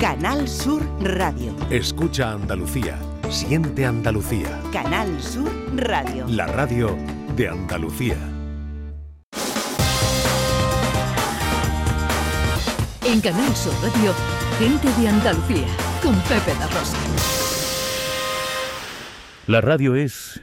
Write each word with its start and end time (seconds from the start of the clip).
Canal 0.00 0.48
Sur 0.48 0.80
Radio. 1.02 1.54
Escucha 1.68 2.32
Andalucía. 2.32 2.98
Siente 3.28 3.84
Andalucía. 3.84 4.48
Canal 4.72 5.22
Sur 5.22 5.52
Radio. 5.76 6.24
La 6.26 6.46
radio 6.46 6.96
de 7.36 7.48
Andalucía. 7.48 8.16
En 13.04 13.20
Canal 13.20 13.54
Sur 13.54 13.74
Radio, 13.82 14.14
gente 14.58 14.88
de 14.98 15.08
Andalucía, 15.08 15.66
con 16.02 16.14
Pepe 16.22 16.58
La 16.58 16.66
Rosa. 16.68 16.96
La 19.48 19.60
radio 19.60 19.96
es 19.96 20.40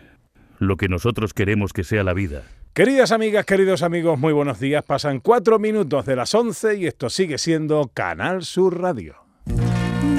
lo 0.60 0.78
que 0.78 0.88
nosotros 0.88 1.34
queremos 1.34 1.74
que 1.74 1.84
sea 1.84 2.04
la 2.04 2.14
vida. 2.14 2.44
Queridas 2.76 3.12
amigas, 3.12 3.44
queridos 3.44 3.82
amigos, 3.82 4.20
muy 4.20 4.34
buenos 4.34 4.60
días. 4.60 4.84
Pasan 4.84 5.20
cuatro 5.20 5.58
minutos 5.58 6.06
de 6.06 6.16
las 6.16 6.36
once 6.36 6.76
y 6.76 6.86
esto 6.86 7.10
sigue 7.10 7.40
siendo 7.40 7.90
Canal 7.96 8.44
Sur 8.44 8.80
Radio. 8.80 9.27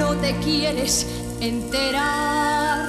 No 0.09 0.15
te 0.15 0.35
quieres 0.39 1.05
enterar 1.39 2.79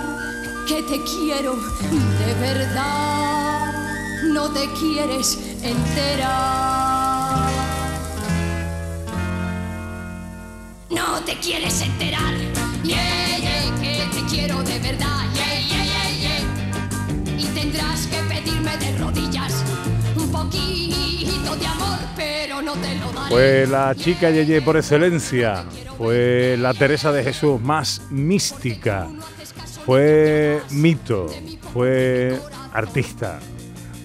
que 0.67 0.83
te 0.85 0.99
quiero 1.05 1.55
de 1.55 2.35
verdad. 2.41 3.75
No 4.33 4.51
te 4.51 4.67
quieres 4.81 5.39
enterar. 5.63 7.51
No 10.89 11.21
te 11.27 11.39
quieres 11.41 11.83
enterar. 11.83 12.33
Yeah, 12.85 13.37
yeah, 13.37 13.83
que 13.83 14.09
te 14.15 14.25
quiero 14.35 14.63
de 14.63 14.79
verdad. 14.79 15.21
Yeah, 15.35 15.61
yeah, 15.61 15.85
yeah, 15.85 16.11
yeah. 16.23 17.39
Y 17.39 17.45
tendrás 17.49 18.07
que 18.07 18.17
pedirme 18.31 18.79
de 18.79 18.97
rodillas 18.97 19.63
Fue 23.29 23.67
la 23.67 23.95
chica 23.95 24.31
Yeye 24.31 24.61
por 24.61 24.77
excelencia. 24.77 25.65
Fue 25.97 26.57
la 26.59 26.75
Teresa 26.75 27.13
de 27.13 27.23
Jesús 27.23 27.61
más 27.61 28.03
mística. 28.11 29.09
Fue 29.87 30.61
mito. 30.71 31.27
Fue 31.73 32.41
artista. 32.73 33.39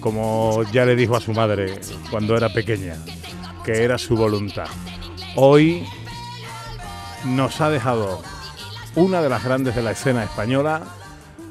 Como 0.00 0.62
ya 0.72 0.84
le 0.84 0.94
dijo 0.94 1.16
a 1.16 1.20
su 1.20 1.32
madre 1.32 1.80
cuando 2.10 2.36
era 2.36 2.52
pequeña, 2.52 2.94
que 3.64 3.82
era 3.82 3.98
su 3.98 4.16
voluntad. 4.16 4.68
Hoy 5.34 5.84
nos 7.24 7.60
ha 7.60 7.70
dejado 7.70 8.22
una 8.94 9.20
de 9.20 9.28
las 9.28 9.42
grandes 9.42 9.74
de 9.74 9.82
la 9.82 9.90
escena 9.90 10.24
española. 10.24 10.82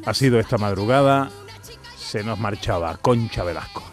Ha 0.05 0.13
sido 0.13 0.39
esta 0.39 0.57
madrugada. 0.57 1.29
Se 1.97 2.23
nos 2.23 2.39
marchaba 2.39 2.97
Concha 2.97 3.43
Velasco. 3.43 3.84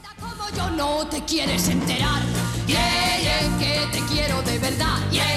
Yo 0.57 0.71
no 0.71 1.07
te 1.09 1.23
quieres 1.25 1.69
enterar. 1.69 2.23
Yeah, 2.67 2.79
yeah, 3.21 3.59
que 3.59 3.99
te 3.99 4.05
quiero 4.13 4.43
de 4.43 4.59
verdad. 4.59 4.99
Yeah, 5.11 5.29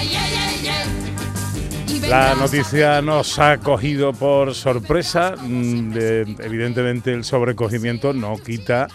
La 2.09 2.35
noticia 2.35 3.01
nos 3.01 3.39
ha 3.39 3.57
cogido 3.57 4.13
por 4.13 4.53
sorpresa. 4.53 5.35
Mm, 5.41 5.91
de- 5.91 6.35
evidentemente 6.43 7.11
el 7.13 7.23
sobrecogimiento 7.23 8.13
no 8.13 8.37
quita 8.37 8.87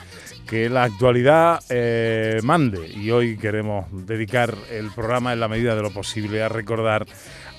que 0.47 0.69
la 0.69 0.85
actualidad 0.85 1.61
eh, 1.71 2.41
mande. 2.45 2.89
Y 2.89 3.11
hoy 3.11 3.37
queremos 3.37 3.87
dedicar 3.91 4.55
el 4.71 4.91
programa 4.93 5.33
en 5.33 5.41
la 5.41 5.49
medida 5.49 5.75
de 5.75 5.83
lo 5.83 5.91
posible 5.91 6.43
a 6.43 6.49
recordar 6.49 7.07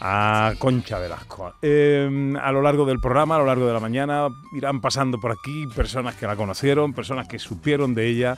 a 0.02 0.54
Concha 0.58 0.98
Velasco. 0.98 1.54
Eh, 1.62 2.34
a 2.42 2.52
lo 2.52 2.62
largo 2.62 2.86
del 2.86 3.00
programa, 3.00 3.36
a 3.36 3.40
lo 3.40 3.46
largo 3.46 3.68
de 3.68 3.74
la 3.74 3.80
mañana, 3.80 4.28
irán 4.54 4.82
pasando 4.82 5.20
por 5.20 5.32
aquí 5.32 5.68
personas 5.76 6.16
que 6.16 6.26
la 6.28 6.36
conocieron, 6.36 6.94
personas 6.94 7.28
que 7.28 7.38
supieron 7.40 7.94
de 7.94 8.08
ella 8.08 8.38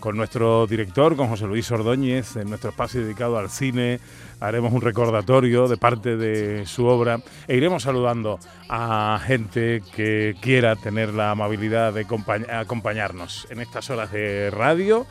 con 0.00 0.16
nuestro 0.16 0.66
director, 0.66 1.16
con 1.16 1.28
José 1.28 1.46
Luis 1.46 1.70
Ordóñez, 1.70 2.36
en 2.36 2.48
nuestro 2.50 2.70
espacio 2.70 3.00
dedicado 3.00 3.38
al 3.38 3.48
cine. 3.48 4.00
Haremos 4.40 4.72
un 4.72 4.82
recordatorio 4.82 5.66
de 5.68 5.76
parte 5.78 6.16
de 6.16 6.66
su 6.66 6.84
obra 6.84 7.20
e 7.48 7.56
iremos 7.56 7.84
saludando 7.84 8.38
a 8.68 9.18
gente 9.24 9.82
que 9.94 10.34
quiera 10.42 10.76
tener 10.76 11.14
la 11.14 11.30
amabilidad 11.30 11.94
de 11.94 12.06
acompañ- 12.06 12.50
acompañarnos 12.52 13.46
en 13.50 13.60
estas 13.60 13.88
horas 13.88 14.12
de 14.12 14.50
radio, 14.50 15.06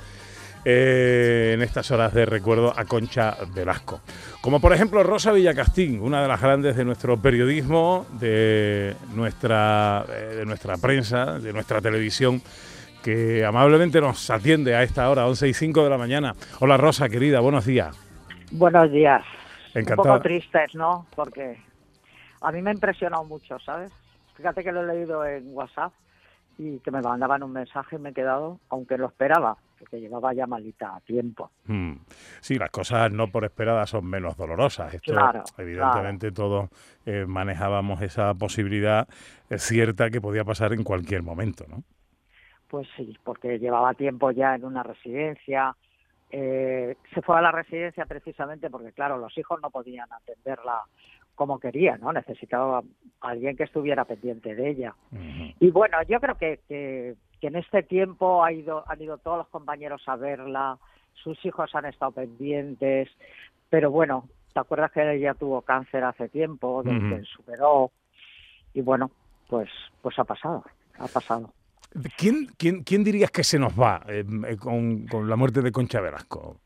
eh, 0.66 1.52
en 1.54 1.62
estas 1.62 1.92
horas 1.92 2.14
de 2.14 2.26
recuerdo 2.26 2.74
a 2.76 2.86
Concha 2.86 3.36
Velasco. 3.54 4.02
Como 4.42 4.60
por 4.60 4.74
ejemplo 4.74 5.04
Rosa 5.04 5.32
Villacastín, 5.32 6.02
una 6.02 6.22
de 6.22 6.28
las 6.28 6.42
grandes 6.42 6.76
de 6.76 6.86
nuestro 6.86 7.18
periodismo, 7.18 8.06
de 8.20 8.96
nuestra, 9.14 10.06
eh, 10.10 10.36
de 10.38 10.46
nuestra 10.46 10.78
prensa, 10.78 11.40
de 11.40 11.54
nuestra 11.54 11.82
televisión 11.82 12.42
que 13.04 13.44
amablemente 13.44 14.00
nos 14.00 14.30
atiende 14.30 14.76
a 14.76 14.84
esta 14.84 15.10
hora, 15.10 15.28
11 15.28 15.50
y 15.50 15.54
5 15.54 15.84
de 15.84 15.90
la 15.90 15.98
mañana. 15.98 16.34
Hola 16.62 16.78
Rosa, 16.78 17.10
querida, 17.10 17.42
buenos 17.42 17.66
días. 17.66 17.96
Buenos 18.52 18.92
días. 18.92 19.24
Un 19.76 19.84
poco 19.84 20.22
tristes, 20.22 20.74
¿no? 20.76 21.06
Porque 21.16 21.58
a 22.42 22.52
mí 22.52 22.62
me 22.62 22.70
ha 22.70 22.74
impresionado 22.74 23.26
mucho, 23.26 23.60
¿sabes? 23.60 23.92
Fíjate 24.36 24.64
que 24.64 24.72
lo 24.72 24.82
he 24.84 24.96
leído 24.96 25.26
en 25.26 25.48
WhatsApp 25.54 25.92
y 26.58 26.80
que 26.80 26.92
me 26.92 27.02
mandaban 27.02 27.44
un 27.44 27.52
mensaje 27.52 27.96
y 27.96 28.00
me 28.00 28.10
he 28.10 28.14
quedado, 28.14 28.60
aunque 28.70 28.98
lo 28.98 29.08
esperaba, 29.08 29.58
porque 29.84 30.00
llevaba 30.00 30.34
ya 30.34 30.48
malita 30.48 30.96
a 30.96 31.02
tiempo. 31.02 31.52
Hmm. 31.66 31.96
Sí, 32.40 32.58
las 32.58 32.72
cosas 32.72 33.12
no 33.12 33.28
por 33.28 33.44
esperadas 33.44 33.90
son 33.90 34.06
menos 34.06 34.38
dolorosas. 34.38 34.94
Esto, 34.94 35.12
Claro, 35.12 35.44
evidentemente, 35.58 36.32
todos 36.32 36.70
eh, 37.06 37.26
manejábamos 37.28 38.02
esa 38.02 38.34
posibilidad 38.34 39.10
eh, 39.50 39.58
cierta 39.58 40.10
que 40.10 40.22
podía 40.22 40.46
pasar 40.46 40.72
en 40.72 40.86
cualquier 40.86 41.22
momento, 41.22 41.66
¿no? 41.68 41.84
Pues 42.70 42.88
sí, 42.96 43.18
porque 43.26 43.60
llevaba 43.60 43.94
tiempo 43.94 44.32
ya 44.32 44.56
en 44.56 44.64
una 44.64 44.84
residencia. 44.84 45.76
Eh, 46.32 46.96
se 47.14 47.22
fue 47.22 47.38
a 47.38 47.42
la 47.42 47.52
residencia 47.52 48.06
precisamente 48.06 48.70
porque, 48.70 48.94
claro, 48.94 49.18
los 49.18 49.38
hijos 49.38 49.60
no 49.62 49.70
podían 49.70 50.08
atenderla 50.14 50.84
como 51.36 51.60
querían, 51.60 52.00
¿no? 52.00 52.14
Necesitaba 52.14 52.84
alguien 53.20 53.58
que 53.58 53.64
estuviera 53.64 54.06
pendiente 54.06 54.56
de 54.56 54.70
ella. 54.70 54.96
Y 55.60 55.72
bueno, 55.72 55.98
yo 56.08 56.22
creo 56.22 56.38
que, 56.38 56.62
que, 56.70 57.16
que 57.44 57.48
en 57.48 57.58
este 57.58 57.84
tiempo 57.84 58.42
ha 58.42 58.54
ido, 58.54 58.86
han 58.88 59.02
ido 59.02 59.18
todos 59.18 59.40
los 59.40 59.48
compañeros 59.50 60.02
a 60.08 60.16
verla, 60.16 60.78
sus 61.12 61.38
hijos 61.44 61.76
han 61.76 61.84
estado 61.84 62.14
pendientes, 62.14 63.10
pero 63.70 63.92
bueno, 63.92 64.30
¿te 64.54 64.62
acuerdas 64.62 64.94
que 64.94 65.16
ella 65.16 65.34
tuvo 65.34 65.62
cáncer 65.62 66.06
hace 66.06 66.30
tiempo, 66.30 66.82
del 66.84 67.00
Ujú. 67.00 67.10
que 67.18 67.24
superó? 67.24 67.92
Y 68.74 68.80
bueno, 68.80 69.12
pues, 69.50 69.70
pues 70.02 70.18
ha 70.20 70.24
pasado, 70.24 70.64
ha 70.98 71.08
pasado. 71.10 71.52
¿Quién, 72.18 72.48
quién, 72.58 72.82
quién 72.82 73.04
dirías 73.04 73.30
que 73.30 73.44
se 73.44 73.60
nos 73.60 73.78
va 73.78 74.04
eh, 74.08 74.24
eh, 74.48 74.56
con, 74.56 75.06
con 75.08 75.28
la 75.28 75.36
muerte 75.36 75.62
de 75.62 75.74
Concha 75.74 76.00
Velasco? 76.00 76.62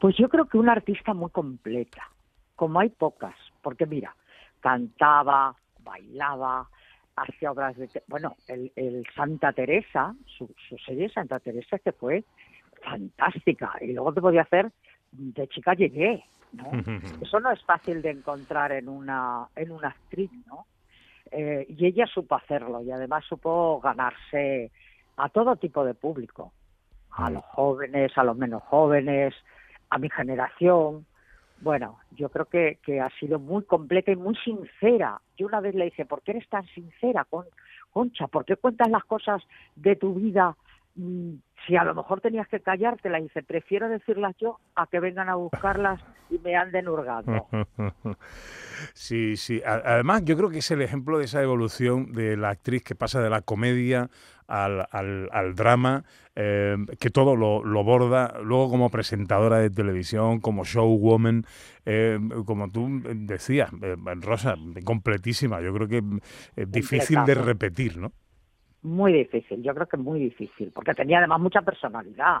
Pues 0.00 0.16
yo 0.16 0.30
creo 0.30 0.46
que 0.46 0.56
una 0.56 0.72
artista 0.72 1.12
muy 1.12 1.30
completa, 1.30 2.08
como 2.56 2.80
hay 2.80 2.88
pocas, 2.88 3.36
porque 3.60 3.84
mira, 3.84 4.16
cantaba, 4.60 5.54
bailaba, 5.80 6.70
hacía 7.16 7.52
obras 7.52 7.76
de... 7.76 7.88
Bueno, 8.06 8.36
el, 8.48 8.72
el 8.76 9.06
Santa 9.14 9.52
Teresa, 9.52 10.14
su, 10.26 10.52
su 10.68 10.76
serie 10.78 11.08
Santa 11.08 11.38
Teresa 11.40 11.78
que 11.78 11.92
fue 11.92 12.24
fantástica, 12.82 13.72
y 13.80 13.92
luego 13.92 14.12
te 14.12 14.20
podía 14.20 14.42
hacer 14.42 14.72
de 15.12 15.46
chica 15.48 15.74
llegué, 15.74 16.24
¿no? 16.52 16.70
Eso 17.22 17.40
no 17.40 17.50
es 17.50 17.62
fácil 17.64 18.02
de 18.02 18.10
encontrar 18.10 18.72
en 18.72 18.88
una, 18.88 19.46
en 19.54 19.70
una 19.70 19.88
actriz, 19.88 20.30
¿no? 20.46 20.66
Eh, 21.30 21.66
y 21.68 21.86
ella 21.86 22.06
supo 22.06 22.34
hacerlo 22.34 22.82
y 22.82 22.90
además 22.90 23.24
supo 23.24 23.80
ganarse 23.80 24.70
a 25.16 25.28
todo 25.30 25.56
tipo 25.56 25.84
de 25.84 25.94
público, 25.94 26.52
a 27.10 27.30
los 27.30 27.44
jóvenes, 27.44 28.12
a 28.16 28.24
los 28.24 28.36
menos 28.36 28.62
jóvenes, 28.64 29.34
a 29.88 29.98
mi 29.98 30.10
generación. 30.10 31.06
Bueno, 31.62 32.00
yo 32.10 32.28
creo 32.28 32.46
que, 32.46 33.00
ha 33.00 33.08
sido 33.20 33.38
muy 33.38 33.62
completa 33.62 34.10
y 34.10 34.16
muy 34.16 34.34
sincera. 34.44 35.20
Yo 35.36 35.46
una 35.46 35.60
vez 35.60 35.76
le 35.76 35.84
dije, 35.84 36.04
¿por 36.04 36.20
qué 36.22 36.32
eres 36.32 36.48
tan 36.48 36.66
sincera, 36.74 37.24
con, 37.30 37.46
Concha? 37.92 38.26
¿Por 38.26 38.44
qué 38.44 38.56
cuentas 38.56 38.90
las 38.90 39.04
cosas 39.04 39.40
de 39.76 39.94
tu 39.94 40.14
vida 40.14 40.56
mm, 40.96 41.34
si 41.64 41.76
a 41.76 41.84
lo 41.84 41.94
mejor 41.94 42.20
tenías 42.20 42.48
que 42.48 42.58
callártela? 42.58 43.20
Dice, 43.20 43.44
prefiero 43.44 43.88
decirlas 43.88 44.34
yo 44.40 44.58
a 44.74 44.88
que 44.88 44.98
vengan 44.98 45.28
a 45.28 45.36
buscarlas 45.36 46.00
y 46.30 46.38
me 46.38 46.56
anden 46.56 46.88
hurgando. 46.88 47.46
Sí, 48.94 49.36
sí. 49.36 49.62
Además, 49.64 50.24
yo 50.24 50.36
creo 50.36 50.50
que 50.50 50.58
es 50.58 50.70
el 50.72 50.82
ejemplo 50.82 51.16
de 51.18 51.26
esa 51.26 51.40
evolución 51.40 52.12
de 52.12 52.36
la 52.36 52.48
actriz 52.48 52.82
que 52.82 52.96
pasa 52.96 53.22
de 53.22 53.30
la 53.30 53.40
comedia 53.40 54.10
al, 54.52 54.86
al- 54.90 55.28
al 55.32 55.54
drama, 55.54 56.04
eh, 56.36 56.76
que 57.00 57.10
todo 57.10 57.36
lo, 57.36 57.64
lo 57.64 57.84
borda, 57.84 58.34
luego 58.42 58.70
como 58.70 58.90
presentadora 58.90 59.58
de 59.58 59.70
televisión, 59.70 60.40
como 60.40 60.64
showwoman, 60.64 61.44
eh, 61.86 62.18
como 62.46 62.70
tú 62.70 63.00
decías, 63.14 63.70
eh, 63.82 63.96
Rosa, 64.20 64.54
completísima. 64.84 65.60
Yo 65.60 65.72
creo 65.74 65.88
que 65.88 66.02
es 66.56 66.70
difícil 66.70 67.24
de 67.24 67.34
repetir, 67.34 67.96
¿no? 67.98 68.12
Muy 68.82 69.12
difícil, 69.12 69.62
yo 69.62 69.74
creo 69.74 69.86
que 69.86 69.96
muy 69.96 70.18
difícil, 70.18 70.72
porque 70.74 70.94
tenía 70.94 71.18
además 71.18 71.40
mucha 71.40 71.62
personalidad. 71.62 72.38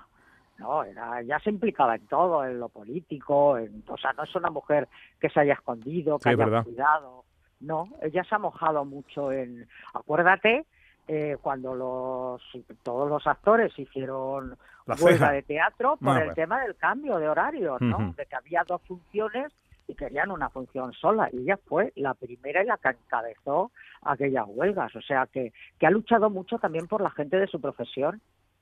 No, 0.58 0.82
era, 0.84 1.22
ya 1.22 1.38
se 1.40 1.50
implicaba 1.50 1.94
en 1.94 2.06
todo, 2.06 2.44
en 2.44 2.58
lo 2.58 2.68
político, 2.68 3.56
en, 3.58 3.84
o 3.88 3.96
sea, 3.96 4.12
no 4.12 4.24
es 4.24 4.34
una 4.34 4.50
mujer 4.50 4.88
que 5.20 5.30
se 5.30 5.40
haya 5.40 5.54
escondido, 5.54 6.18
que 6.20 6.28
Sí, 6.28 6.32
es 6.32 6.36
haya 6.36 6.44
verdad. 6.44 6.64
cuidado. 6.64 7.24
No, 7.60 7.88
ella 8.02 8.24
se 8.24 8.34
ha 8.34 8.38
mojado 8.38 8.84
mucho 8.84 9.30
en. 9.32 9.68
Acuérdate 9.94 10.66
eh, 11.14 11.36
cuando 11.42 11.74
los 11.74 12.40
todos 12.82 13.08
los 13.10 13.26
actores 13.26 13.76
hicieron 13.78 14.56
La 14.86 14.94
huelga 14.94 15.18
ceja. 15.26 15.32
de 15.32 15.42
teatro 15.42 15.96
por 15.98 16.16
Ah, 16.16 16.24
el 16.24 16.34
tema 16.34 16.60
del 16.62 16.74
cambio 16.76 17.18
de 17.18 17.28
horarios, 17.28 17.80
¿no? 17.80 17.96
Ujú. 17.98 18.14
De 18.16 18.24
que 18.26 18.36
había 18.36 18.64
dos 18.66 18.80
funciones 18.88 19.52
y 19.88 19.94
querían 19.94 20.30
una 20.30 20.48
función 20.48 20.92
sola. 20.94 21.28
Y 21.32 21.38
ella 21.42 21.58
fue 21.68 21.92
la 21.96 22.14
primera 22.14 22.62
y 22.62 22.66
la 22.66 22.78
que 22.78 22.88
encabezó 22.90 23.72
aquellas 24.02 24.46
huelgas. 24.48 24.94
O 24.96 25.02
sea 25.02 25.26
que, 25.26 25.52
que 25.78 25.86
ha 25.86 25.90
luchado 25.90 26.30
mucho 26.30 26.58
también 26.58 26.86
por 26.86 27.02
la 27.02 27.10
gente 27.10 27.36
de 27.36 27.46
su 27.46 27.60
profesión. 27.60 28.20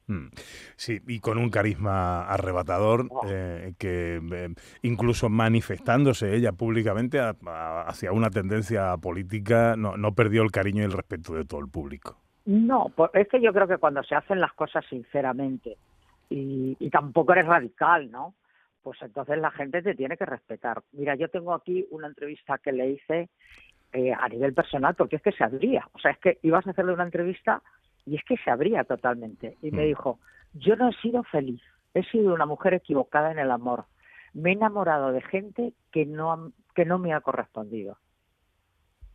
Mm. 0.08 0.26
Sí, 0.74 1.00
y 1.06 1.20
con 1.20 1.38
un 1.38 1.50
carisma 1.50 2.26
arrebatador, 2.26 3.06
Oh. 3.10 3.22
eh, 3.28 3.74
que 3.78 4.16
eh, 4.32 4.48
incluso 4.82 5.28
manifestándose 5.28 6.34
ella 6.34 6.50
públicamente 6.52 7.20
a- 7.20 7.36
a- 7.46 7.82
hacia 7.82 8.10
una 8.10 8.28
tendencia 8.30 8.96
política, 8.96 9.76
no, 9.76 9.96
no 9.96 10.12
perdió 10.14 10.42
el 10.42 10.50
cariño 10.50 10.82
y 10.82 10.86
el 10.86 10.92
respeto 10.92 11.34
de 11.34 11.44
todo 11.44 11.60
el 11.60 11.68
público. 11.68 12.18
No, 12.46 12.92
es 13.14 13.28
que 13.28 13.40
yo 13.40 13.52
creo 13.52 13.68
que 13.68 13.78
cuando 13.78 14.02
se 14.02 14.14
hacen 14.14 14.40
las 14.40 14.52
cosas 14.54 14.84
sinceramente 14.88 15.76
y, 16.28 16.76
y 16.78 16.90
tampoco 16.90 17.32
eres 17.32 17.46
radical, 17.46 18.10
¿no? 18.10 18.34
Pues 18.82 19.00
entonces 19.02 19.38
la 19.38 19.50
gente 19.50 19.82
te 19.82 19.94
tiene 19.94 20.16
que 20.16 20.24
respetar. 20.24 20.82
Mira, 20.92 21.14
yo 21.14 21.28
tengo 21.28 21.52
aquí 21.52 21.86
una 21.90 22.06
entrevista 22.06 22.56
que 22.58 22.72
le 22.72 22.90
hice 22.92 23.28
eh, 23.92 24.12
a 24.12 24.28
nivel 24.28 24.54
personal 24.54 24.94
porque 24.94 25.16
es 25.16 25.22
que 25.22 25.32
se 25.32 25.44
abría. 25.44 25.86
O 25.92 25.98
sea, 25.98 26.12
es 26.12 26.18
que 26.18 26.38
ibas 26.42 26.66
a 26.66 26.70
hacerle 26.70 26.94
una 26.94 27.04
entrevista 27.04 27.62
y 28.06 28.16
es 28.16 28.24
que 28.24 28.36
se 28.38 28.50
abría 28.50 28.84
totalmente. 28.84 29.58
Y 29.60 29.70
me 29.70 29.82
Mm. 29.82 29.86
dijo, 29.88 30.18
yo 30.54 30.76
no 30.76 30.88
he 30.88 30.94
sido 30.94 31.22
feliz, 31.24 31.60
he 31.92 32.02
sido 32.04 32.32
una 32.32 32.46
mujer 32.46 32.72
equivocada 32.74 33.30
en 33.32 33.38
el 33.38 33.50
amor. 33.50 33.84
Me 34.32 34.50
he 34.50 34.52
enamorado 34.54 35.12
de 35.12 35.20
gente 35.20 35.74
que 35.92 36.06
no, 36.06 36.52
que 36.74 36.84
no 36.86 36.98
me 36.98 37.12
ha 37.12 37.20
correspondido. 37.20 37.98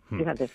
Mm. 0.10 0.18
Fíjate. 0.20 0.48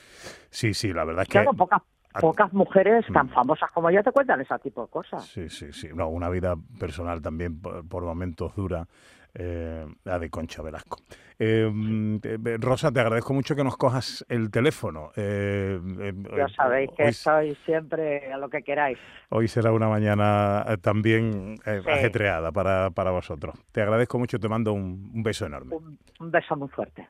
Sí, 0.50 0.72
sí, 0.72 0.92
la 0.92 1.04
verdad 1.04 1.22
es 1.22 1.28
que... 1.28 1.32
Claro, 1.32 1.52
pocas, 1.54 1.82
pocas 2.20 2.52
mujeres 2.52 3.04
tan 3.12 3.26
Mm. 3.26 3.30
famosas 3.30 3.70
como 3.72 3.88
ella 3.90 4.02
te 4.02 4.10
cuentan 4.12 4.40
ese 4.40 4.58
tipo 4.60 4.82
de 4.82 4.88
cosas. 4.88 5.24
Sí, 5.26 5.48
sí, 5.48 5.72
sí. 5.72 5.88
No, 5.94 6.08
una 6.08 6.28
vida 6.28 6.54
personal 6.78 7.20
también 7.22 7.60
por, 7.60 7.86
por 7.86 8.02
momentos 8.04 8.54
dura, 8.56 8.86
eh, 9.34 9.86
la 10.04 10.18
de 10.18 10.28
Concha 10.28 10.60
Velasco. 10.62 10.98
Eh, 11.38 11.70
mm, 11.72 12.16
eh, 12.22 12.56
Rosa, 12.60 12.90
te 12.90 12.98
agradezco 13.00 13.32
mucho 13.32 13.54
que 13.54 13.62
nos 13.62 13.76
cojas 13.76 14.26
el 14.28 14.50
teléfono. 14.50 15.10
Eh, 15.16 15.80
eh, 16.00 16.12
Ya 16.36 16.44
eh, 16.46 16.48
sabéis 16.56 16.90
que 16.96 17.04
hoy, 17.04 17.12
soy 17.12 17.54
siempre 17.64 18.32
a 18.32 18.36
lo 18.38 18.48
que 18.50 18.62
queráis. 18.62 18.98
hoy 19.30 19.46
será 19.48 19.72
una 19.72 19.88
mañana 19.88 20.64
también 20.82 21.54
eh, 21.64 21.80
Sí. 21.84 21.90
ajetreada 21.90 22.50
para, 22.50 22.90
para 22.90 23.10
vosotros. 23.12 23.54
Te 23.72 23.80
agradezco 23.82 24.18
mucho, 24.18 24.38
te 24.40 24.48
mando 24.48 24.72
un, 24.72 25.10
un 25.14 25.22
beso 25.22 25.46
enorme. 25.46 25.76
Un, 25.76 25.96
un 26.18 26.30
beso 26.30 26.56
muy 26.56 26.68
fuerte. 26.68 27.08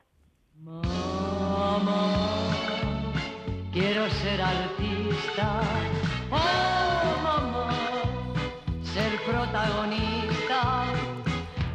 Mamá, 0.63 2.01
quiero 3.73 4.07
ser 4.09 4.41
artista. 4.41 4.90
Oh, 6.29 7.19
mamá, 7.23 7.69
ser 8.83 9.19
protagonista. 9.25 10.83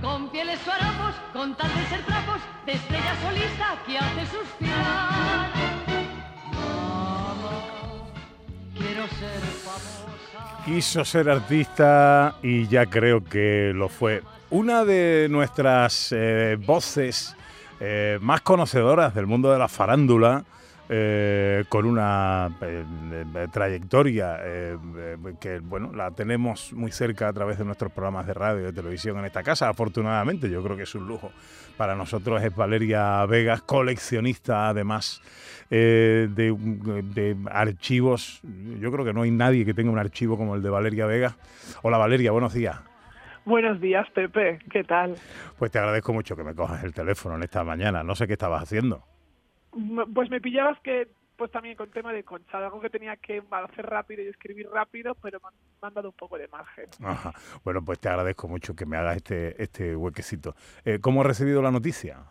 Con 0.03 0.29
pieles 0.29 0.61
o 0.67 1.32
con 1.32 1.56
tal 1.56 1.75
de 1.75 1.87
ser 1.87 2.05
trapos, 2.05 2.41
de 2.67 2.73
estrella 2.73 3.17
solista 3.23 3.82
que 3.87 3.99
hace 3.99 4.26
suspirar. 4.26 5.50
Mamá, 6.53 7.62
quiero 8.76 9.08
ser 9.08 9.41
famosa. 9.41 10.64
Quiso 10.64 11.05
ser 11.05 11.31
artista 11.31 12.37
y 12.43 12.67
ya 12.69 12.87
creo 12.87 13.25
que 13.25 13.73
lo 13.75 13.88
fue. 13.88 14.23
Una 14.50 14.85
de 14.85 15.29
nuestras 15.31 16.12
eh, 16.12 16.58
voces 16.61 17.35
eh, 17.81 18.19
más 18.20 18.43
conocedoras 18.43 19.14
del 19.14 19.26
mundo 19.26 19.50
de 19.50 19.58
la 19.58 19.69
farándula, 19.69 20.44
eh, 20.88 21.64
con 21.68 21.84
una 21.84 22.50
eh, 22.60 22.84
eh, 23.34 23.48
trayectoria 23.52 24.38
eh, 24.42 24.76
que 25.40 25.58
bueno 25.58 25.92
la 25.92 26.12
tenemos 26.12 26.72
muy 26.72 26.92
cerca 26.92 27.28
a 27.28 27.32
través 27.32 27.58
de 27.58 27.64
nuestros 27.64 27.92
programas 27.92 28.26
de 28.26 28.34
radio 28.34 28.60
y 28.60 28.64
de 28.64 28.72
televisión 28.72 29.18
en 29.18 29.24
esta 29.24 29.42
casa, 29.42 29.68
afortunadamente, 29.68 30.48
yo 30.48 30.62
creo 30.62 30.76
que 30.76 30.84
es 30.84 30.94
un 30.94 31.06
lujo. 31.06 31.32
Para 31.76 31.94
nosotros 31.94 32.42
es 32.42 32.54
Valeria 32.54 33.24
Vegas, 33.26 33.62
coleccionista 33.62 34.68
además 34.68 35.20
de, 35.68 36.28
de 36.32 37.36
archivos. 37.50 38.40
Yo 38.80 38.90
creo 38.90 39.04
que 39.04 39.12
no 39.12 39.22
hay 39.22 39.30
nadie 39.30 39.66
que 39.66 39.74
tenga 39.74 39.90
un 39.90 39.98
archivo 39.98 40.38
como 40.38 40.54
el 40.54 40.62
de 40.62 40.70
Valeria 40.70 41.04
Vegas. 41.04 41.34
Hola 41.82 41.98
Valeria, 41.98 42.30
buenos 42.30 42.54
días. 42.54 42.78
Buenos 43.44 43.80
días, 43.80 44.08
Pepe. 44.14 44.58
¿Qué 44.70 44.84
tal? 44.84 45.16
Pues 45.58 45.70
te 45.70 45.78
agradezco 45.78 46.12
mucho 46.12 46.34
que 46.34 46.42
me 46.42 46.54
cojas 46.54 46.82
el 46.82 46.94
teléfono 46.94 47.36
en 47.36 47.42
esta 47.42 47.62
mañana. 47.62 48.02
No 48.02 48.14
sé 48.14 48.26
qué 48.26 48.32
estabas 48.32 48.62
haciendo. 48.62 49.04
Pues 50.14 50.31
me 50.31 50.40
pillabas 50.40 50.78
que, 50.81 51.08
pues 51.37 51.50
también 51.50 51.76
con 51.76 51.90
tema 51.90 52.12
de 52.12 52.25
concha, 52.25 52.58
algo 52.58 52.81
que 52.81 52.90
tenía 52.90 53.17
que 53.17 53.43
hacer 53.50 53.87
rápido 53.87 54.23
y 54.23 54.28
escribir 54.28 54.69
rápido, 54.70 55.14
pero 55.17 55.38
me 55.40 55.87
han, 55.87 55.94
dado 55.94 56.08
un 56.08 56.14
poco 56.17 56.38
de 56.38 56.49
margen. 56.49 56.87
Ajá. 57.05 57.32
Bueno, 57.64 57.84
pues 57.84 57.99
te 57.99 58.08
agradezco 58.08 58.49
mucho 58.49 58.75
que 58.75 58.87
me 58.87 58.96
hagas 58.96 59.17
este, 59.17 59.62
este 59.62 59.94
huequecito. 59.94 60.55
Eh, 60.84 60.99
¿Cómo 61.00 61.20
has 61.20 61.26
recibido 61.26 61.61
la 61.62 61.70
noticia? 61.70 62.25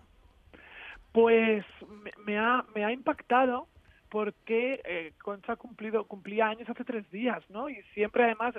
Pues 1.11 1.63
me, 1.87 2.11
me 2.25 2.37
ha, 2.37 2.65
me 2.73 2.83
ha 2.83 2.91
impactado 2.91 3.67
porque 4.09 4.81
eh, 4.85 5.13
Concha 5.21 5.53
ha 5.53 5.55
cumplido, 5.57 6.05
cumplía 6.05 6.47
años 6.47 6.69
hace 6.69 6.83
tres 6.83 7.09
días, 7.11 7.43
¿no? 7.49 7.69
Y 7.69 7.81
siempre 7.93 8.23
además 8.23 8.55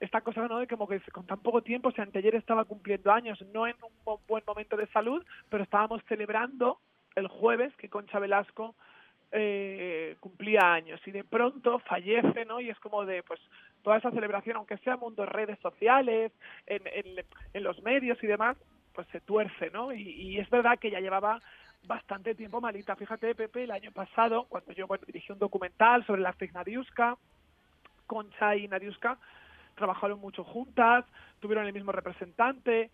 esta 0.00 0.20
cosa 0.20 0.46
¿no? 0.46 0.58
de 0.58 0.66
como 0.66 0.86
que 0.86 1.00
con 1.12 1.26
tan 1.26 1.40
poco 1.40 1.62
tiempo, 1.62 1.90
si 1.90 2.00
anteayer 2.00 2.34
estaba 2.36 2.64
cumpliendo 2.64 3.12
años, 3.12 3.42
no 3.52 3.66
en 3.66 3.74
un 3.82 3.90
bu- 4.04 4.20
buen 4.28 4.44
momento 4.46 4.76
de 4.76 4.86
salud, 4.88 5.24
pero 5.48 5.64
estábamos 5.64 6.02
celebrando 6.08 6.80
el 7.18 7.28
jueves 7.28 7.74
que 7.76 7.88
Concha 7.88 8.18
Velasco 8.18 8.74
eh, 9.30 10.16
cumplía 10.20 10.72
años 10.72 11.00
y 11.06 11.10
de 11.10 11.24
pronto 11.24 11.78
fallece, 11.80 12.44
¿no? 12.46 12.60
Y 12.60 12.70
es 12.70 12.78
como 12.80 13.04
de, 13.04 13.22
pues, 13.22 13.40
toda 13.82 13.98
esa 13.98 14.10
celebración, 14.10 14.56
aunque 14.56 14.78
sea 14.78 14.96
mundo 14.96 15.26
redes 15.26 15.58
sociales, 15.60 16.32
en, 16.66 16.82
en, 17.52 17.62
los 17.62 17.82
medios 17.82 18.22
y 18.22 18.26
demás, 18.26 18.56
pues 18.94 19.06
se 19.08 19.20
tuerce, 19.20 19.70
¿no? 19.70 19.92
Y, 19.92 20.02
y 20.02 20.38
es 20.38 20.48
verdad 20.48 20.78
que 20.78 20.90
ya 20.90 21.00
llevaba 21.00 21.40
bastante 21.86 22.34
tiempo 22.34 22.60
malita. 22.60 22.96
Fíjate, 22.96 23.34
Pepe, 23.34 23.64
el 23.64 23.70
año 23.70 23.92
pasado, 23.92 24.46
cuando 24.48 24.72
yo 24.72 24.86
bueno, 24.86 25.04
dirigí 25.06 25.32
un 25.32 25.38
documental 25.38 26.04
sobre 26.06 26.22
la 26.22 26.30
actriz 26.30 26.52
Nadiuska, 26.52 27.16
Concha 28.06 28.56
y 28.56 28.66
Nadiuska 28.66 29.18
trabajaron 29.74 30.20
mucho 30.20 30.42
juntas, 30.42 31.04
tuvieron 31.40 31.66
el 31.66 31.72
mismo 31.72 31.92
representante 31.92 32.90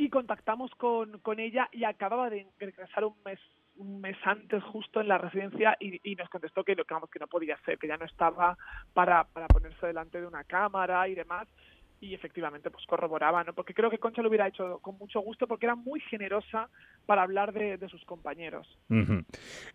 y 0.00 0.08
contactamos 0.08 0.74
con, 0.76 1.18
con 1.18 1.38
ella 1.38 1.68
y 1.72 1.84
acababa 1.84 2.30
de 2.30 2.46
regresar 2.58 3.04
un 3.04 3.14
mes 3.24 3.38
un 3.76 4.00
mes 4.00 4.16
antes 4.24 4.62
justo 4.64 5.00
en 5.00 5.08
la 5.08 5.16
residencia 5.16 5.76
y, 5.80 6.00
y 6.02 6.14
nos 6.14 6.28
contestó 6.28 6.64
que 6.64 6.74
lo 6.74 6.84
que, 6.84 6.92
vamos, 6.92 7.08
que 7.08 7.18
no 7.18 7.26
podía 7.26 7.56
ser, 7.64 7.78
que 7.78 7.88
ya 7.88 7.96
no 7.96 8.04
estaba 8.04 8.56
para, 8.92 9.24
para 9.24 9.46
ponerse 9.46 9.86
delante 9.86 10.20
de 10.20 10.26
una 10.26 10.44
cámara 10.44 11.08
y 11.08 11.14
demás 11.14 11.48
y 12.00 12.14
efectivamente 12.14 12.70
pues 12.70 12.84
corroboraba, 12.86 13.44
¿no? 13.44 13.52
Porque 13.52 13.74
creo 13.74 13.90
que 13.90 13.98
Concha 13.98 14.22
lo 14.22 14.28
hubiera 14.28 14.48
hecho 14.48 14.78
con 14.80 14.96
mucho 14.98 15.20
gusto 15.20 15.46
porque 15.46 15.66
era 15.66 15.76
muy 15.76 16.00
generosa 16.00 16.68
para 17.06 17.22
hablar 17.22 17.52
de, 17.52 17.76
de 17.76 17.88
sus 17.88 18.04
compañeros. 18.04 18.78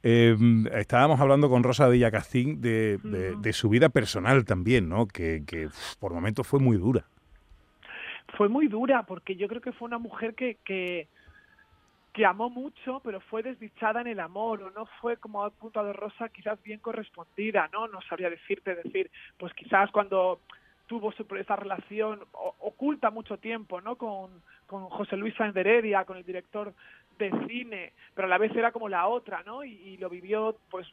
Eh, 0.02 0.36
estábamos 0.74 1.20
hablando 1.20 1.50
con 1.50 1.64
Rosa 1.64 1.88
Villacastín 1.88 2.62
de, 2.62 2.98
de, 3.04 3.36
de 3.36 3.54
su 3.54 3.70
vida 3.70 3.90
personal 3.90 4.44
también, 4.44 4.90
¿no? 4.90 5.08
Que, 5.08 5.44
que 5.46 5.70
por 6.00 6.14
momentos 6.14 6.48
fue 6.48 6.60
muy 6.60 6.78
dura. 6.78 7.06
Fue 8.38 8.50
muy 8.50 8.68
dura 8.68 9.04
porque 9.04 9.36
yo 9.36 9.48
creo 9.48 9.62
que 9.62 9.72
fue 9.72 9.88
una 9.88 9.98
mujer 9.98 10.36
que, 10.36 10.58
que, 10.66 11.08
que 12.14 12.26
amó 12.26 12.50
mucho, 12.50 13.02
pero 13.04 13.20
fue 13.22 13.44
desdichada 13.44 14.02
en 14.02 14.08
el 14.08 14.20
amor, 14.20 14.62
o 14.64 14.72
no 14.72 14.86
fue, 15.02 15.18
como 15.18 15.44
ha 15.44 15.48
apuntado 15.48 15.94
Rosa, 15.94 16.30
quizás 16.30 16.62
bien 16.64 16.80
correspondida, 16.80 17.70
¿no? 17.72 17.88
No 17.88 18.02
sabría 18.02 18.30
decirte, 18.30 18.76
decir, 18.76 19.10
pues 19.38 19.54
quizás 19.54 19.92
cuando 19.92 20.40
tuvo 20.88 21.12
su, 21.14 21.26
esa 21.36 21.56
relación 21.56 22.22
o- 22.34 22.56
oculta 22.60 23.10
mucho 23.10 23.38
tiempo, 23.38 23.82
¿no? 23.82 23.96
Con, 23.96 24.30
con 24.68 24.84
José 24.90 25.18
Luis 25.18 25.36
Sáenz 25.36 25.54
de 25.54 25.62
Heredia, 25.62 26.06
con 26.06 26.18
el 26.18 26.26
director 26.26 26.74
de 27.18 27.32
cine, 27.48 27.94
pero 28.14 28.28
a 28.28 28.30
la 28.30 28.38
vez 28.38 28.56
era 28.56 28.72
como 28.72 28.90
la 28.90 29.08
otra, 29.08 29.44
¿no? 29.46 29.64
Y, 29.64 29.72
y 29.72 29.98
lo 29.98 30.10
vivió, 30.10 30.58
pues, 30.70 30.88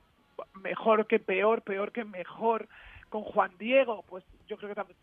mejor 0.63 1.07
que 1.07 1.19
peor, 1.19 1.63
peor 1.63 1.93
que 1.93 2.05
mejor. 2.05 2.69
Con 3.09 3.25
Juan 3.25 3.51
Diego, 3.59 4.05
pues 4.09 4.25
yo 4.49 4.57
creo 4.57 4.71
que 4.71 4.75
también 4.75 4.97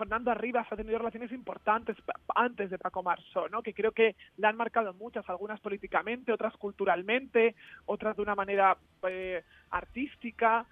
Fernando 0.00 0.30
Arribas 0.30 0.66
ha 0.70 0.76
tenido 0.76 0.96
relaciones 0.96 1.30
importantes 1.30 1.94
antes 2.34 2.70
de 2.70 2.78
Paco 2.78 3.02
Marsó, 3.02 3.50
¿no? 3.50 3.62
que 3.62 3.74
creo 3.74 3.92
que 3.92 4.16
le 4.38 4.46
han 4.46 4.56
marcado 4.56 4.94
muchas, 4.94 5.28
algunas 5.28 5.60
políticamente, 5.60 6.32
otras 6.32 6.56
culturalmente, 6.56 7.54
otras 7.84 8.16
de 8.16 8.22
una 8.22 8.34
manera 8.34 8.78
eh, 9.06 9.44
artística. 9.68 10.64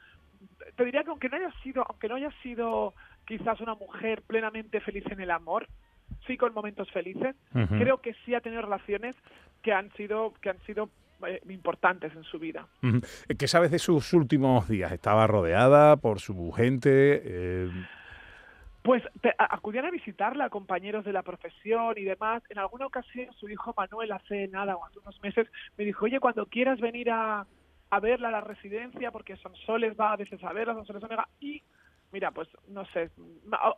Te 0.76 0.82
diría 0.82 1.04
que 1.04 1.10
aunque 1.10 1.28
no 1.28 1.36
haya 1.36 1.52
sido, 1.62 1.84
aunque 1.86 2.08
no 2.08 2.14
haya 2.14 2.30
sido 2.42 2.94
quizás 3.26 3.60
una 3.60 3.74
mujer 3.74 4.22
plenamente 4.22 4.80
feliz 4.80 5.04
en 5.10 5.20
el 5.20 5.30
amor, 5.30 5.68
sí 6.26 6.38
con 6.38 6.54
momentos 6.54 6.90
felices, 6.90 7.36
creo 7.52 7.98
que 7.98 8.14
sí 8.24 8.34
ha 8.34 8.40
tenido 8.40 8.62
relaciones 8.62 9.14
que 9.62 9.74
han 9.74 9.92
sido 9.92 10.32
que 10.40 10.48
han 10.48 10.58
sido 10.64 10.88
eh, 11.26 11.42
importantes 11.50 12.16
en 12.16 12.24
su 12.24 12.38
vida. 12.38 12.66
¿Qué 13.38 13.46
sabes 13.46 13.70
de 13.72 13.78
sus 13.78 14.14
últimos 14.14 14.68
días? 14.68 14.90
¿Estaba 14.90 15.26
rodeada 15.26 15.96
por 15.96 16.18
su 16.18 16.50
gente? 16.52 17.20
Eh, 17.22 17.70
Pues 18.88 19.02
te- 19.20 19.34
acudían 19.38 19.84
a 19.84 19.90
visitarla 19.90 20.48
compañeros 20.48 21.04
de 21.04 21.12
la 21.12 21.22
profesión 21.22 21.92
y 21.98 22.04
demás. 22.04 22.42
En 22.48 22.58
alguna 22.58 22.86
ocasión 22.86 23.30
su 23.34 23.46
hijo 23.46 23.74
Manuel 23.76 24.10
hace 24.12 24.48
nada 24.48 24.76
o 24.76 24.86
hace 24.86 24.98
unos 25.00 25.20
meses 25.22 25.46
me 25.76 25.84
dijo, 25.84 26.06
oye, 26.06 26.18
cuando 26.20 26.46
quieras 26.46 26.80
venir 26.80 27.10
a, 27.10 27.46
a 27.90 28.00
verla 28.00 28.28
a 28.28 28.30
la 28.30 28.40
residencia, 28.40 29.10
porque 29.10 29.36
Sonsoles 29.36 29.94
va 29.94 30.14
a 30.14 30.16
veces 30.16 30.42
a 30.42 30.54
verla, 30.54 30.72
Sonsoles 30.72 31.04
Omega, 31.04 31.28
y 31.38 31.62
mira, 32.12 32.30
pues 32.30 32.48
no 32.68 32.84
sé, 32.86 33.10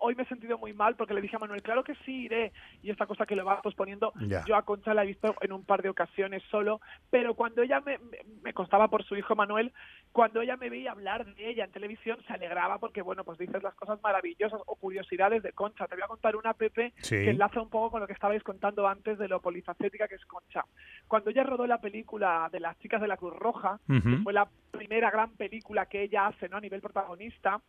hoy 0.00 0.14
me 0.14 0.22
he 0.22 0.26
sentido 0.26 0.56
muy 0.58 0.72
mal 0.72 0.94
porque 0.96 1.14
le 1.14 1.20
dije 1.20 1.37
a 1.37 1.40
Manuel, 1.40 1.62
claro 1.62 1.82
que 1.84 1.94
sí, 2.06 2.25
iré, 2.25 2.52
y 2.82 2.90
esta 2.90 3.06
cosa 3.06 3.26
que 3.26 3.37
lo 3.37 3.44
va 3.44 3.60
posponiendo, 3.62 4.12
yo 4.46 4.56
a 4.56 4.62
Concha 4.62 4.94
la 4.94 5.02
he 5.04 5.06
visto 5.06 5.34
en 5.40 5.52
un 5.52 5.64
par 5.64 5.82
de 5.82 5.88
ocasiones 5.88 6.42
solo, 6.50 6.80
pero 7.10 7.34
cuando 7.34 7.62
ella 7.62 7.80
me, 7.80 7.99
me, 7.99 8.18
me 8.42 8.52
constaba 8.52 8.88
por 8.88 9.04
su 9.04 9.16
hijo 9.16 9.34
Manuel, 9.34 9.72
cuando 10.12 10.40
ella 10.40 10.56
me 10.56 10.70
veía 10.70 10.92
hablar 10.92 11.25
de 11.34 11.49
ella 11.50 11.64
en 11.64 11.70
televisión, 11.72 12.18
se 12.26 12.32
alegraba 12.32 12.78
porque, 12.78 13.02
bueno, 13.02 13.25
pues 13.25 13.38
dices 13.38 13.62
las 13.62 13.75
cosas 13.75 14.00
maravillosas 14.02 14.60
o 14.66 14.75
curiosidades 14.76 15.42
de 15.42 15.52
Concha. 15.52 15.87
Te 15.87 15.94
voy 15.94 16.02
a 16.02 16.08
contar 16.08 16.34
una, 16.37 16.54
Pepe, 16.54 16.92
Sí. 16.96 17.14
que 17.16 17.30
enlaza 17.30 17.60
un 17.60 17.70
poco 17.70 17.90
con 17.92 18.00
lo 18.00 18.06
que 18.06 18.12
estabais 18.12 18.42
contando 18.42 18.88
antes 18.88 19.18
de 19.18 19.28
lo 19.28 19.40
polifacética 19.40 20.08
que 20.08 20.16
es 20.16 20.25
Concha. 20.26 20.64
Cuando 21.06 21.30
ella 21.30 21.44
rodó 21.44 21.66
la 21.66 21.80
película 21.80 22.49
de 22.50 22.60
las 22.60 22.78
chicas 22.80 23.00
de 23.00 23.08
la 23.08 23.16
Cruz 23.16 23.34
Roja, 23.37 23.78
que 23.87 24.18
fue 24.22 24.32
la 24.32 24.49
primera 24.70 25.10
gran 25.10 25.30
película 25.37 25.87
que 25.87 26.02
ella 26.02 26.26
hace 26.26 26.49
¿no? 26.49 26.56
a 26.56 26.60
nivel 26.60 26.80
protagonista, 26.80 27.60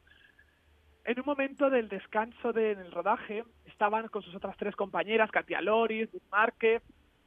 en 1.06 1.20
un 1.20 1.26
momento 1.26 1.70
del 1.70 1.90
descanso 1.90 2.54
de, 2.54 2.72
en 2.72 2.80
el 2.80 2.92
rodaje 2.92 3.44
estaban 3.66 4.08
con 4.10 4.22
sus 4.22 4.36
otras 4.36 4.56
tres 4.58 4.76
compañeras, 4.76 5.32
Katia 5.32 5.62
Loris, 5.62 6.10
Márquez 6.32 6.82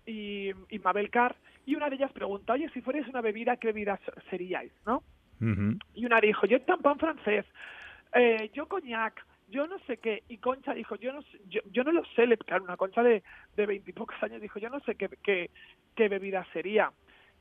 y, 0.06 0.50
y 0.68 0.78
Mabel 0.78 1.10
Carr, 1.10 1.34
y 1.66 1.74
una 1.74 1.88
de 1.88 1.96
ellas 1.96 2.12
pregunta, 2.12 2.52
oye, 2.52 2.68
si 2.70 2.80
fuerais 2.82 3.08
una 3.08 3.20
bebida, 3.20 3.56
¿qué 3.56 3.68
bebida 3.68 3.98
seríais? 4.30 4.72
¿no? 4.86 5.02
Y 5.94 6.06
una 6.06 6.20
dijo, 6.20 6.46
yo 6.46 6.60
tampón 6.62 6.98
francés, 6.98 7.44
eh, 8.14 8.50
yo 8.54 8.68
coñac, 8.68 9.24
yo 9.48 9.66
no 9.66 9.78
sé 9.80 9.96
qué. 9.98 10.22
Y 10.28 10.38
Concha 10.38 10.72
dijo, 10.74 10.94
yo 10.96 11.12
no 11.12 11.20
yo, 11.48 11.60
yo 11.72 11.82
no 11.84 11.92
lo 11.92 12.04
sé, 12.14 12.26
le- 12.26 12.36
claro, 12.38 12.64
una 12.64 12.76
Concha 12.76 13.02
de 13.02 13.22
de 13.56 13.66
veintipocos 13.66 14.22
años 14.22 14.40
dijo, 14.40 14.58
yo 14.58 14.70
no 14.70 14.80
sé 14.80 14.94
qué, 14.94 15.08
qué, 15.22 15.50
qué 15.96 16.08
bebida 16.08 16.46
sería. 16.52 16.92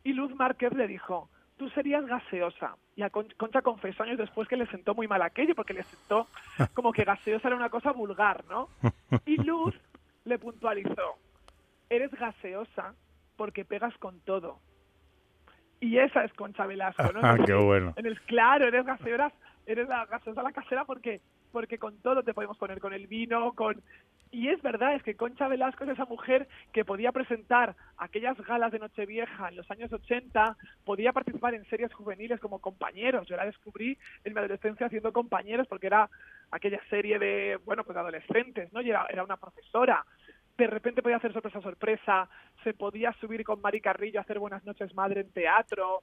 Y 0.04 0.14
Luz 0.14 0.34
Márquez 0.36 0.74
le 0.74 0.88
dijo, 0.88 1.30
tú 1.64 1.70
serías 1.70 2.06
gaseosa. 2.06 2.76
Y 2.98 3.04
a 3.04 3.10
Con- 3.10 3.30
Concha 3.38 3.62
confesó 3.62 4.04
años 4.04 4.18
después 4.18 4.50
que 4.50 4.58
le 4.58 4.68
sentó 4.68 4.94
muy 4.94 5.08
mal 5.08 5.22
aquello, 5.22 5.56
porque 5.56 5.74
le 5.74 5.84
sentó 5.84 6.28
como 6.74 6.92
que 6.92 7.06
gaseosa 7.06 7.48
era 7.48 7.56
una 7.56 7.70
cosa 7.70 7.92
vulgar, 7.94 8.44
¿no? 8.50 8.68
Y 9.26 9.38
Luz 9.38 9.74
le 10.26 10.38
puntualizó, 10.40 11.18
eres 11.90 12.12
gaseosa 12.12 12.94
porque 13.38 13.64
pegas 13.64 13.98
con 13.98 14.20
todo. 14.22 14.60
Y 15.80 15.98
esa 16.00 16.26
es 16.26 16.34
Concha 16.34 16.66
Velasco, 16.66 17.12
¿no? 17.14 17.20
Ah, 17.24 17.38
qué 17.46 17.54
bueno. 17.54 17.94
En 17.96 18.08
el 18.08 18.20
claro, 18.22 18.68
eres 18.68 18.86
gaseosa, 18.86 19.32
eres 19.66 19.88
la 19.88 20.06
gaseosa 20.06 20.44
la 20.44 20.52
casera 20.52 20.84
porque 20.86 21.22
porque 21.54 21.78
con 21.78 21.96
todo 22.00 22.24
te 22.24 22.34
podemos 22.34 22.58
poner 22.58 22.80
con 22.82 22.94
el 22.94 23.08
vino, 23.08 23.54
con 23.54 23.82
y 24.34 24.50
es 24.50 24.60
verdad, 24.64 24.96
es 24.96 25.04
que 25.04 25.16
Concha 25.16 25.48
Velasco 25.48 25.84
es 25.84 25.92
esa 25.92 26.06
mujer 26.06 26.48
que 26.72 26.84
podía 26.84 27.12
presentar 27.12 27.76
aquellas 27.98 28.36
galas 28.42 28.72
de 28.72 28.80
Nochevieja 28.80 29.50
en 29.50 29.56
los 29.56 29.70
años 29.70 29.94
80, 29.94 30.58
podía 30.84 31.14
participar 31.14 31.54
en 31.54 31.64
series 31.66 31.94
juveniles 31.94 32.40
como 32.40 32.58
Compañeros. 32.58 33.28
Yo 33.28 33.38
la 33.38 33.46
descubrí 33.46 33.96
en 34.24 34.34
mi 34.34 34.40
adolescencia 34.40 34.88
haciendo 34.88 35.14
Compañeros 35.14 35.68
porque 35.68 35.86
era 35.86 36.10
aquella 36.50 36.82
serie 36.90 37.20
de, 37.20 37.60
bueno, 37.64 37.84
pues 37.84 37.96
adolescentes, 37.96 38.74
¿no? 38.74 38.82
Y 38.82 38.90
era, 38.90 39.06
era 39.08 39.24
una 39.24 39.38
profesora. 39.38 40.04
De 40.58 40.66
repente 40.66 41.04
podía 41.04 41.18
hacer 41.18 41.32
sorpresa 41.32 41.62
sorpresa, 41.62 42.28
se 42.64 42.74
podía 42.74 43.14
subir 43.22 43.44
con 43.44 43.62
Mari 43.62 43.82
Carrillo 43.82 44.18
a 44.18 44.24
hacer 44.24 44.40
Buenas 44.40 44.66
noches 44.66 44.96
Madre 44.96 45.22
en 45.22 45.32
teatro, 45.32 46.02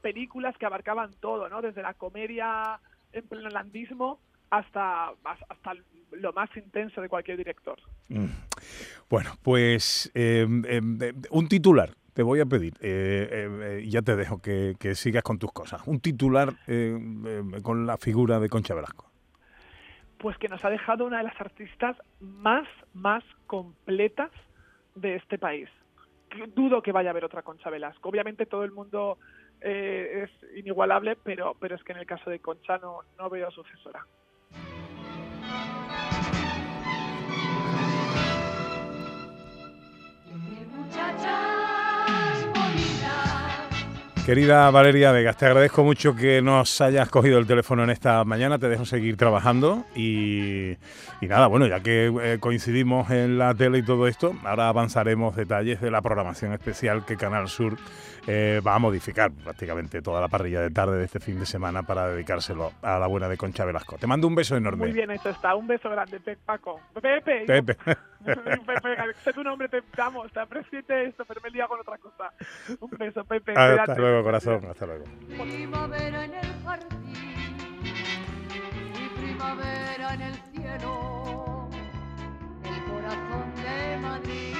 películas 0.00 0.56
que 0.58 0.66
abarcaban 0.66 1.10
todo, 1.18 1.48
¿no? 1.48 1.60
Desde 1.60 1.82
la 1.82 1.94
comedia 1.94 2.78
en 3.12 3.26
pleno 3.26 3.48
landismo 3.48 4.20
hasta, 4.52 5.14
hasta 5.24 5.72
lo 6.10 6.32
más 6.34 6.54
intenso 6.56 7.00
de 7.00 7.08
cualquier 7.08 7.38
director. 7.38 7.80
Mm. 8.08 8.26
Bueno, 9.08 9.30
pues 9.42 10.12
eh, 10.14 10.46
un 11.30 11.48
titular. 11.48 11.90
Te 12.12 12.22
voy 12.22 12.40
a 12.40 12.44
pedir, 12.44 12.74
eh, 12.82 13.48
eh, 13.80 13.86
ya 13.88 14.02
te 14.02 14.14
dejo 14.14 14.42
que, 14.42 14.74
que 14.78 14.94
sigas 14.94 15.22
con 15.22 15.38
tus 15.38 15.50
cosas. 15.50 15.80
Un 15.86 16.00
titular 16.00 16.54
con 17.62 17.86
la 17.86 17.96
figura 17.96 18.38
de 18.38 18.50
Concha 18.50 18.74
Velasco. 18.74 19.10
Pues 20.18 20.36
que 20.36 20.48
nos 20.48 20.62
ha 20.62 20.68
dejado 20.68 21.06
una 21.06 21.16
de 21.16 21.24
las 21.24 21.40
artistas 21.40 21.96
más, 22.20 22.68
más 22.92 23.24
completas 23.46 24.30
de 24.94 25.16
este 25.16 25.38
país. 25.38 25.70
Dudo 26.54 26.82
que 26.82 26.92
vaya 26.92 27.08
a 27.08 27.12
haber 27.12 27.24
otra 27.24 27.40
Concha 27.40 27.70
Velasco. 27.70 28.10
Obviamente 28.10 28.44
todo 28.44 28.64
el 28.64 28.72
mundo 28.72 29.16
eh, 29.62 30.24
es 30.24 30.58
inigualable, 30.58 31.16
pero, 31.16 31.56
pero 31.58 31.76
es 31.76 31.82
que 31.82 31.92
en 31.92 31.98
el 31.98 32.06
caso 32.06 32.28
de 32.28 32.40
Concha 32.40 32.76
no, 32.76 32.98
no 33.16 33.30
veo 33.30 33.50
sucesora. 33.50 34.06
muchacha. 40.92 41.41
Querida 44.24 44.70
Valeria 44.70 45.10
Vegas, 45.10 45.36
te 45.36 45.46
agradezco 45.46 45.82
mucho 45.82 46.14
que 46.14 46.40
nos 46.40 46.80
hayas 46.80 47.08
cogido 47.08 47.38
el 47.38 47.46
teléfono 47.48 47.82
en 47.82 47.90
esta 47.90 48.22
mañana, 48.24 48.56
te 48.56 48.68
dejo 48.68 48.84
seguir 48.84 49.16
trabajando 49.16 49.84
y, 49.96 50.76
y 51.20 51.26
nada, 51.26 51.48
bueno, 51.48 51.66
ya 51.66 51.80
que 51.80 52.06
eh, 52.22 52.38
coincidimos 52.38 53.10
en 53.10 53.36
la 53.36 53.52
tele 53.52 53.78
y 53.78 53.82
todo 53.82 54.06
esto, 54.06 54.32
ahora 54.44 54.68
avanzaremos 54.68 55.34
detalles 55.34 55.80
de 55.80 55.90
la 55.90 56.00
programación 56.02 56.52
especial 56.52 57.04
que 57.04 57.16
Canal 57.16 57.48
Sur 57.48 57.76
eh, 58.28 58.60
va 58.64 58.76
a 58.76 58.78
modificar 58.78 59.32
prácticamente 59.32 60.00
toda 60.00 60.20
la 60.20 60.28
parrilla 60.28 60.60
de 60.60 60.70
tarde 60.70 60.98
de 60.98 61.04
este 61.04 61.18
fin 61.18 61.40
de 61.40 61.46
semana 61.46 61.82
para 61.82 62.08
dedicárselo 62.08 62.70
a 62.80 63.00
la 63.00 63.08
buena 63.08 63.28
de 63.28 63.36
Concha 63.36 63.64
Velasco. 63.64 63.98
Te 63.98 64.06
mando 64.06 64.28
un 64.28 64.36
beso 64.36 64.56
enorme. 64.56 64.84
Muy 64.84 64.92
bien 64.92 65.10
hecho 65.10 65.30
está. 65.30 65.56
Un 65.56 65.66
beso 65.66 65.90
grande, 65.90 66.20
Paco. 66.46 66.80
Pepe. 66.94 67.44
Pepe. 67.44 67.76
Pepe, 68.66 69.14
sé 69.24 69.32
tu 69.32 69.42
nombre, 69.42 69.68
te 69.68 69.82
amo, 70.00 70.28
te 70.28 70.40
aprecio 70.40 70.78
esto, 70.88 71.24
pero 71.24 71.40
me 71.40 71.48
he 71.48 71.52
liado 71.52 71.70
con 71.70 71.80
otra 71.80 71.98
cosa. 71.98 72.32
Un 72.80 72.90
beso, 72.90 73.24
Pepe. 73.24 73.52
Hasta 73.52 73.84
cuídate. 73.84 74.00
luego, 74.00 74.22
corazón, 74.22 74.64
hasta 74.66 74.86
luego. 74.86 75.04
Primavera 75.26 76.24
en 76.24 76.34
el 76.34 76.62
jardín 76.64 77.56
y 78.94 79.20
primavera 79.20 80.14
en 80.14 80.22
el 80.22 80.34
cielo, 80.52 81.68
el 82.64 82.84
corazón 82.92 83.54
de 83.56 83.96
Madrid. 83.98 84.51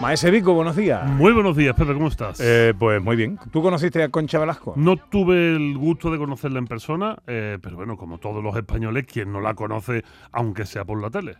Maese 0.00 0.30
Vico, 0.30 0.54
buenos 0.54 0.76
días. 0.76 1.06
Muy 1.06 1.30
buenos 1.34 1.54
días, 1.54 1.74
Pepe, 1.76 1.92
¿cómo 1.92 2.08
estás? 2.08 2.40
Eh, 2.40 2.72
pues 2.78 3.02
muy 3.02 3.16
bien. 3.16 3.38
¿Tú 3.52 3.60
conociste 3.60 4.02
a 4.02 4.08
Concha 4.08 4.38
Velasco? 4.38 4.72
No 4.74 4.96
tuve 4.96 5.54
el 5.54 5.76
gusto 5.76 6.10
de 6.10 6.16
conocerla 6.16 6.58
en 6.58 6.66
persona, 6.66 7.18
eh, 7.26 7.58
pero 7.60 7.76
bueno, 7.76 7.98
como 7.98 8.16
todos 8.16 8.42
los 8.42 8.56
españoles, 8.56 9.04
quien 9.04 9.30
no 9.30 9.42
la 9.42 9.52
conoce, 9.52 10.02
aunque 10.32 10.64
sea 10.64 10.86
por 10.86 11.02
la 11.02 11.10
tele. 11.10 11.36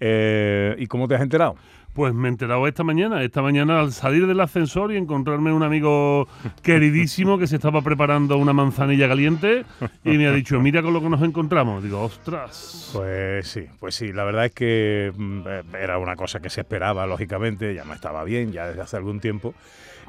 Eh, 0.00 0.76
¿Y 0.78 0.86
cómo 0.86 1.08
te 1.08 1.16
has 1.16 1.20
enterado? 1.20 1.56
Pues 1.98 2.14
me 2.14 2.28
he 2.28 2.30
enterado 2.30 2.68
esta 2.68 2.84
mañana, 2.84 3.24
esta 3.24 3.42
mañana 3.42 3.80
al 3.80 3.90
salir 3.90 4.28
del 4.28 4.38
ascensor 4.38 4.92
y 4.92 4.96
encontrarme 4.96 5.52
un 5.52 5.64
amigo 5.64 6.28
queridísimo 6.62 7.38
que 7.38 7.48
se 7.48 7.56
estaba 7.56 7.82
preparando 7.82 8.36
una 8.36 8.52
manzanilla 8.52 9.08
caliente 9.08 9.64
y 10.04 10.10
me 10.10 10.28
ha 10.28 10.32
dicho, 10.32 10.60
mira 10.60 10.80
con 10.80 10.94
lo 10.94 11.00
que 11.00 11.08
nos 11.08 11.22
encontramos. 11.22 11.82
Digo, 11.82 12.00
ostras. 12.04 12.90
Pues 12.92 13.48
sí, 13.48 13.66
pues 13.80 13.96
sí, 13.96 14.12
la 14.12 14.22
verdad 14.22 14.44
es 14.44 14.52
que 14.52 15.12
mm, 15.12 15.74
era 15.74 15.98
una 15.98 16.14
cosa 16.14 16.38
que 16.38 16.50
se 16.50 16.60
esperaba, 16.60 17.04
lógicamente, 17.04 17.74
ya 17.74 17.84
no 17.84 17.94
estaba 17.94 18.22
bien, 18.22 18.52
ya 18.52 18.68
desde 18.68 18.82
hace 18.82 18.96
algún 18.96 19.18
tiempo, 19.18 19.52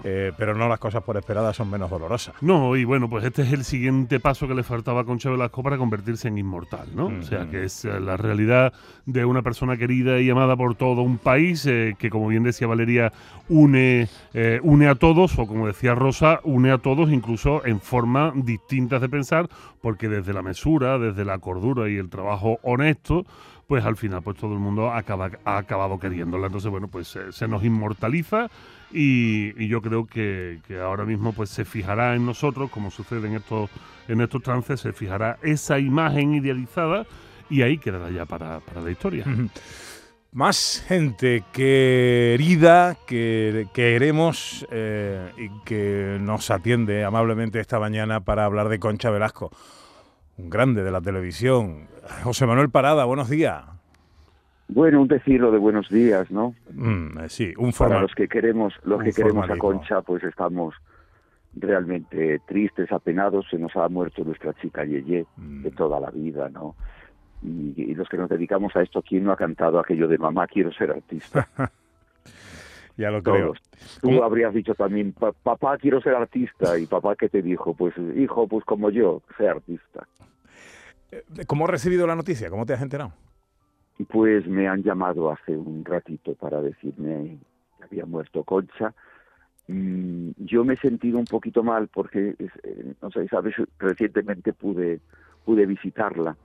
eh, 0.04 0.32
pero 0.38 0.56
no 0.56 0.70
las 0.70 0.80
cosas 0.80 1.04
por 1.04 1.18
esperadas 1.18 1.56
son 1.56 1.70
menos 1.70 1.90
dolorosas. 1.90 2.36
No, 2.42 2.76
y 2.76 2.86
bueno, 2.86 3.10
pues 3.10 3.26
este 3.26 3.42
es 3.42 3.52
el 3.52 3.64
siguiente 3.64 4.20
paso 4.20 4.48
que 4.48 4.54
le 4.54 4.64
faltaba 4.64 5.02
a 5.02 5.04
Concha 5.04 5.30
Velasco 5.30 5.62
para 5.64 5.78
convertirse 5.78 6.28
en 6.28 6.38
inmortal, 6.38 6.88
¿no? 6.96 7.08
O 7.08 7.24
sea, 7.24 7.50
que 7.50 7.66
es 7.66 7.84
eh, 7.86 8.00
la 8.00 8.16
realidad 8.16 8.74
de 9.06 9.26
una 9.26 9.42
persona 9.42 9.76
querida 9.76 10.20
y 10.20 10.30
amada 10.30 10.56
por 10.56 10.76
todo 10.76 11.02
un 11.02 11.18
país 11.18 11.66
eh, 11.66 11.79
que, 11.98 12.10
como 12.10 12.28
bien 12.28 12.44
decía 12.44 12.68
Valeria, 12.68 13.12
une, 13.48 14.08
eh, 14.34 14.60
une 14.64 14.88
a 14.88 14.96
todos, 14.96 15.38
o 15.38 15.48
como 15.48 15.68
decía 15.68 15.96
Rosa, 15.96 16.40
une 16.44 16.72
a 16.72 16.78
todos 16.78 17.12
incluso 17.12 17.66
en 17.66 17.80
formas 17.80 18.34
distintas 18.46 19.02
de 19.02 19.10
pensar, 19.10 19.50
porque 19.82 20.10
desde 20.10 20.34
la 20.34 20.42
mesura, 20.42 21.00
desde 21.00 21.26
la 21.26 21.40
cordura 21.40 21.90
y 21.90 21.98
el 21.98 22.10
trabajo 22.10 22.60
honesto, 22.64 23.26
pues 23.68 23.86
al 23.86 23.98
final 23.98 24.24
pues 24.24 24.36
todo 24.38 24.54
el 24.54 24.60
mundo 24.60 24.92
acaba, 24.92 25.30
ha 25.46 25.58
acabado 25.58 26.00
queriéndola. 26.00 26.48
Entonces, 26.48 26.72
bueno, 26.72 26.88
pues 26.88 27.16
eh, 27.16 27.32
se 27.32 27.48
nos 27.48 27.64
inmortaliza 27.64 28.50
y, 28.92 29.54
y 29.64 29.68
yo 29.68 29.82
creo 29.82 30.08
que, 30.08 30.60
que 30.68 30.80
ahora 30.80 31.06
mismo 31.06 31.34
pues 31.34 31.52
se 31.52 31.66
fijará 31.66 32.16
en 32.16 32.26
nosotros, 32.26 32.72
como 32.72 32.90
sucede 32.90 33.28
en 33.28 33.36
estos, 33.36 33.70
en 34.08 34.22
estos 34.22 34.42
trances, 34.42 34.80
se 34.80 34.92
fijará 34.92 35.38
esa 35.44 35.78
imagen 35.78 36.34
idealizada 36.34 37.06
y 37.50 37.62
ahí 37.62 37.78
quedará 37.78 38.10
ya 38.10 38.26
para, 38.26 38.60
para 38.60 38.82
la 38.82 38.92
historia. 38.92 39.26
Más 40.32 40.84
gente 40.88 41.44
querida 41.52 42.96
que 43.08 43.66
queremos 43.74 44.66
eh, 44.70 45.32
y 45.38 45.50
que 45.66 46.20
nos 46.22 46.52
atiende 46.52 47.04
amablemente 47.04 47.60
esta 47.60 47.80
mañana 47.80 48.20
para 48.22 48.46
hablar 48.46 48.70
de 48.70 48.78
Concha 48.80 49.10
Velasco, 49.10 49.50
un 50.38 50.52
grande 50.52 50.84
de 50.84 50.92
la 50.92 51.02
televisión. 51.02 51.88
José 52.24 52.46
Manuel 52.46 52.70
Parada, 52.70 53.06
buenos 53.06 53.28
días. 53.30 53.64
Bueno, 54.68 55.02
un 55.02 55.08
decirlo 55.08 55.52
de 55.52 55.58
buenos 55.58 55.90
días, 55.90 56.30
¿no? 56.30 56.54
Mm, 56.74 57.18
eh, 57.22 57.30
sí, 57.30 57.52
un 57.58 57.72
Para 57.72 57.78
formal. 57.78 58.02
los 58.04 58.14
que 58.14 58.28
queremos, 58.28 58.76
los 58.84 59.02
que 59.04 59.12
queremos 59.12 59.50
a. 59.50 59.58
Concha, 59.58 60.04
pues 60.04 60.24
estamos 60.24 60.76
realmente 61.56 62.40
tristes, 62.48 62.92
apenados. 62.92 63.48
Se 63.50 63.58
nos 63.58 63.76
ha 63.76 63.90
muerto 63.90 64.24
nuestra 64.24 64.54
chica 64.62 64.86
Yeye 64.86 65.26
Mm. 65.38 65.64
de 65.64 65.72
toda 65.72 66.00
la 66.00 66.12
vida, 66.12 66.50
¿no? 66.50 66.76
Y, 67.42 67.74
y 67.78 67.96
los 67.96 68.10
que 68.10 68.18
nos 68.18 68.30
dedicamos 68.30 68.76
a 68.76 68.82
esto, 68.82 69.02
¿quién 69.02 69.24
no 69.24 69.32
ha 69.32 69.38
cantado 69.38 69.80
aquello 69.80 70.08
de 70.08 70.18
mamá 70.18 70.48
quiero 70.48 70.72
ser 70.74 70.92
artista? 70.92 71.48
Ya 72.98 73.10
lo 73.12 73.24
creo. 73.24 73.54
Tú 74.02 74.10
¿Cómo? 74.10 74.24
habrías 74.24 74.54
dicho 74.54 74.76
también, 74.76 75.14
"Pa- 75.14 75.32
papá 75.32 75.78
quiero 75.78 76.02
ser 76.02 76.16
artista. 76.16 76.78
Y 76.78 76.86
papá, 76.86 77.16
¿qué 77.16 77.30
te 77.30 77.42
dijo? 77.42 77.74
Pues 77.74 77.94
hijo, 78.18 78.46
pues 78.46 78.66
como 78.66 78.90
yo, 78.90 79.22
sé 79.38 79.48
artista. 79.48 80.06
Eh, 81.12 81.24
¿Cómo 81.48 81.64
has 81.64 81.72
recibido 81.72 82.06
la 82.06 82.16
noticia? 82.18 82.50
¿Cómo 82.50 82.66
te 82.66 82.74
has 82.74 82.82
enterado? 82.82 83.14
Pues 84.10 84.46
me 84.48 84.68
han 84.68 84.84
llamado 84.84 85.32
hace 85.32 85.56
un 85.56 85.86
ratito 85.86 86.34
para 86.36 86.62
decirme 86.62 87.38
que 87.78 87.84
había 87.86 88.06
muerto 88.06 88.44
Concha. 88.44 88.94
Mm, 89.70 90.32
yo 90.38 90.66
me 90.66 90.74
he 90.74 90.78
sentido 90.78 91.20
un 91.20 91.26
poquito 91.26 91.64
mal 91.64 91.88
porque, 91.88 92.36
eh, 92.38 92.94
no 93.02 93.12
sé, 93.12 93.28
sabes, 93.30 93.56
recientemente 93.78 94.52
pude 94.52 95.00
pude 95.46 95.66
visitarla. 95.66 96.36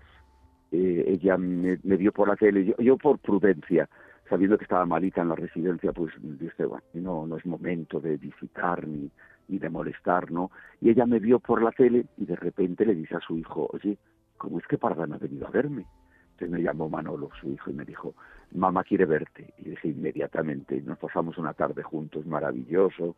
Eh, 0.75 1.05
ella 1.07 1.37
me, 1.37 1.79
me 1.85 1.97
vio 1.97 2.11
por 2.11 2.27
la 2.27 2.35
tele, 2.35 2.65
yo, 2.65 2.75
yo 2.79 2.97
por 2.97 3.19
prudencia, 3.21 3.89
sabiendo 4.29 4.59
que 4.59 4.65
estaba 4.65 4.85
malita 4.85 5.23
en 5.23 5.29
la 5.29 5.37
residencia, 5.37 5.93
pues 5.93 6.13
dije, 6.21 6.65
bueno, 6.65 6.85
no, 6.95 7.27
no 7.29 7.37
es 7.37 7.47
momento 7.47 8.01
de 8.01 8.17
visitar 8.17 8.85
ni, 8.89 9.09
ni 9.47 9.59
de 9.61 9.71
molestar, 9.71 10.33
¿no? 10.33 10.51
Y 10.81 10.91
ella 10.91 11.07
me 11.07 11.21
vio 11.21 11.39
por 11.39 11.63
la 11.63 11.71
tele 11.71 12.07
y 12.17 12.27
de 12.27 12.35
repente 12.35 12.85
le 12.85 12.97
dice 12.97 13.15
a 13.15 13.21
su 13.21 13.39
hijo, 13.39 13.69
oye, 13.73 13.97
¿cómo 14.37 14.59
es 14.59 14.67
que 14.67 14.77
Parda 14.77 15.07
no 15.07 15.15
ha 15.15 15.19
venido 15.19 15.47
a 15.47 15.51
verme? 15.51 15.87
Entonces 16.33 16.51
me 16.51 16.61
llamó 16.61 16.89
Manolo, 16.89 17.31
su 17.41 17.51
hijo, 17.51 17.71
y 17.71 17.75
me 17.75 17.85
dijo, 17.85 18.13
mamá 18.53 18.83
quiere 18.83 19.05
verte. 19.05 19.55
Y 19.59 19.71
dije 19.71 19.89
inmediatamente, 19.89 20.83
nos 20.83 20.99
pasamos 20.99 21.39
una 21.39 21.53
tarde 21.53 21.85
juntos, 21.85 22.27
maravilloso, 22.27 23.15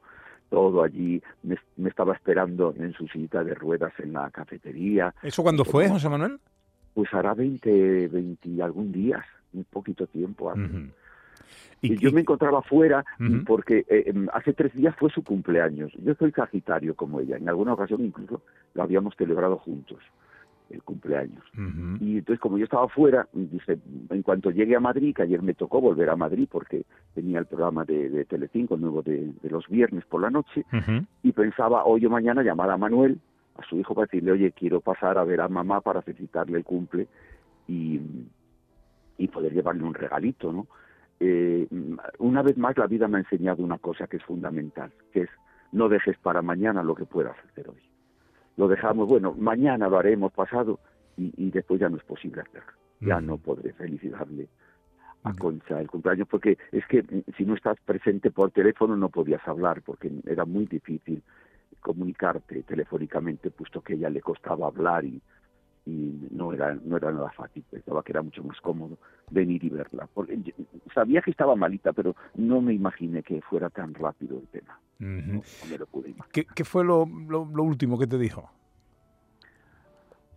todo 0.51 0.83
allí, 0.83 1.23
me, 1.43 1.57
me 1.77 1.89
estaba 1.89 2.13
esperando 2.13 2.75
en 2.77 2.93
su 2.93 3.09
silla 3.09 3.43
de 3.43 3.55
ruedas 3.55 3.95
en 3.99 4.13
la 4.13 4.31
cafetería. 4.31 5.15
¿Eso 5.23 5.43
cuándo 5.43 5.65
fue, 5.65 5.89
José 5.89 6.11
Manuel? 6.11 6.39
Pues 6.97 7.13
hará 7.13 7.35
20, 7.35 8.09
20 8.09 8.49
y 8.49 8.61
algún 8.63 8.91
días, 8.91 9.23
un 9.53 9.65
poquito 9.65 10.07
tiempo 10.07 10.51
antes. 10.51 10.91
Y, 11.83 11.99
yo 11.99 12.11
me 12.11 12.23
encontraba 12.23 12.63
fuera 12.63 13.05
porque 13.45 13.85
eh, 13.91 14.05
em, 14.07 14.29
hace 14.33 14.55
tres 14.55 14.73
días 14.73 14.97
fue 14.97 15.11
su 15.11 15.23
cumpleaños. 15.23 15.93
Yo 16.03 16.15
soy 16.15 16.33
Sagitario 16.33 16.95
como 16.95 17.21
ella. 17.21 17.37
En 17.37 17.51
alguna 17.51 17.75
ocasión 17.75 18.03
incluso 18.03 18.41
lo 18.73 18.83
habíamos 18.83 19.15
celebrado 19.15 19.59
juntos, 19.59 19.99
el 20.71 20.83
cumpleaños. 20.83 21.45
Y 22.01 22.17
entonces, 22.17 22.41
como 22.41 22.57
yo 22.57 22.65
estaba 22.65 22.89
fuera, 22.89 23.29
dice, 23.35 23.79
en 24.09 24.23
cuanto 24.23 24.51
llegue 24.51 24.75
a 24.75 24.81
Madrid, 24.81 25.15
que 25.15 25.25
ayer 25.25 25.43
me 25.43 25.53
tocó 25.53 25.83
volver 25.83 26.09
a 26.09 26.17
Madrid 26.17 26.49
porque 26.51 26.87
tenía 27.15 27.41
el 27.41 27.45
programa 27.45 27.85
de, 27.85 28.09
de 28.09 28.25
Telecinco 28.25 28.79
nuevo 28.79 29.03
de, 29.03 29.35
de 29.43 29.51
los 29.51 29.69
viernes 29.69 30.07
por 30.07 30.23
la 30.23 30.31
noche, 30.31 30.65
y 31.23 31.33
pensaba 31.33 31.85
hoy 31.85 32.07
o 32.07 32.11
mañana 32.11 32.43
llamar 32.43 32.71
a 32.71 32.79
Manuel, 32.79 33.21
a 33.59 33.69
su 33.69 33.79
hijo, 33.79 33.95
para 33.95 34.07
decirle, 34.07 34.33
oye, 34.33 34.53
quiero 34.53 34.81
pasar 34.81 35.19
a 35.19 35.25
ver 35.25 35.41
a 35.41 35.49
mamá 35.49 35.81
para 35.81 36.03
felicitarle 36.03 36.59
el 36.59 36.65
cumple 36.65 37.09
y, 37.69 38.01
y 39.19 39.29
poder 39.29 39.53
llevarle 39.53 39.83
un 39.83 39.95
regalito, 39.95 40.53
¿no? 40.53 40.67
Eh, 41.19 41.67
una 42.19 42.43
vez 42.43 42.59
más 42.59 42.77
la 42.77 42.87
vida 42.87 43.09
me 43.09 43.19
ha 43.19 43.21
enseñado 43.21 43.65
una 43.65 43.79
cosa 43.79 44.07
que 44.07 44.19
es 44.19 44.23
fundamental, 44.23 44.93
que 45.13 45.23
es 45.23 45.31
no 45.73 45.89
dejes 45.89 46.19
para 46.19 46.43
mañana 46.43 46.83
lo 46.83 46.95
que 46.95 47.07
puedas 47.07 47.37
hacer 47.51 47.69
hoy. 47.69 47.83
Lo 48.57 48.69
dejamos, 48.69 49.09
bueno, 49.09 49.35
mañana 49.37 49.89
lo 49.89 49.99
haremos 49.99 50.33
pasado 50.33 50.79
y, 51.17 51.33
y 51.37 51.51
después 51.51 51.81
ya 51.81 51.89
no 51.89 51.97
es 51.97 52.05
posible 52.05 52.43
hacerlo. 52.43 52.73
Ya 53.01 53.21
no 53.21 53.37
podré 53.39 53.73
felicitarle 53.73 54.49
a 55.27 55.35
Concha 55.35 55.81
el 55.81 55.89
cumpleaños 55.89 56.29
porque 56.29 56.57
es 56.73 56.87
que 56.87 57.03
mm, 57.03 57.33
si 57.37 57.45
no 57.45 57.55
estás 57.55 57.79
presente 57.85 58.31
por 58.31 58.51
teléfono 58.53 58.97
no 58.97 59.09
podías 59.09 59.47
hablar 59.47 59.83
porque 59.83 60.11
era 60.27 60.45
muy 60.45 60.67
difícil 60.67 61.23
comunicarte 61.91 62.65
telefónicamente 62.65 63.51
puesto 63.53 63.81
que 63.81 63.93
a 63.93 63.97
ella 63.97 64.11
le 64.11 64.21
costaba 64.21 64.67
hablar 64.67 65.05
y, 65.05 65.23
y 65.85 66.27
no 66.33 66.53
era 66.53 66.75
no 66.75 66.97
era 66.97 67.13
nada 67.13 67.31
fácil 67.31 67.65
pensaba 67.71 68.03
que 68.03 68.11
era 68.11 68.23
mucho 68.23 68.43
más 68.43 68.61
cómodo 68.61 68.99
venir 69.31 69.63
y 69.63 69.69
verla 69.71 70.09
porque 70.13 70.37
sabía 70.93 71.23
que 71.23 71.31
estaba 71.31 71.55
malita 71.55 71.93
pero 71.93 72.17
no 72.35 72.61
me 72.61 72.75
imaginé 72.75 73.23
que 73.23 73.41
fuera 73.41 73.71
tan 73.71 73.95
rápido 73.95 74.39
el 74.41 74.49
tema 74.49 74.81
Ujú. 74.99 75.33
no, 75.35 75.43
no 75.63 75.67
me 75.71 75.79
lo 75.79 75.87
pude 75.87 76.09
imaginar 76.11 76.33
¿Qué, 76.33 76.45
qué 76.57 76.65
fue 76.65 76.83
lo, 76.85 77.07
lo- 77.07 77.49
lo 77.59 77.63
último 77.63 77.97
que 78.01 78.09
te 78.09 78.19
dijo? 78.19 78.51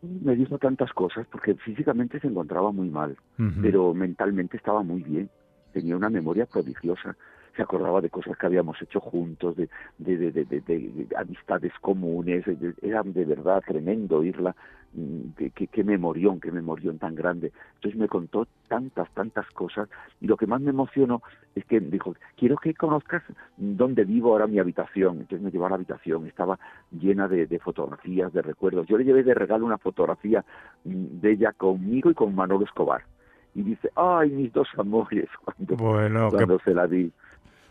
me 0.02 0.36
dijo 0.36 0.58
tantas 0.60 0.94
cosas 0.94 1.28
porque 1.32 1.56
físicamente 1.56 2.20
se 2.20 2.28
encontraba 2.28 2.72
muy 2.72 2.90
mal 2.90 3.18
Ujú. 3.40 3.60
pero 3.62 3.94
mentalmente 3.94 4.56
estaba 4.58 4.84
muy 4.84 5.02
bien. 5.04 5.30
Tenía 5.74 5.96
una 5.96 6.10
memoria 6.10 6.46
prodigiosa. 6.46 7.16
Se 7.60 7.64
acordaba 7.64 8.00
de 8.00 8.10
cosas 8.10 8.38
que 8.38 8.46
habíamos 8.46 8.82
hecho 8.82 9.02
juntos, 9.02 9.58
de, 9.58 9.68
de, 9.98 10.16
de, 10.16 10.32
de- 10.32 10.46
de- 10.46 10.62
de- 10.62 11.06
de 11.10 11.18
amistades 11.18 11.74
comunes. 11.82 12.46
era 12.82 13.04
de 13.04 13.26
verdad 13.26 13.62
tremendo 13.68 14.20
oírla. 14.20 14.56
Mm, 14.94 15.32
Qué, 15.36 15.68
qué, 15.68 15.84
memorión, 15.84 16.40
qué 16.40 16.54
memorión 16.54 17.00
tan 17.00 17.16
grande. 17.16 17.52
Entonces 17.76 18.00
me 18.00 18.08
contó 18.08 18.48
tantas, 18.70 19.14
tantas 19.14 19.46
cosas. 19.52 19.90
Y 20.22 20.28
lo 20.28 20.38
que 20.38 20.48
más 20.48 20.62
me 20.62 20.70
emocionó 20.70 21.22
es 21.54 21.66
que 21.66 21.82
dijo, 21.82 22.16
quiero 22.38 22.56
que 22.56 22.74
conozcas 22.74 23.24
dónde 23.58 24.06
vivo 24.06 24.32
ahora 24.32 24.48
mi 24.48 24.60
habitación. 24.60 25.18
Entonces 25.20 25.42
me 25.42 25.52
llevó 25.52 25.66
a 25.66 25.70
la 25.72 25.76
habitación. 25.76 26.28
Estaba 26.28 26.58
llena 26.98 27.28
de, 27.28 27.46
de 27.46 27.60
fotografías, 27.60 28.32
de 28.32 28.42
recuerdos. 28.42 28.88
Yo 28.88 28.98
le 28.98 29.04
llevé 29.04 29.24
de 29.24 29.34
regalo 29.34 29.66
una 29.66 29.78
fotografía 29.80 30.46
mm, 30.86 31.20
de 31.20 31.32
ella 31.34 31.52
conmigo 31.52 32.10
y 32.10 32.14
con 32.14 32.34
Manolo 32.34 32.64
Escobar 32.64 33.02
y 33.56 33.64
dice, 33.64 33.90
ay, 33.96 34.30
mis 34.30 34.54
dos 34.54 34.68
amores, 34.78 35.28
cuando, 35.44 35.76
Bueno, 35.76 36.30
cuando 36.30 36.58
se 36.60 36.74
la 36.74 36.88
di. 36.88 37.12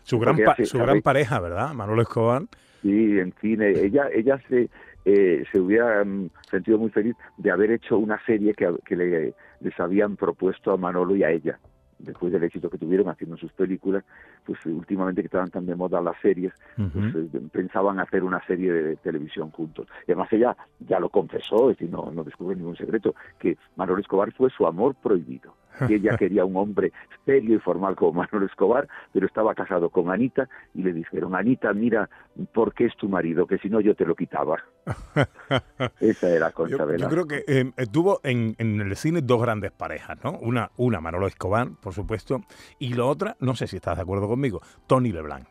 Su 0.03 0.19
gran, 0.19 0.35
pa- 0.37 0.51
hace- 0.53 0.65
su 0.65 0.77
gran 0.79 1.01
pareja, 1.01 1.39
¿verdad? 1.39 1.73
Manolo 1.73 2.01
Escobar. 2.01 2.43
Sí, 2.81 3.19
en 3.19 3.33
cine. 3.41 3.69
Ella, 3.71 4.07
ella 4.13 4.39
se, 4.47 4.69
eh, 5.05 5.43
se 5.51 5.59
hubiera 5.59 6.03
mm, 6.03 6.29
sentido 6.49 6.77
muy 6.77 6.89
feliz 6.89 7.15
de 7.37 7.51
haber 7.51 7.71
hecho 7.71 7.97
una 7.97 8.17
serie 8.25 8.53
que, 8.53 8.73
que 8.85 8.95
le, 8.95 9.33
les 9.59 9.79
habían 9.79 10.15
propuesto 10.15 10.71
a 10.71 10.77
Manolo 10.77 11.15
y 11.15 11.23
a 11.23 11.31
ella. 11.31 11.59
Después 11.99 12.31
del 12.31 12.43
éxito 12.45 12.69
que 12.69 12.77
tuvieron 12.77 13.09
haciendo 13.09 13.35
sus 13.35 13.51
películas, 13.51 14.05
pues 14.45 14.57
eh, 14.65 14.69
últimamente 14.69 15.21
que 15.21 15.25
estaban 15.25 15.49
tan 15.49 15.65
de 15.65 15.75
moda 15.75 15.99
las 16.01 16.15
series, 16.21 16.53
pues, 16.77 17.13
eh, 17.13 17.39
pensaban 17.51 17.99
hacer 17.99 18.23
una 18.23 18.41
serie 18.47 18.71
de 18.71 18.95
televisión 18.95 19.51
juntos. 19.51 19.85
Y 20.07 20.11
además 20.13 20.31
ella 20.31 20.55
ya 20.79 20.97
lo 21.01 21.09
confesó, 21.09 21.69
es 21.69 21.77
decir, 21.77 21.91
no, 21.93 22.09
no 22.13 22.23
descubre 22.23 22.55
ningún 22.55 22.77
secreto, 22.77 23.13
que 23.37 23.57
Manolo 23.75 23.99
Escobar 23.99 24.31
fue 24.31 24.49
su 24.49 24.65
amor 24.65 24.95
prohibido. 24.95 25.53
Que 25.87 25.95
ella 25.95 26.17
quería 26.19 26.45
un 26.45 26.55
hombre 26.57 26.91
serio 27.25 27.55
y 27.55 27.59
formal 27.59 27.95
como 27.95 28.13
Manolo 28.13 28.45
Escobar, 28.45 28.87
pero 29.13 29.25
estaba 29.25 29.53
casado 29.53 29.89
con 29.89 30.09
Anita 30.09 30.49
y 30.73 30.83
le 30.83 30.93
dijeron, 30.93 31.35
Anita, 31.35 31.73
mira, 31.73 32.09
¿por 32.53 32.73
qué 32.73 32.85
es 32.85 32.95
tu 32.95 33.07
marido? 33.07 33.45
Que 33.45 33.57
si 33.59 33.69
no 33.69 33.79
yo 33.81 33.95
te 33.95 34.05
lo 34.05 34.15
quitaba. 34.15 34.57
Esa 35.99 36.29
era 36.29 36.51
Concha 36.51 36.77
Yo, 36.77 36.95
yo 36.95 37.09
creo 37.09 37.27
que 37.27 37.43
eh, 37.47 37.71
tuvo 37.91 38.19
en, 38.23 38.55
en 38.57 38.81
el 38.81 38.95
cine 38.95 39.21
dos 39.21 39.41
grandes 39.41 39.71
parejas, 39.71 40.17
¿no? 40.23 40.37
Una, 40.39 40.71
una 40.77 40.99
Manolo 41.01 41.27
Escobar, 41.27 41.69
por 41.81 41.93
supuesto, 41.93 42.41
y 42.79 42.93
la 42.93 43.05
otra, 43.05 43.35
no 43.39 43.55
sé 43.55 43.67
si 43.67 43.75
estás 43.75 43.97
de 43.97 44.03
acuerdo 44.03 44.27
conmigo, 44.27 44.61
Tony 44.87 45.11
Leblanc. 45.11 45.47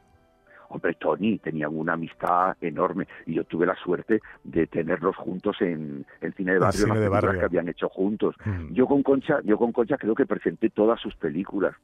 Hombre, 0.68 0.94
Tony, 0.94 1.38
tenían 1.38 1.76
una 1.76 1.94
amistad 1.94 2.56
enorme 2.60 3.06
y 3.26 3.34
yo 3.34 3.44
tuve 3.44 3.66
la 3.66 3.74
suerte 3.76 4.20
de 4.44 4.66
tenerlos 4.66 5.16
juntos 5.16 5.56
en 5.60 6.04
el 6.20 6.34
cine 6.34 6.52
de 6.52 6.56
En 6.58 6.62
barrio, 6.62 6.80
cine 6.80 6.88
las 6.88 6.98
de 6.98 7.00
películas 7.06 7.22
barrio. 7.24 7.40
que 7.40 7.46
habían 7.46 7.68
hecho 7.68 7.88
juntos. 7.88 8.34
Mm. 8.44 8.72
Yo 8.74 8.86
con 8.86 9.02
Concha, 9.02 9.40
yo 9.44 9.56
con 9.58 9.72
Concha 9.72 9.96
creo 9.96 10.14
que 10.14 10.26
presenté 10.26 10.70
todas 10.70 11.00
sus 11.00 11.14
películas. 11.16 11.74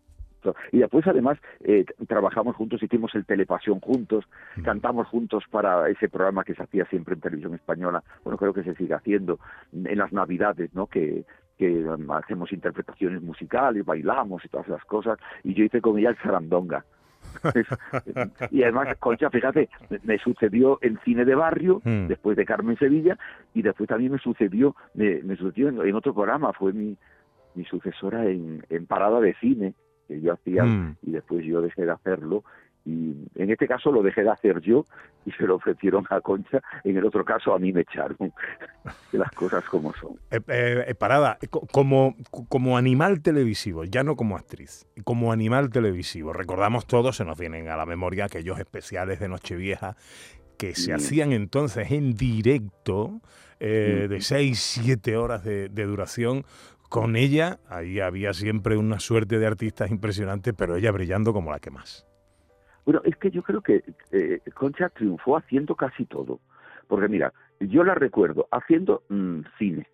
Y 0.73 0.79
después 0.81 1.07
además 1.07 1.39
eh, 1.61 1.87
trabajamos 2.07 2.55
juntos, 2.55 2.83
hicimos 2.83 3.15
el 3.15 3.25
Telepasión 3.25 3.81
juntos, 3.81 4.27
Mm. 4.57 4.63
cantamos 4.63 5.07
juntos 5.09 5.43
para 5.51 5.89
ese 5.89 6.11
programa 6.11 6.45
que 6.45 6.55
se 6.55 6.63
hacía 6.63 6.85
siempre 6.85 7.15
en 7.15 7.21
televisión 7.23 7.55
española, 7.55 8.03
bueno 8.25 8.37
creo 8.37 8.53
que 8.53 8.63
se 8.63 8.75
sigue 8.75 8.93
haciendo 8.93 9.39
en 9.73 9.97
las 9.99 10.13
navidades, 10.13 10.75
¿no? 10.75 10.87
Que, 10.87 11.25
que 11.57 11.85
um, 11.85 12.11
hacemos 12.13 12.53
interpretaciones 12.53 13.23
musicales, 13.23 13.87
bailamos 13.87 14.45
y 14.45 14.49
todas 14.49 14.67
esas 14.69 14.85
cosas, 14.85 15.19
y 15.45 15.55
yo 15.55 15.65
hice 15.65 15.81
con 15.81 15.99
ella 15.99 16.11
el 16.11 16.19
Sarandonga. 16.19 16.85
y 18.51 18.63
además, 18.63 18.97
Concha, 18.99 19.31
fíjate, 19.31 19.69
me- 20.03 20.19
sucedió 20.19 20.79
en 20.83 20.99
cine 21.05 21.25
de 21.25 21.35
barrio, 21.35 21.81
Mm. 21.85 22.07
después 22.07 22.37
de 22.37 22.45
Carmen 22.45 22.77
Sevilla, 22.79 23.19
y 23.53 23.63
después 23.63 23.89
también 23.89 24.13
me 24.13 24.19
sucedió, 24.19 24.75
me, 24.95 25.23
me 25.23 25.37
sucedió 25.37 25.69
en, 25.69 25.81
en 25.81 25.95
otro 25.95 26.15
programa, 26.15 26.53
fue 26.53 26.73
mi, 26.73 26.97
mi 27.55 27.65
sucesora 27.65 28.25
en, 28.27 28.65
en 28.71 28.87
Parada 28.87 29.21
de 29.21 29.35
Cine, 29.41 29.75
que 30.09 30.21
yo 30.21 30.33
hacía, 30.33 30.65
Mm. 30.65 30.97
y 31.03 31.11
después 31.13 31.45
yo 31.45 31.61
dejé 31.61 31.85
de 31.85 31.93
hacerlo, 31.93 32.45
y 32.87 33.15
en 33.35 33.51
este 33.51 33.67
caso 33.67 33.91
lo 33.91 34.03
dejé 34.03 34.23
de 34.23 34.31
hacer 34.31 34.61
yo, 34.61 34.85
y 35.27 35.33
se 35.33 35.45
lo 35.45 35.57
ofrecieron 35.57 36.05
a 36.11 36.21
Concha, 36.21 36.61
en 36.85 36.97
el 36.99 37.05
otro 37.07 37.25
caso 37.25 37.55
a 37.55 37.59
mí 37.59 37.73
me 37.73 37.81
echaron, 37.81 38.17
de 39.13 39.19
las 39.19 39.31
cosas 39.33 39.65
como 39.65 39.95
son. 39.95 40.13
Eh, 40.31 40.41
eh, 40.49 40.85
eh, 40.89 40.95
Parada, 40.95 41.39
co- 41.51 41.67
como, 41.73 42.15
como 42.49 42.77
animal 42.77 43.23
televisivo, 43.23 43.85
ya 43.85 44.03
no 44.03 44.17
como 44.17 44.37
actriz, 44.37 44.87
como 45.05 45.33
animal 45.33 45.71
televisivo, 45.71 46.33
recordamos 46.33 46.87
todos, 46.87 47.17
se 47.17 47.25
nos 47.25 47.39
vienen 47.39 47.69
a 47.69 47.77
la 47.77 47.87
memoria 47.87 48.27
aquellos 48.27 48.59
especiales 48.59 49.19
de 49.21 49.29
Nochevieja 49.29 49.97
que 50.59 50.75
se 50.75 50.93
hacían 50.93 51.33
entonces 51.33 51.91
en 51.91 52.15
directo, 52.15 53.21
eh, 53.61 54.07
de 54.09 54.21
6, 54.21 54.59
7 54.61 55.17
horas 55.17 55.43
de, 55.43 55.69
de 55.69 55.85
duración, 55.85 56.45
con 56.89 57.17
ella, 57.17 57.59
ahí 57.69 57.99
había 57.99 58.33
siempre 58.35 58.77
una 58.77 59.01
suerte 59.01 59.39
de 59.41 59.47
artistas 59.47 59.91
impresionante, 59.91 60.53
pero 60.53 60.77
ella 60.77 60.93
brillando 60.93 61.33
como 61.33 61.51
la 61.51 61.59
que 61.59 61.71
más. 61.73 62.07
Bueno, 62.85 63.01
es 63.05 63.17
que 63.17 63.31
yo 63.31 63.43
creo 63.43 63.63
que 63.63 63.83
eh, 64.13 64.41
Concha 64.55 64.89
triunfó 64.91 65.37
haciendo 65.37 65.75
casi 65.75 66.05
todo. 66.05 66.41
Porque 66.87 67.09
mira, 67.09 67.33
yo 67.61 67.83
la 67.85 67.95
recuerdo 67.95 68.47
haciendo 68.51 69.03
mm, 69.09 69.41
cine, 69.59 69.87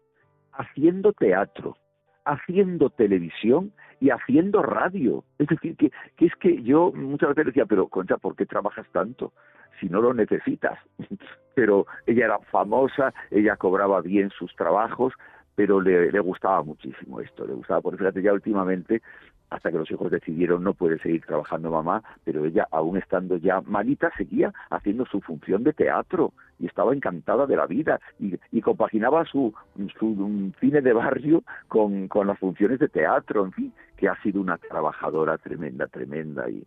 haciendo 0.52 1.12
teatro, 1.12 1.76
haciendo 2.24 2.90
televisión 2.90 3.72
y 4.00 4.10
haciendo 4.10 4.62
radio. 4.62 5.24
Es 5.38 5.48
decir, 5.48 5.76
que, 5.76 5.90
que 6.16 6.26
es 6.26 6.34
que 6.36 6.62
yo 6.62 6.92
muchas 6.92 7.30
veces 7.30 7.46
decía, 7.46 7.66
pero 7.66 7.88
Concha, 7.88 8.16
¿por 8.16 8.34
qué 8.34 8.46
trabajas 8.46 8.86
tanto? 8.92 9.32
Si 9.78 9.88
no 9.88 10.00
lo 10.00 10.12
necesitas. 10.12 10.78
pero 11.54 11.86
ella 12.06 12.24
era 12.26 12.38
famosa, 12.50 13.12
ella 13.30 13.56
cobraba 13.56 14.00
bien 14.00 14.30
sus 14.30 14.54
trabajos, 14.56 15.12
pero 15.54 15.80
le, 15.80 16.10
le 16.10 16.20
gustaba 16.20 16.62
muchísimo 16.62 17.20
esto, 17.20 17.46
le 17.46 17.52
gustaba, 17.54 17.80
por 17.80 17.98
fíjate, 17.98 18.22
ya 18.22 18.32
últimamente 18.32 19.02
hasta 19.50 19.70
que 19.70 19.78
los 19.78 19.90
hijos 19.90 20.10
decidieron 20.10 20.62
no 20.62 20.74
puede 20.74 20.98
seguir 20.98 21.24
trabajando 21.26 21.70
mamá, 21.70 22.02
pero 22.24 22.44
ella, 22.44 22.66
aún 22.70 22.96
estando 22.96 23.36
ya 23.36 23.60
malita, 23.62 24.10
seguía 24.16 24.52
haciendo 24.70 25.04
su 25.06 25.20
función 25.20 25.64
de 25.64 25.72
teatro 25.72 26.32
y 26.58 26.66
estaba 26.66 26.94
encantada 26.94 27.46
de 27.46 27.56
la 27.56 27.66
vida 27.66 28.00
y, 28.18 28.38
y 28.52 28.60
compaginaba 28.60 29.24
su, 29.24 29.52
su 29.98 30.52
cine 30.60 30.80
de 30.80 30.92
barrio 30.92 31.42
con, 31.68 32.08
con 32.08 32.26
las 32.26 32.38
funciones 32.38 32.78
de 32.78 32.88
teatro, 32.88 33.44
en 33.44 33.52
fin, 33.52 33.72
que 33.96 34.08
ha 34.08 34.20
sido 34.22 34.40
una 34.40 34.56
trabajadora 34.58 35.36
tremenda, 35.38 35.86
tremenda 35.86 36.48
y, 36.48 36.64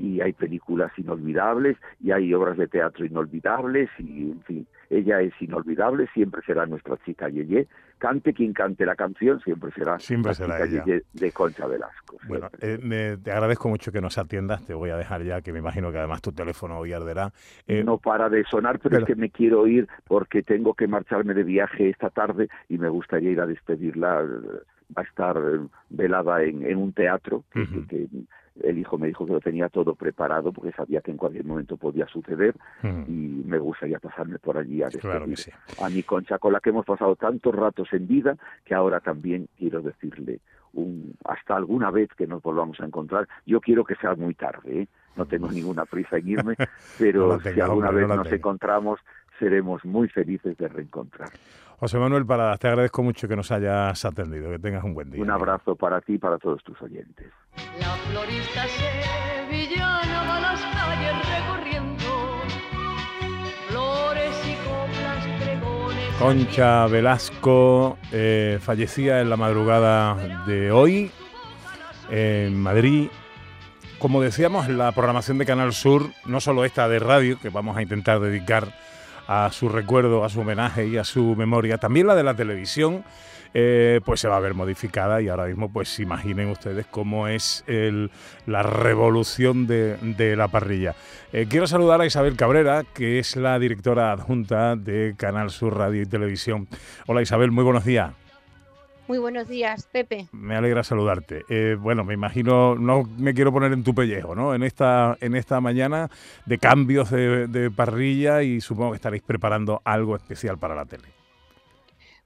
y 0.00 0.20
hay 0.22 0.32
películas 0.32 0.90
inolvidables 0.96 1.76
y 2.02 2.10
hay 2.10 2.32
obras 2.32 2.56
de 2.56 2.66
teatro 2.66 3.04
inolvidables 3.04 3.90
y 3.98 4.30
en 4.30 4.42
fin, 4.42 4.66
ella 4.88 5.20
es 5.20 5.34
inolvidable, 5.40 6.08
siempre 6.14 6.40
será 6.46 6.64
nuestra 6.64 6.96
chica 7.04 7.28
Yeye, 7.28 7.68
cante 7.98 8.32
quien 8.32 8.54
cante 8.54 8.86
la 8.86 8.96
canción, 8.96 9.40
siempre 9.40 9.70
será 9.72 9.98
siempre 9.98 10.30
la 10.30 10.34
será 10.34 10.66
chica 10.66 10.84
Yeye 10.86 11.02
de 11.12 11.32
Concha 11.32 11.66
Velasco. 11.66 12.16
Bueno, 12.26 12.48
eh, 12.62 12.78
me, 12.82 13.18
te 13.18 13.30
agradezco 13.30 13.68
mucho 13.68 13.92
que 13.92 14.00
nos 14.00 14.16
atiendas, 14.16 14.64
te 14.66 14.72
voy 14.72 14.88
a 14.88 14.96
dejar 14.96 15.22
ya, 15.22 15.42
que 15.42 15.52
me 15.52 15.58
imagino 15.58 15.92
que 15.92 15.98
además 15.98 16.22
tu 16.22 16.32
teléfono 16.32 16.78
hoy 16.78 16.94
arderá. 16.94 17.30
Eh, 17.68 17.84
no 17.84 17.98
para 17.98 18.30
de 18.30 18.42
sonar, 18.44 18.78
pero, 18.78 18.90
pero- 18.90 19.02
es 19.02 19.06
que 19.06 19.14
me 19.16 19.28
quiero 19.28 19.66
ir 19.66 19.86
porque 20.08 20.42
tengo 20.42 20.72
que 20.72 20.88
marcharme 20.88 21.34
de 21.34 21.44
viaje 21.44 21.90
esta 21.90 22.08
tarde 22.08 22.48
y 22.70 22.78
me 22.78 22.88
gustaría 22.88 23.32
ir 23.32 23.40
a 23.40 23.46
despedirla. 23.46 24.24
Va 24.96 25.02
a 25.02 25.04
estar 25.04 25.36
eh, 25.36 25.60
velada 25.90 26.42
en, 26.42 26.66
en 26.66 26.76
un 26.78 26.92
teatro 26.92 27.44
que 27.52 28.08
el 28.62 28.78
hijo 28.78 28.98
me 28.98 29.06
dijo 29.06 29.24
que 29.26 29.32
lo 29.32 29.40
tenía 29.40 29.68
todo 29.68 29.94
preparado 29.94 30.52
porque 30.52 30.72
sabía 30.72 31.00
que 31.00 31.10
en 31.10 31.16
cualquier 31.16 31.44
momento 31.44 31.76
podía 31.76 32.06
suceder 32.08 32.54
Ujú. 32.82 33.04
y 33.10 33.42
me 33.46 33.58
gustaría 33.58 33.98
pasarme 33.98 34.38
por 34.38 34.58
allí 34.58 34.82
a 34.82 34.86
despedir 34.86 35.10
Claro 35.10 35.26
que 35.26 35.36
sí. 35.36 35.50
a 35.80 35.88
mi 35.88 36.02
concha 36.02 36.38
con 36.38 36.52
la 36.52 36.60
que 36.60 36.70
hemos 36.70 36.84
pasado 36.84 37.16
tantos 37.16 37.54
ratos 37.54 37.88
en 37.92 38.06
vida 38.06 38.36
que 38.64 38.74
ahora 38.74 39.00
también 39.00 39.48
quiero 39.58 39.80
decirle 39.80 40.40
un, 40.72 41.14
hasta 41.24 41.56
alguna 41.56 41.90
vez 41.90 42.10
que 42.16 42.26
nos 42.28 42.42
volvamos 42.42 42.78
a 42.80 42.84
encontrar. 42.86 43.26
Yo 43.44 43.60
quiero 43.60 43.84
que 43.84 43.96
sea 43.96 44.14
muy 44.14 44.34
tarde, 44.34 44.82
¿eh? 44.82 44.88
no 45.16 45.26
tengo 45.26 45.50
ninguna 45.50 45.84
prisa 45.84 46.18
en 46.18 46.28
irme, 46.28 46.54
pero 46.98 47.26
No 47.26 47.40
si 47.40 47.60
alguna 47.60 47.88
hombre, 47.88 47.90
no 47.90 47.92
vez 47.94 48.08
la 48.08 48.16
nos 48.16 48.32
encontramos 48.32 49.00
seremos 49.40 49.84
muy 49.84 50.08
felices 50.08 50.56
de 50.58 50.68
reencontrar. 50.68 51.30
José 51.78 51.98
Manuel 51.98 52.26
Paradas, 52.26 52.60
te 52.60 52.68
agradezco 52.68 53.02
mucho 53.02 53.26
que 53.26 53.34
nos 53.34 53.50
hayas 53.50 54.04
atendido, 54.04 54.50
que 54.50 54.58
tengas 54.58 54.84
un 54.84 54.92
buen 54.92 55.10
día. 55.10 55.22
Un 55.22 55.30
abrazo 55.30 55.74
para 55.74 56.02
ti 56.02 56.12
y 56.14 56.18
para 56.18 56.36
todos 56.36 56.62
tus 56.62 56.80
oyentes. 56.82 57.32
La 57.80 57.94
florista 58.10 58.66
sevillana 58.68 60.22
va 60.24 60.36
a 60.36 60.40
las 60.42 60.60
calles 60.60 61.14
recorriendo 61.40 62.04
flores 63.68 64.46
y 64.46 64.54
coplas, 64.68 65.26
pregones. 65.42 66.16
Concha 66.18 66.86
Velasco 66.86 67.98
eh, 68.12 68.58
fallecía 68.60 69.22
en 69.22 69.30
la 69.30 69.38
madrugada 69.38 70.16
de 70.44 70.70
hoy 70.70 71.10
en 72.10 72.60
Madrid. 72.60 73.08
Como 73.98 74.20
decíamos, 74.20 74.68
la 74.68 74.92
programación 74.92 75.38
de 75.38 75.46
Canal 75.46 75.72
Sur, 75.72 76.10
no 76.26 76.40
solo 76.40 76.66
esta 76.66 76.88
de 76.90 76.98
radio, 76.98 77.38
que 77.40 77.48
vamos 77.48 77.76
a 77.78 77.82
intentar 77.82 78.20
dedicar 78.20 78.68
a 79.30 79.48
su 79.52 79.68
recuerdo, 79.68 80.24
a 80.24 80.28
su 80.28 80.40
homenaje 80.40 80.88
y 80.88 80.96
a 80.96 81.04
su 81.04 81.36
memoria, 81.36 81.78
también 81.78 82.08
la 82.08 82.16
de 82.16 82.24
la 82.24 82.34
televisión, 82.34 83.04
eh, 83.54 84.00
pues 84.04 84.18
se 84.18 84.26
va 84.26 84.36
a 84.36 84.40
ver 84.40 84.54
modificada 84.54 85.22
y 85.22 85.28
ahora 85.28 85.46
mismo 85.46 85.72
pues 85.72 86.00
imaginen 86.00 86.48
ustedes 86.50 86.86
cómo 86.86 87.28
es 87.28 87.64
la 88.46 88.62
revolución 88.64 89.68
de, 89.68 89.96
de 89.98 90.34
la 90.34 90.48
parrilla. 90.48 90.96
Eh, 91.32 91.46
quiero 91.48 91.68
saludar 91.68 92.00
a 92.00 92.06
Isabel 92.06 92.34
Cabrera, 92.34 92.82
que 92.92 93.20
es 93.20 93.36
la 93.36 93.60
directora 93.60 94.10
adjunta 94.10 94.74
de 94.74 95.14
Canal 95.16 95.50
Sur 95.50 95.76
Radio 95.76 96.02
y 96.02 96.06
Televisión. 96.06 96.66
Hola 97.06 97.22
Isabel, 97.22 97.52
muy 97.52 97.62
buenos 97.62 97.84
días. 97.84 98.10
Muy 99.10 99.18
buenos 99.18 99.48
días, 99.48 99.88
Pepe. 99.90 100.28
Me 100.30 100.54
alegra 100.54 100.84
saludarte. 100.84 101.44
Eh, 101.48 101.76
bueno, 101.76 102.04
me 102.04 102.14
imagino, 102.14 102.76
no 102.76 103.02
me 103.18 103.34
quiero 103.34 103.52
poner 103.52 103.72
en 103.72 103.82
tu 103.82 103.92
pellejo, 103.92 104.36
¿no? 104.36 104.54
En 104.54 104.62
esta, 104.62 105.18
en 105.20 105.34
esta 105.34 105.60
mañana 105.60 106.08
de 106.46 106.58
cambios 106.58 107.10
de, 107.10 107.48
de 107.48 107.72
parrilla 107.72 108.44
y 108.44 108.60
supongo 108.60 108.92
que 108.92 108.96
estaréis 108.98 109.24
preparando 109.24 109.82
algo 109.84 110.14
especial 110.14 110.58
para 110.58 110.76
la 110.76 110.84
tele. 110.84 111.08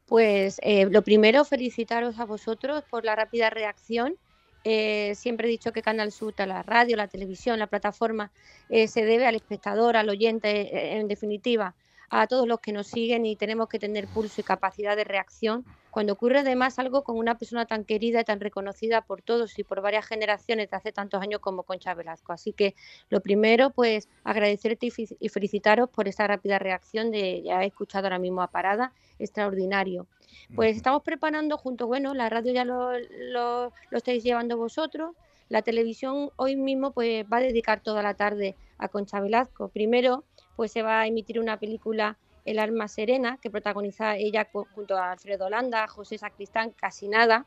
Pues 0.05 0.61
eh, 0.63 0.87
lo 0.91 1.01
primero, 1.01 1.47
felicitaros 1.47 2.21
a 2.21 2.27
vosotros 2.27 2.85
por 2.91 3.03
la 3.07 3.17
rápida 3.17 3.49
reacción. 3.49 4.17
Eh, 4.65 5.15
siempre 5.15 5.49
he 5.49 5.51
dicho 5.51 5.73
que 5.73 5.81
Canal 5.81 6.13
Sur, 6.13 6.35
la 6.37 6.63
radio, 6.63 6.99
la 6.99 7.09
televisión, 7.09 7.59
la 7.59 7.67
plataforma, 7.67 8.31
eh, 8.69 8.89
se 8.89 9.07
debe 9.07 9.27
al 9.27 9.37
espectador, 9.37 9.97
al 9.97 10.11
oyente, 10.11 10.99
en 10.99 11.09
definitiva, 11.09 11.75
a 12.11 12.27
todos 12.27 12.47
los 12.47 12.61
que 12.61 12.73
nos 12.73 12.87
siguen 12.87 13.27
y 13.27 13.37
tenemos 13.37 13.69
que 13.69 13.79
tener 13.79 14.07
pulso 14.09 14.41
y 14.41 14.45
capacidad 14.45 14.97
de 14.97 15.05
reacción. 15.05 15.65
Cuando 15.91 16.15
ocurre 16.15 16.41
además 16.41 16.79
algo 16.79 17.05
con 17.05 17.17
una 17.17 17.39
persona 17.39 17.67
tan 17.67 17.85
querida 17.85 18.21
y 18.21 18.25
tan 18.25 18.41
reconocida 18.41 19.03
por 19.03 19.23
todos 19.23 19.59
y 19.59 19.65
por 19.65 19.81
varias 19.81 20.07
generaciones 20.07 20.71
de 20.71 20.77
hace 20.77 20.93
tantos 20.93 21.23
años 21.23 21.41
como 21.41 21.63
Concha 21.63 21.95
Velasco. 21.95 22.33
Así 22.33 22.53
que 22.53 22.75
lo 23.11 23.21
primero, 23.21 23.71
pues 23.71 24.09
agradecerte 24.25 24.89
y, 25.21 25.29
felicitaros 25.29 25.89
por 25.91 26.09
esta 26.09 26.27
rápida 26.27 26.59
reacción 26.59 27.11
de, 27.11 27.43
ya 27.43 27.63
he 27.63 27.67
escuchado 27.67 28.07
ahora 28.07 28.19
mismo 28.19 28.43
a 28.43 28.49
Parada, 28.49 28.93
extraordinario. 29.19 30.07
Pues 30.55 30.77
estamos 30.77 31.03
preparando 31.03 31.57
junto, 31.57 31.87
bueno, 31.87 32.13
la 32.13 32.29
radio 32.29 32.53
ya 32.53 32.65
lo, 32.65 32.99
lo, 32.99 33.73
lo 33.91 33.99
estáis 33.99 34.25
llevando 34.25 34.57
vosotros, 34.57 35.15
la 35.49 35.63
televisión 35.63 36.31
hoy 36.37 36.57
mismo 36.57 36.93
pues 36.93 37.25
va 37.33 37.37
a 37.37 37.41
dedicar 37.41 37.81
toda 37.81 38.03
la 38.03 38.15
tarde 38.15 38.57
a 38.79 38.89
Concha 38.89 39.21
Velasco. 39.21 39.69
Primero, 39.69 40.25
pues 40.57 40.73
se 40.73 40.83
va 40.83 41.01
a 41.01 41.07
emitir 41.07 41.39
una 41.41 41.59
película 41.59 42.17
El 42.45 42.59
alma 42.59 42.89
serena, 42.89 43.39
que 43.41 43.51
protagoniza 43.51 44.17
ella 44.17 44.49
junto 44.75 44.97
a 44.99 45.13
Alfredo 45.13 45.49
Landa, 45.49 45.87
José 45.89 46.19
Sacristán, 46.19 46.73
casi 46.73 47.09
nada, 47.09 47.47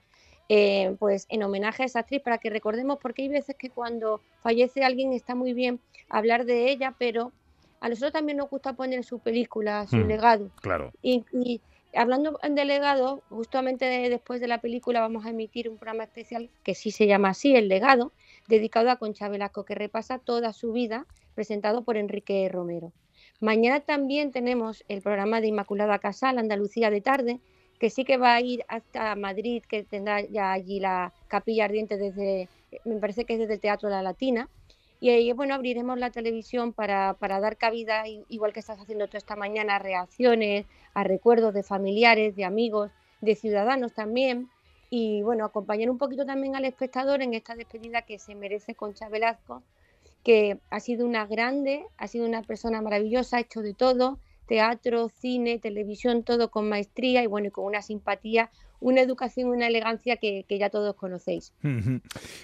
eh, 0.49 0.95
pues 0.97 1.27
en 1.29 1.43
homenaje 1.43 1.83
a 1.83 1.85
esa 1.85 1.99
actriz, 1.99 2.21
para 2.21 2.37
que 2.39 2.49
recordemos, 2.49 2.97
porque 3.01 3.21
hay 3.21 3.27
veces 3.29 3.55
que 3.59 3.69
cuando 3.69 4.21
fallece 4.41 4.83
alguien 4.83 5.13
está 5.13 5.35
muy 5.35 5.53
bien 5.53 5.79
hablar 6.09 6.45
de 6.45 6.71
ella, 6.71 6.95
pero 6.97 7.31
a 7.79 7.89
nosotros 7.89 8.13
también 8.13 8.37
nos 8.39 8.49
gusta 8.49 8.73
poner 8.73 9.03
su 9.03 9.19
película, 9.19 9.85
su 9.87 9.97
Mm. 9.97 10.07
legado. 10.07 10.49
Claro. 10.61 10.91
Y, 11.03 11.23
y 11.31 11.61
hablando 11.93 12.39
en 12.41 12.55
delegado, 12.55 13.21
justamente 13.29 13.85
de- 13.85 14.09
después 14.09 14.41
de 14.41 14.47
la 14.47 14.61
película 14.61 14.99
vamos 14.99 15.25
a 15.25 15.29
emitir 15.29 15.69
un 15.69 15.77
programa 15.77 16.05
especial 16.05 16.49
que 16.63 16.73
sí 16.73 16.89
se 16.89 17.05
llama 17.05 17.29
así, 17.29 17.55
El 17.55 17.67
Legado, 17.67 18.13
dedicado 18.47 18.89
a 18.89 18.95
Concha 18.97 19.29
Velasco, 19.29 19.63
que 19.63 19.75
repasa 19.75 20.17
toda 20.17 20.53
su 20.53 20.71
vida, 20.71 21.05
presentado 21.38 21.84
por 21.84 21.97
Enrique 21.97 22.50
Romero. 22.52 22.91
Mañana 23.39 23.80
también 23.80 24.32
tenemos 24.32 24.84
el 24.88 25.04
programa 25.04 25.39
de 25.39 25.50
Inmaculada 25.50 26.00
Casal, 26.00 26.39
Andalucía 26.39 26.89
de 26.89 27.00
tarde, 27.00 27.39
que 27.80 27.91
sí 27.91 28.06
que 28.06 28.17
va 28.17 28.34
a 28.34 28.41
ir 28.41 28.65
hasta 28.67 29.15
Madrid, 29.15 29.62
que 29.69 29.84
tendrá 29.84 30.21
ya 30.21 30.52
allí 30.52 30.80
la 30.80 31.13
capilla 31.28 31.65
ardiente 31.65 31.95
desde, 31.95 32.50
me 32.86 32.95
parece 32.95 33.26
que 33.26 33.34
es 33.34 33.39
desde 33.39 33.54
el 33.54 33.60
Teatro 33.60 33.88
La 33.88 34.02
Latina. 34.02 34.50
Y 35.00 35.12
ahí, 35.12 35.32
bueno, 35.32 35.54
abriremos 35.54 36.00
la 36.00 36.10
televisión 36.10 36.73
para, 36.73 37.13
para 37.13 37.39
dar 37.39 37.56
cabida, 37.56 38.06
igual 38.08 38.52
que 38.52 38.62
estás 38.62 38.80
haciendo 38.80 39.08
tú 39.08 39.17
esta 39.17 39.36
mañana, 39.36 39.76
a 39.76 39.80
reacciones, 39.80 40.65
a 40.95 41.04
recuerdos 41.04 41.54
de 41.54 41.62
familiares, 41.62 42.36
de 42.36 42.45
amigos, 42.45 42.89
de 43.21 43.36
ciudadanos 43.36 43.93
también. 43.93 44.50
Y 44.89 45.21
bueno, 45.21 45.45
acompañar 45.45 45.91
un 45.91 46.00
poquito 46.00 46.26
también 46.26 46.56
al 46.56 46.65
espectador 46.65 47.21
en 47.21 47.36
esta 47.36 47.54
despedida 47.54 48.02
que 48.02 48.17
se 48.17 48.34
merece 48.34 48.73
Concha 48.73 49.08
Velasco, 49.08 49.62
que 50.23 50.60
ha 50.69 50.80
sido 50.80 51.06
una 51.06 51.25
grande, 51.25 51.86
ha 51.97 52.08
sido 52.08 52.25
una 52.25 52.41
persona 52.43 52.82
maravillosa, 52.82 53.38
ha 53.38 53.39
hecho 53.41 53.62
de 53.62 53.73
todo, 53.73 54.19
teatro, 54.47 55.10
cine, 55.10 55.60
televisión, 55.60 56.23
todo 56.23 56.49
con 56.49 56.69
maestría 56.69 57.23
y 57.23 57.27
bueno, 57.27 57.47
y 57.47 57.51
con 57.51 57.65
una 57.65 57.82
simpatía, 57.82 58.49
una 58.80 59.01
educación, 59.01 59.49
una 59.49 59.67
elegancia 59.67 60.17
que, 60.17 60.45
que 60.47 60.60
ya 60.60 60.69
todos 60.69 60.95
conocéis. 60.95 61.51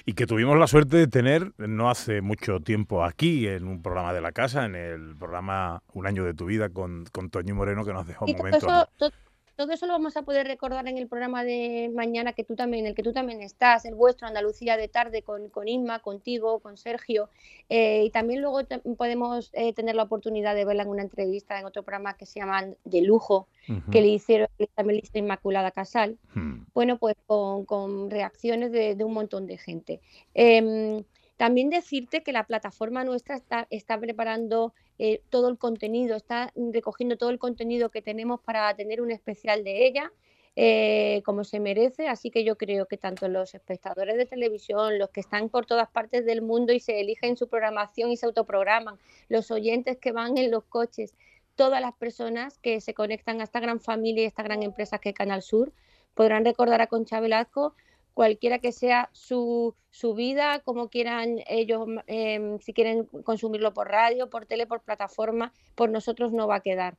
Y 0.06 0.14
que 0.14 0.26
tuvimos 0.26 0.58
la 0.58 0.68
suerte 0.68 0.98
de 0.98 1.08
tener 1.08 1.54
no 1.58 1.90
hace 1.90 2.22
mucho 2.22 2.60
tiempo 2.60 3.04
aquí, 3.04 3.48
en 3.48 3.68
un 3.68 3.82
programa 3.82 4.14
de 4.14 4.22
la 4.22 4.32
casa, 4.32 4.66
en 4.66 4.76
el 4.76 5.16
programa 5.16 5.84
Un 5.94 6.08
año 6.08 6.24
de 6.24 6.34
tu 6.34 6.46
vida 6.46 6.70
con, 6.70 7.06
con 7.12 7.30
Toño 7.30 7.56
Moreno, 7.56 7.86
que 7.86 7.94
nos 7.94 8.08
dejó 8.08 8.26
Y 8.28 8.34
todo 8.34 8.44
momentos. 8.44 8.64
eso, 8.64 9.14
todo 9.56 9.72
eso 9.72 9.86
lo 9.86 9.94
vamos 9.94 10.18
a 10.18 10.24
poder 10.24 10.48
recordar 10.48 10.88
en 10.88 10.98
el 10.98 11.08
programa 11.08 11.44
de 11.44 11.92
mañana 11.94 12.34
que 12.34 12.44
tú 12.44 12.56
también, 12.56 12.86
en 12.86 12.90
el 12.90 12.96
que 12.96 13.04
tú 13.04 13.14
también 13.14 13.42
estás, 13.42 13.86
el 13.86 13.96
vuestro 13.96 14.28
Andalucía 14.28 14.78
de 14.78 14.88
tarde 14.88 15.22
con, 15.22 15.50
con 15.50 15.68
Inma, 15.68 16.00
contigo, 16.00 16.60
con 16.60 16.78
Sergio. 16.78 17.30
Eh, 17.70 18.04
y 18.06 18.10
también 18.10 18.42
luego 18.42 18.62
podemos 18.98 19.52
eh, 19.54 19.74
tener 19.74 19.96
la 19.96 20.04
oportunidad 20.04 20.56
de 20.56 20.66
verla 20.66 20.84
en 20.84 20.90
una 20.90 21.04
entrevista 21.04 21.60
en 21.60 21.66
otro 21.66 21.84
programa 21.84 22.16
que 22.16 22.26
se 22.26 22.40
llama 22.40 22.66
De 22.84 23.02
Lujo, 23.02 23.48
que 23.92 24.02
le 24.02 24.08
hicieron 24.08 24.48
también 24.76 24.98
le 24.98 25.04
hizo 25.04 25.18
Inmaculada 25.18 25.72
Casal. 25.72 26.18
Hmm. 26.34 26.66
Bueno, 26.74 26.98
pues 26.98 27.16
con, 27.28 27.66
con 27.66 28.10
reacciones 28.10 28.72
de, 28.72 28.96
de, 28.96 29.04
un 29.04 29.14
montón 29.14 29.46
de 29.46 29.58
gente. 29.58 30.02
Em, 30.34 31.04
también 31.38 31.70
decirte 31.70 32.24
que 32.24 32.32
la 32.32 32.46
plataforma 32.46 33.04
nuestra 33.04 33.36
está, 33.36 33.68
está 33.70 34.00
preparando 34.00 34.74
eh, 35.00 35.22
todo 35.30 35.50
el 35.50 35.58
contenido, 35.58 36.16
está 36.16 36.52
recogiendo 36.56 37.18
todo 37.18 37.30
el 37.30 37.40
contenido 37.40 37.90
que 37.90 38.02
tenemos 38.02 38.42
para 38.42 38.74
tener 38.76 39.02
un 39.02 39.12
especial 39.12 39.64
de 39.64 39.86
ella. 39.86 40.12
Eh, 40.56 41.24
como 41.26 41.44
se 41.44 41.60
merece, 41.60 42.08
así 42.08 42.30
que 42.30 42.44
yo 42.44 42.58
creo 42.60 42.86
que 42.86 42.96
tanto 42.96 43.28
los 43.28 43.56
espectadores 43.56 44.18
de 44.18 44.28
televisión, 44.28 45.00
los 45.00 45.10
que 45.10 45.20
están 45.20 45.50
por 45.50 45.66
todas 45.66 45.90
partes 45.90 46.28
del 46.28 46.44
mundo 46.44 46.74
y 46.74 46.80
se 46.80 47.00
eligen 47.02 47.38
su 47.38 47.48
programación 47.48 48.12
y 48.12 48.18
se 48.18 48.28
autoprograman, 48.28 49.00
los 49.30 49.50
oyentes 49.50 49.98
que 49.98 50.12
van 50.12 50.38
en 50.38 50.52
los 50.52 50.64
coches, 50.66 51.16
todas 51.56 51.82
las 51.82 51.96
personas 51.96 52.60
que 52.60 52.82
se 52.82 52.94
conectan 52.94 53.42
a 53.42 53.46
esta 53.46 53.60
gran 53.60 53.80
familia 53.80 54.24
y 54.24 54.28
esta 54.28 54.44
gran 54.44 54.62
empresa 54.62 55.00
que 55.00 55.10
es 55.10 55.16
Canal 55.16 55.42
Sur, 55.42 55.74
podrán 56.14 56.46
recordar 56.46 56.82
a 56.82 56.88
Concha 56.88 57.20
Velasco 57.20 57.74
cualquiera 58.14 58.60
que 58.60 58.72
sea 58.72 59.10
su, 59.12 59.76
su 59.90 60.14
vida, 60.14 60.60
como 60.60 60.90
quieran 60.90 61.40
ellos, 61.48 61.88
em, 62.08 62.60
si 62.60 62.74
quieren 62.74 63.06
consumirlo 63.24 63.74
por 63.74 63.90
radio, 63.90 64.30
por 64.30 64.46
tele, 64.46 64.68
por 64.68 64.82
plataforma, 64.82 65.52
por 65.76 65.90
nosotros 65.90 66.32
no 66.32 66.48
va 66.48 66.56
a 66.58 66.60
quedar. 66.62 66.98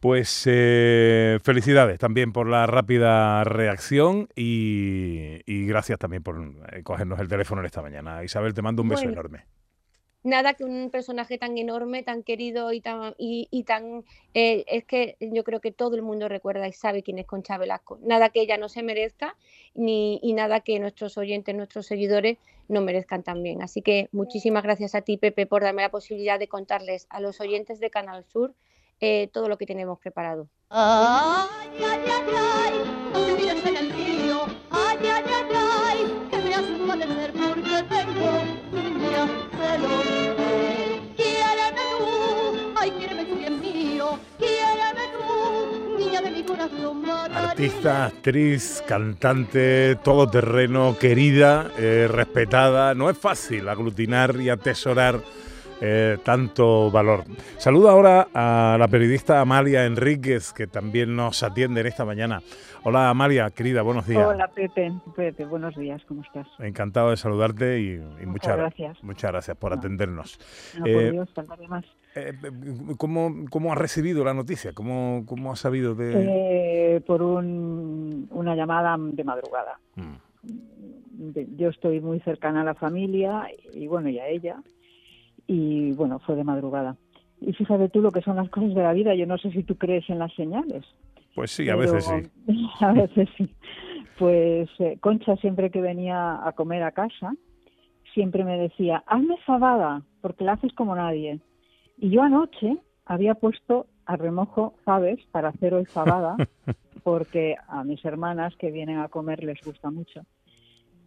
Pues 0.00 0.44
eh, 0.46 1.38
felicidades 1.42 1.98
también 1.98 2.32
por 2.32 2.48
la 2.48 2.66
rápida 2.66 3.42
reacción 3.42 4.28
y, 4.36 5.66
gracias 5.66 5.98
también 5.98 6.22
por 6.22 6.40
eh, 6.72 6.82
cogernos 6.84 7.18
el 7.18 7.28
teléfono 7.28 7.64
esta 7.64 7.82
mañana. 7.82 8.22
Isabel, 8.22 8.54
te 8.54 8.62
mando 8.62 8.82
un 8.82 8.90
beso 8.90 9.04
enorme 9.04 9.44
nada 10.22 10.54
que 10.54 10.64
un 10.64 10.90
personaje 10.90 11.38
tan 11.38 11.56
enorme, 11.58 12.02
tan 12.02 12.22
querido 12.22 12.72
y 12.72 12.80
tan 12.80 13.14
y, 13.18 13.62
tan 13.64 14.04
eh, 14.34 14.64
es 14.68 14.84
que 14.84 15.16
yo 15.20 15.44
creo 15.44 15.60
que 15.60 15.72
todo 15.72 15.96
el 15.96 16.02
mundo 16.02 16.28
recuerda 16.28 16.68
y 16.68 16.72
sabe 16.72 17.02
quién 17.02 17.18
es 17.18 17.26
Concha 17.26 17.58
Velasco. 17.58 17.98
Nada 18.02 18.30
que 18.30 18.40
ella 18.40 18.58
no 18.58 18.68
se 18.68 18.82
merezca 18.82 19.36
ni 19.74 20.18
y 20.22 20.32
nada 20.32 20.60
que 20.60 20.78
nuestros 20.80 21.18
oyentes, 21.18 21.54
nuestros 21.54 21.86
seguidores 21.86 22.38
no 22.68 22.80
merezcan 22.80 23.22
también. 23.22 23.62
Así 23.62 23.82
que 23.82 24.08
muchísimas 24.12 24.62
gracias 24.62 24.94
a 24.94 25.02
ti, 25.02 25.16
Pepe, 25.16 25.46
por 25.46 25.62
darme 25.62 25.82
la 25.82 25.90
posibilidad 25.90 26.38
de 26.38 26.48
contarles 26.48 27.06
a 27.10 27.20
los 27.20 27.40
oyentes 27.40 27.80
de 27.80 27.90
Canal 27.90 28.24
Sur 28.24 28.54
eh, 29.00 29.28
todo 29.32 29.48
lo 29.48 29.56
que 29.58 29.66
tenemos 29.66 29.98
preparado. 29.98 30.48
Artista, 47.34 48.06
actriz, 48.06 48.82
cantante, 48.86 49.96
todoterreno, 49.96 50.96
querida, 50.98 51.70
eh, 51.78 52.08
respetada. 52.10 52.94
No 52.94 53.10
es 53.10 53.18
fácil 53.18 53.68
aglutinar 53.68 54.36
y 54.40 54.48
atesorar 54.48 55.20
eh, 55.80 56.18
tanto 56.24 56.90
valor. 56.90 57.24
Saludo 57.58 57.88
ahora 57.90 58.28
a 58.34 58.76
la 58.78 58.88
periodista 58.88 59.40
Amalia 59.40 59.84
Enríquez, 59.84 60.52
que 60.52 60.66
también 60.66 61.14
nos 61.14 61.42
atiende 61.42 61.82
en 61.82 61.86
esta 61.86 62.04
mañana. 62.04 62.40
Hola 62.82 63.10
Amalia, 63.10 63.50
querida, 63.50 63.82
buenos 63.82 64.06
días. 64.06 64.26
Hola 64.26 64.48
Pepe, 64.48 64.92
Pepe 65.14 65.44
buenos 65.44 65.76
días, 65.76 66.02
¿cómo 66.08 66.22
estás? 66.22 66.46
Encantado 66.58 67.10
de 67.10 67.16
saludarte 67.16 67.80
y, 67.80 67.98
muchas, 68.26 68.56
gracias. 68.56 69.02
Muchas 69.04 69.30
gracias 69.30 69.56
por 69.56 69.72
atendernos. 69.72 70.38
No, 70.78 70.80
por 70.80 70.90
eh, 70.90 71.10
Dios, 71.12 71.28
más. 71.68 71.84
Eh, 72.18 72.34
¿cómo, 72.96 73.46
¿Cómo 73.50 73.72
has 73.72 73.78
recibido 73.78 74.24
la 74.24 74.34
noticia? 74.34 74.72
¿Cómo, 74.72 75.24
cómo 75.26 75.52
has 75.52 75.60
sabido 75.60 75.94
de...? 75.94 77.02
por 77.06 77.22
un, 77.22 78.28
una 78.30 78.56
llamada 78.56 78.96
de 78.98 79.24
madrugada. 79.24 79.78
Mm. 79.94 81.56
yo 81.56 81.68
estoy 81.68 82.00
muy 82.00 82.20
cercana 82.20 82.62
a 82.62 82.64
la 82.64 82.74
familia 82.74 83.46
y 83.72 83.86
bueno, 83.86 84.08
y 84.08 84.18
a 84.18 84.28
ella 84.28 84.56
y 85.48 85.92
bueno, 85.92 86.20
fue 86.20 86.36
de 86.36 86.44
madrugada. 86.44 86.96
Y 87.40 87.52
fíjate 87.52 87.88
tú 87.88 88.00
lo 88.00 88.12
que 88.12 88.20
son 88.20 88.36
las 88.36 88.50
cosas 88.50 88.74
de 88.74 88.82
la 88.82 88.92
vida. 88.92 89.14
Yo 89.14 89.26
no 89.26 89.38
sé 89.38 89.50
si 89.50 89.64
tú 89.64 89.76
crees 89.76 90.08
en 90.10 90.18
las 90.18 90.32
señales. 90.34 90.84
Pues 91.34 91.50
sí, 91.50 91.68
a 91.68 91.76
veces 91.76 92.04
sí. 92.04 92.62
A 92.80 92.92
veces 92.92 93.28
sí. 93.36 93.48
Pues 94.18 94.68
eh, 94.80 94.98
Concha 95.00 95.36
siempre 95.36 95.70
que 95.70 95.80
venía 95.80 96.46
a 96.46 96.52
comer 96.52 96.82
a 96.82 96.92
casa, 96.92 97.32
siempre 98.12 98.44
me 98.44 98.58
decía, 98.58 99.04
hazme 99.06 99.36
fabada, 99.46 100.02
porque 100.20 100.44
la 100.44 100.54
haces 100.54 100.72
como 100.72 100.96
nadie. 100.96 101.40
Y 101.98 102.10
yo 102.10 102.22
anoche 102.22 102.78
había 103.04 103.34
puesto 103.34 103.86
a 104.06 104.16
remojo 104.16 104.74
faves 104.84 105.18
para 105.32 105.48
hacer 105.48 105.74
hoy 105.74 105.84
fabada, 105.84 106.36
porque 107.02 107.56
a 107.68 107.84
mis 107.84 108.04
hermanas 108.04 108.54
que 108.56 108.70
vienen 108.70 108.98
a 108.98 109.08
comer 109.08 109.44
les 109.44 109.60
gusta 109.62 109.90
mucho. 109.90 110.22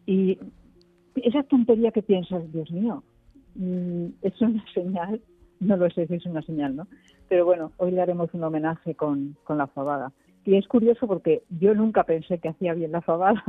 Y 0.05 0.37
esa 1.15 1.43
tontería 1.43 1.91
que 1.91 2.03
piensas, 2.03 2.51
Dios 2.51 2.71
mío, 2.71 3.03
Mm, 3.55 4.07
es 4.21 4.41
una 4.41 4.63
señal, 4.73 5.21
no 5.59 5.77
lo 5.77 5.89
sé 5.89 6.07
si 6.07 6.15
es 6.15 6.25
una 6.25 6.41
señal, 6.41 6.75
¿no? 6.75 6.87
Pero 7.27 7.45
bueno, 7.45 7.71
hoy 7.77 7.91
le 7.91 8.01
haremos 8.01 8.33
un 8.33 8.43
homenaje 8.43 8.95
con, 8.95 9.35
con 9.43 9.57
la 9.57 9.67
fabada. 9.67 10.11
Y 10.43 10.55
es 10.57 10.67
curioso 10.67 11.07
porque 11.07 11.43
yo 11.49 11.75
nunca 11.75 12.03
pensé 12.03 12.39
que 12.39 12.49
hacía 12.49 12.73
bien 12.73 12.91
la 12.91 13.01
fabada. 13.01 13.43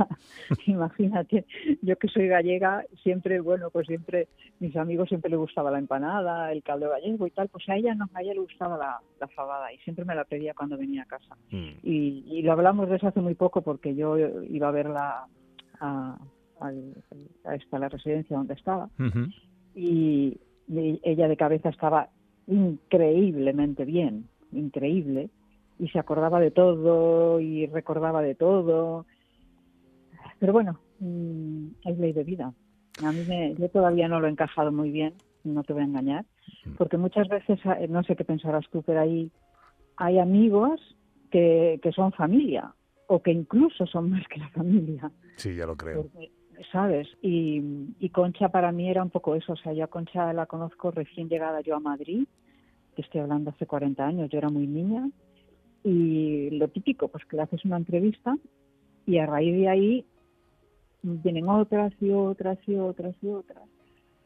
Imagínate, 0.67 1.45
yo 1.81 1.95
que 1.97 2.07
soy 2.07 2.27
gallega, 2.27 2.85
siempre, 3.01 3.39
bueno, 3.39 3.69
pues 3.71 3.87
siempre, 3.87 4.27
mis 4.59 4.75
amigos 4.75 5.09
siempre 5.09 5.31
le 5.31 5.37
gustaba 5.37 5.71
la 5.71 5.79
empanada, 5.79 6.51
el 6.51 6.61
caldo 6.61 6.89
gallego 6.89 7.25
y 7.25 7.31
tal, 7.31 7.49
pues 7.49 7.67
a 7.69 7.75
ella 7.75 7.95
no, 7.95 8.09
a 8.13 8.21
ella 8.21 8.33
le 8.33 8.41
gustaba 8.41 8.77
la, 8.77 8.99
la 9.19 9.27
fabada 9.29 9.73
y 9.73 9.77
siempre 9.79 10.05
me 10.05 10.15
la 10.15 10.23
pedía 10.23 10.53
cuando 10.53 10.77
venía 10.77 11.03
a 11.03 11.07
casa. 11.07 11.35
Mm. 11.49 11.69
Y, 11.81 12.25
y, 12.27 12.41
lo 12.43 12.51
hablamos 12.51 12.89
de 12.89 12.97
eso 12.97 13.07
hace 13.07 13.21
muy 13.21 13.33
poco 13.33 13.61
porque 13.61 13.95
yo 13.95 14.15
iba 14.17 14.67
a 14.67 14.71
verla 14.71 15.25
a, 15.79 16.17
a, 16.59 17.53
esta, 17.55 17.79
la 17.79 17.89
residencia 17.89 18.37
donde 18.37 18.53
estaba 18.53 18.89
y, 19.75 20.39
ella 20.69 21.27
de 21.27 21.37
cabeza 21.37 21.69
estaba 21.69 22.09
increíblemente 22.47 23.83
bien, 23.83 24.29
increíble, 24.53 25.29
y 25.79 25.89
se 25.89 25.99
acordaba 25.99 26.39
de 26.39 26.51
todo 26.51 27.39
y 27.39 27.67
recordaba 27.67 28.21
de 28.21 28.35
todo. 28.35 29.05
Pero 30.39 30.53
bueno, 30.53 30.79
mm, 30.99 31.67
es 31.85 31.97
ley 31.97 32.13
de 32.13 32.23
vida. 32.23 32.53
A 33.03 33.11
mí 33.11 33.23
me, 33.25 33.55
yo 33.55 33.69
todavía 33.69 34.07
no 34.07 34.19
lo 34.19 34.27
he 34.27 34.31
encajado 34.31 34.71
muy 34.71 34.91
bien, 34.91 35.13
no 35.43 35.63
te 35.63 35.73
voy 35.73 35.81
a 35.81 35.85
engañar, 35.85 36.25
porque 36.77 36.97
muchas 36.97 37.27
veces, 37.27 37.59
eh, 37.79 37.87
no 37.89 38.03
sé 38.03 38.15
qué 38.15 38.23
pensarás 38.23 38.65
tú, 38.71 38.83
pero 38.83 39.01
hay, 39.01 39.31
hay 39.97 40.19
amigos 40.19 40.79
que, 41.31 41.79
que 41.81 41.91
son 41.91 42.11
familia 42.11 42.73
o 43.07 43.21
que 43.21 43.31
incluso 43.31 43.87
son 43.87 44.11
más 44.11 44.27
que 44.27 44.39
la 44.39 44.49
familia. 44.49 45.11
Sí, 45.37 45.55
ya 45.55 45.65
lo 45.65 45.75
creo. 45.75 46.07
¿sabes? 46.71 47.07
Y, 47.21 48.09
Concha 48.09 48.49
para 48.49 48.71
mí 48.71 48.89
era 48.89 49.03
un 49.03 49.09
poco 49.09 49.35
eso, 49.35 49.53
o 49.53 49.57
sea, 49.57 49.73
yo 49.73 49.83
a 49.83 49.87
Concha 49.87 50.31
la 50.33 50.45
conozco 50.45 50.91
recién 50.91 51.29
llegada 51.29 51.61
yo 51.61 51.75
a 51.75 51.79
Madrid, 51.79 52.27
que 52.95 53.01
estoy 53.01 53.21
hablando 53.21 53.49
hace 53.49 53.65
40 53.65 54.05
años, 54.05 54.29
yo 54.29 54.37
era 54.37 54.49
muy 54.49 54.67
niña, 54.67 55.09
y 55.83 56.49
lo 56.51 56.67
típico, 56.69 57.07
pues 57.07 57.25
que 57.25 57.35
le 57.35 57.43
haces 57.43 57.63
una 57.65 57.77
entrevista 57.77 58.37
y 59.05 59.17
a 59.17 59.25
raíz 59.25 59.55
de 59.55 59.67
ahí 59.67 60.05
vienen 61.01 61.49
otras 61.49 61.93
y 61.99 62.11
otras 62.11 62.57
y 62.67 62.75
otras 62.75 63.15
y 63.21 63.27
otras. 63.27 63.63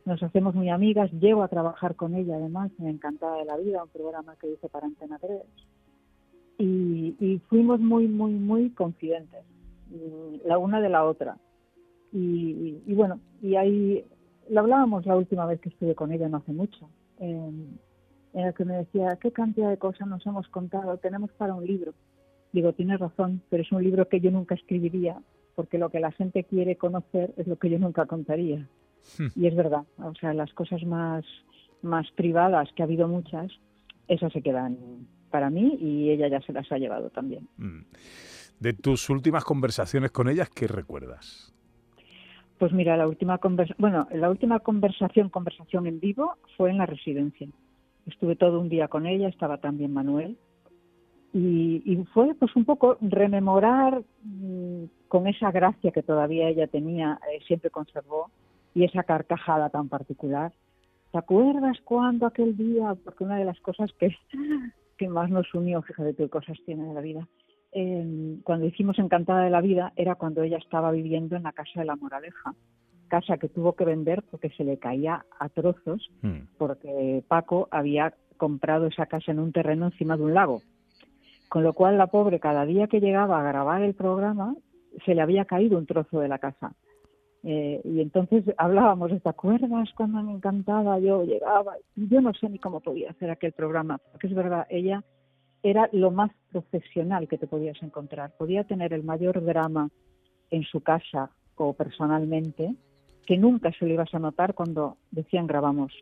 Nos 0.05 0.21
hacemos 0.23 0.55
muy 0.55 0.69
amigas, 0.69 1.11
llego 1.11 1.43
a 1.43 1.47
trabajar 1.47 1.95
con 1.95 2.15
ella 2.15 2.35
además, 2.35 2.71
me 2.77 2.89
encantaba 2.89 3.37
de 3.37 3.45
la 3.45 3.57
vida, 3.57 3.83
un 3.83 3.89
programa 3.89 4.35
que 4.37 4.51
hice 4.51 4.69
para 4.69 4.87
Antena 4.87 5.17
3. 5.19 5.41
Y, 6.59 7.15
y 7.19 7.39
fuimos 7.49 7.79
muy, 7.79 8.07
muy, 8.07 8.33
muy 8.33 8.69
confidentes, 8.71 9.43
la 10.45 10.57
una 10.57 10.81
de 10.81 10.89
la 10.89 11.03
otra 11.05 11.37
y, 12.11 12.93
bueno, 12.93 13.19
y 13.41 13.55
ahí 13.55 14.05
lo 14.49 14.61
hablábamos 14.61 15.05
la 15.05 15.17
última 15.17 15.45
vez 15.45 15.59
que 15.59 15.69
estuve 15.69 15.95
con 15.95 16.11
ella, 16.11 16.29
no 16.29 16.37
hace 16.37 16.53
mucho, 16.53 16.89
en 18.37 18.45
el 18.45 18.53
que 18.53 18.65
me 18.65 18.75
decía, 18.75 19.17
¿qué 19.19 19.31
cantidad 19.31 19.67
de 19.67 19.79
cosas 19.79 20.07
nos 20.07 20.23
hemos 20.27 20.47
contado? 20.49 20.95
Tenemos 20.97 21.31
para 21.31 21.55
un 21.55 21.65
libro. 21.65 21.95
Digo, 22.53 22.71
tienes 22.71 22.99
razón, 22.99 23.41
pero 23.49 23.63
es 23.63 23.71
un 23.71 23.83
libro 23.83 24.07
que 24.07 24.19
yo 24.19 24.29
nunca 24.29 24.53
escribiría, 24.53 25.19
porque 25.55 25.79
lo 25.79 25.89
que 25.89 25.99
la 25.99 26.11
gente 26.11 26.43
quiere 26.43 26.75
conocer 26.75 27.33
es 27.35 27.47
lo 27.47 27.55
que 27.55 27.71
yo 27.71 27.79
nunca 27.79 28.05
contaría. 28.05 28.59
Hmm. 29.17 29.29
Y 29.35 29.47
es 29.47 29.55
verdad, 29.55 29.85
o 29.97 30.13
sea, 30.13 30.35
las 30.35 30.53
cosas 30.53 30.83
más, 30.83 31.25
más 31.81 32.11
privadas, 32.11 32.69
que 32.75 32.83
ha 32.83 32.85
habido 32.85 33.07
muchas, 33.07 33.51
esas 34.07 34.31
se 34.31 34.43
quedan 34.43 34.77
para 35.31 35.49
mí 35.49 35.75
y 35.81 36.11
ella 36.11 36.27
ya 36.27 36.41
se 36.41 36.53
las 36.53 36.71
ha 36.71 36.77
llevado 36.77 37.09
también. 37.09 37.47
Hmm. 37.57 37.85
De 38.59 38.73
tus 38.73 39.09
últimas 39.09 39.45
conversaciones 39.45 40.11
con 40.11 40.29
ellas, 40.29 40.51
¿qué 40.51 40.67
recuerdas? 40.67 41.55
Pues 42.59 42.71
mira, 42.71 42.95
la 42.97 43.07
última 43.07 43.39
bueno, 43.79 44.07
la 44.13 44.29
última 44.29 44.59
conversación, 44.59 45.29
conversación 45.29 45.87
en 45.87 45.99
vivo, 45.99 46.35
fue 46.55 46.69
en 46.69 46.77
la 46.77 46.85
residencia. 46.85 47.47
Estuve 48.07 48.35
todo 48.35 48.59
un 48.59 48.69
día 48.69 48.87
con 48.87 49.05
ella, 49.05 49.27
estaba 49.27 49.57
también 49.57 49.93
Manuel, 49.93 50.37
Y, 51.33 52.03
fue 52.13 52.33
pues 52.35 52.55
un 52.55 52.65
poco 52.65 52.97
rememorar 53.01 54.01
mm, 54.23 54.85
con 55.07 55.27
esa 55.27 55.51
gracia 55.51 55.91
que 55.91 56.01
todavía 56.01 56.49
ella 56.49 56.67
tenía, 56.67 57.19
eh, 57.31 57.39
siempre 57.45 57.69
conservó, 57.69 58.31
y 58.73 58.85
esa 58.85 59.03
carcajada 59.03 59.69
tan 59.69 59.89
particular. 59.89 60.51
¿Te 61.11 61.17
acuerdas 61.17 61.77
cuando 61.83 62.25
aquel 62.25 62.55
día? 62.57 62.95
Porque 63.03 63.23
una 63.23 63.37
de 63.37 63.45
las 63.45 63.59
cosas 63.59 63.91
que, 63.99 64.15
que 64.97 65.09
más 65.09 65.29
nos 65.29 65.53
unió, 65.53 65.81
fíjate 65.81 66.15
qué 66.15 66.29
cosas 66.29 66.57
tiene 66.65 66.85
de 66.85 66.93
la 66.93 67.01
vida, 67.01 67.27
eh, 67.73 68.37
cuando 68.43 68.65
hicimos 68.65 68.97
Encantada 68.97 69.43
de 69.43 69.49
la 69.49 69.61
Vida 69.61 69.93
era 69.95 70.15
cuando 70.15 70.41
ella 70.41 70.57
estaba 70.57 70.91
viviendo 70.91 71.35
en 71.35 71.43
la 71.43 71.51
Casa 71.51 71.79
de 71.79 71.85
la 71.85 71.95
Moraleja, 71.95 72.55
casa 73.07 73.37
que 73.37 73.49
tuvo 73.49 73.73
que 73.73 73.85
vender 73.85 74.23
porque 74.23 74.49
se 74.51 74.63
le 74.63 74.77
caía 74.77 75.25
a 75.39 75.49
trozos, 75.49 76.11
porque 76.57 77.23
Paco 77.27 77.67
había 77.71 78.13
comprado 78.37 78.87
esa 78.87 79.05
casa 79.07 79.31
en 79.31 79.39
un 79.39 79.51
terreno 79.51 79.87
encima 79.87 80.17
de 80.17 80.23
un 80.23 80.33
lago. 80.33 80.61
Con 81.49 81.63
lo 81.63 81.73
cual 81.73 81.97
la 81.97 82.07
pobre 82.07 82.39
cada 82.39 82.65
día 82.65 82.87
que 82.87 82.99
llegaba 82.99 83.39
a 83.39 83.43
grabar 83.43 83.81
el 83.81 83.93
programa 83.93 84.55
se 85.05 85.15
le 85.15 85.21
había 85.21 85.45
caído 85.45 85.77
un 85.77 85.85
trozo 85.85 86.19
de 86.19 86.27
la 86.27 86.39
casa. 86.39 86.73
Eh, 87.43 87.81
y 87.83 88.01
entonces 88.01 88.43
hablábamos, 88.57 89.11
¿te 89.21 89.29
acuerdas 89.29 89.89
cuando 89.95 90.21
me 90.21 90.33
encantaba? 90.33 90.99
Yo 90.99 91.23
llegaba, 91.23 91.75
yo 91.95 92.19
no 92.19 92.33
sé 92.33 92.49
ni 92.49 92.59
cómo 92.59 92.81
podía 92.81 93.11
hacer 93.11 93.29
aquel 93.29 93.53
programa, 93.53 93.99
porque 94.11 94.27
es 94.27 94.33
verdad, 94.33 94.65
ella 94.69 95.03
era 95.63 95.89
lo 95.91 96.11
más 96.11 96.31
profesional 96.51 97.27
que 97.27 97.37
te 97.37 97.47
podías 97.47 97.81
encontrar. 97.81 98.33
Podía 98.37 98.63
tener 98.63 98.93
el 98.93 99.03
mayor 99.03 99.43
drama 99.43 99.89
en 100.49 100.63
su 100.63 100.81
casa 100.81 101.31
o 101.55 101.73
personalmente, 101.73 102.75
que 103.27 103.37
nunca 103.37 103.71
se 103.73 103.85
lo 103.85 103.93
ibas 103.93 104.13
a 104.13 104.19
notar 104.19 104.55
cuando 104.55 104.97
decían 105.11 105.47
grabamos. 105.47 105.93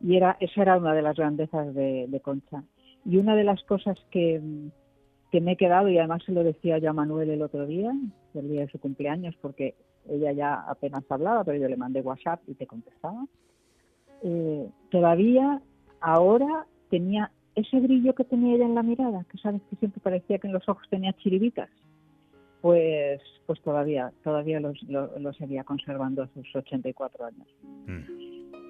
Y 0.00 0.16
era, 0.16 0.36
esa 0.40 0.62
era 0.62 0.76
una 0.76 0.94
de 0.94 1.02
las 1.02 1.16
grandezas 1.16 1.74
de, 1.74 2.06
de 2.06 2.20
Concha. 2.20 2.62
Y 3.04 3.16
una 3.16 3.34
de 3.34 3.44
las 3.44 3.62
cosas 3.64 3.98
que, 4.10 4.40
que 5.32 5.40
me 5.40 5.52
he 5.52 5.56
quedado, 5.56 5.88
y 5.88 5.98
además 5.98 6.22
se 6.24 6.32
lo 6.32 6.44
decía 6.44 6.78
yo 6.78 6.90
a 6.90 6.92
Manuel 6.92 7.30
el 7.30 7.42
otro 7.42 7.66
día, 7.66 7.92
el 8.34 8.48
día 8.48 8.60
de 8.60 8.70
su 8.70 8.78
cumpleaños, 8.78 9.34
porque 9.40 9.74
ella 10.08 10.32
ya 10.32 10.54
apenas 10.68 11.02
hablaba, 11.08 11.44
pero 11.44 11.58
yo 11.58 11.66
le 11.66 11.78
mandé 11.78 12.02
WhatsApp 12.02 12.42
y 12.46 12.54
te 12.54 12.66
contestaba. 12.66 13.24
Eh, 14.22 14.68
todavía 14.90 15.62
ahora 16.02 16.66
tenía 16.90 17.30
ese 17.54 17.80
brillo 17.80 18.14
que 18.14 18.24
tenía 18.24 18.56
ella 18.56 18.66
en 18.66 18.74
la 18.74 18.82
mirada, 18.82 19.24
que 19.30 19.38
sabes 19.38 19.62
que 19.70 19.76
siempre 19.76 20.00
parecía 20.02 20.38
que 20.38 20.46
en 20.46 20.52
los 20.52 20.68
ojos 20.68 20.86
tenía 20.90 21.14
chiribitas, 21.14 21.70
pues, 22.60 23.20
pues 23.46 23.60
todavía, 23.62 24.12
todavía 24.22 24.60
los, 24.60 24.82
lo, 24.84 25.18
lo 25.18 25.32
seguía 25.32 25.64
conservando 25.64 26.22
a 26.22 26.28
sus 26.28 26.54
84 26.54 27.24
años. 27.26 27.48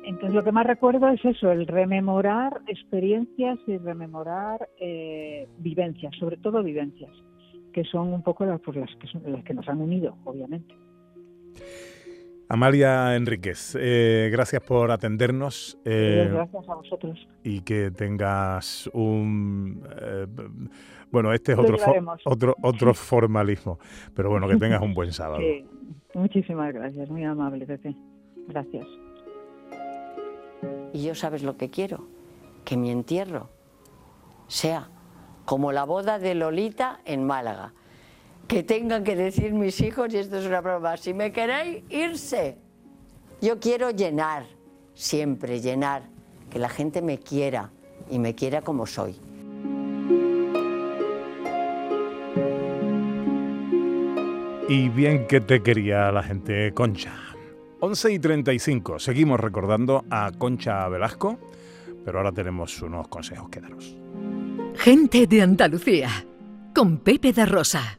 Entonces 0.04 0.34
lo 0.34 0.42
que 0.42 0.52
más 0.52 0.66
recuerdo 0.66 1.08
es 1.08 1.24
eso, 1.24 1.52
el 1.52 1.66
rememorar 1.66 2.62
experiencias 2.66 3.58
y 3.66 3.76
rememorar 3.76 4.68
eh, 4.78 5.46
vivencias, 5.58 6.14
sobre 6.18 6.38
todo 6.38 6.62
vivencias, 6.62 7.12
que 7.72 7.84
son 7.84 8.12
un 8.12 8.22
poco 8.22 8.46
las, 8.46 8.60
pues, 8.60 8.78
las, 8.78 8.90
que 8.96 9.06
son, 9.08 9.22
las 9.26 9.44
que 9.44 9.54
nos 9.54 9.68
han 9.68 9.80
unido, 9.80 10.16
obviamente. 10.24 10.74
Amalia 12.52 13.14
Enríquez, 13.14 13.76
eh, 13.78 14.28
gracias 14.32 14.60
por 14.62 14.90
atendernos. 14.90 15.78
eh, 15.84 16.28
gracias 16.32 16.68
a 16.68 16.74
vosotros. 16.74 17.28
y 17.44 17.60
que 17.60 17.92
tengas 17.92 18.90
un 18.92 19.80
eh, 20.02 20.26
bueno 21.12 21.32
este 21.32 21.52
es 21.52 21.58
otro 21.58 21.76
otro 22.24 22.56
otro 22.60 22.92
formalismo 23.10 23.78
pero 24.16 24.30
bueno 24.30 24.48
que 24.48 24.56
tengas 24.56 24.82
un 24.82 24.94
buen 24.94 25.12
sábado 25.12 25.38
Sí, 25.40 25.64
muchísimas 26.14 26.74
gracias, 26.74 27.08
muy 27.08 27.22
amable, 27.24 27.66
Pepe. 27.66 27.94
Gracias. 28.48 28.84
Y 30.92 31.04
yo 31.04 31.14
sabes 31.14 31.44
lo 31.44 31.56
que 31.56 31.70
quiero, 31.70 32.08
que 32.64 32.76
mi 32.76 32.90
entierro 32.90 33.48
sea 34.48 34.88
como 35.44 35.70
la 35.70 35.84
boda 35.84 36.18
de 36.18 36.34
Lolita 36.34 36.98
en 37.04 37.24
Málaga. 37.24 37.74
Que 38.50 38.64
tengan 38.64 39.04
que 39.04 39.14
decir 39.14 39.52
mis 39.52 39.80
hijos, 39.80 40.12
y 40.12 40.18
esto 40.18 40.38
es 40.38 40.44
una 40.44 40.60
broma, 40.60 40.96
si 40.96 41.14
me 41.14 41.30
queréis, 41.30 41.84
irse. 41.88 42.58
Yo 43.40 43.60
quiero 43.60 43.90
llenar, 43.90 44.44
siempre 44.92 45.60
llenar, 45.60 46.02
que 46.50 46.58
la 46.58 46.68
gente 46.68 47.00
me 47.00 47.18
quiera 47.18 47.70
y 48.10 48.18
me 48.18 48.34
quiera 48.34 48.60
como 48.60 48.86
soy. 48.86 49.14
y 54.72 54.88
bien 54.88 55.26
que 55.26 55.40
te 55.40 55.64
quería 55.64 56.12
la 56.12 56.22
gente 56.22 56.72
Concha 56.72 57.12
11 57.80 58.12
y 58.12 58.18
35 58.20 59.00
seguimos 59.00 59.40
recordando 59.40 60.04
a 60.10 60.30
Concha 60.30 60.88
Velasco 60.88 61.40
pero 62.04 62.18
ahora 62.18 62.30
tenemos 62.30 62.80
unos 62.80 63.08
consejos 63.08 63.48
que 63.48 63.60
daros 63.60 63.96
Gente 64.76 65.26
de 65.26 65.42
Andalucía, 65.42 66.08
con 66.72 66.98
Pepe 66.98 67.32
da 67.32 67.44
Rosa. 67.44 67.98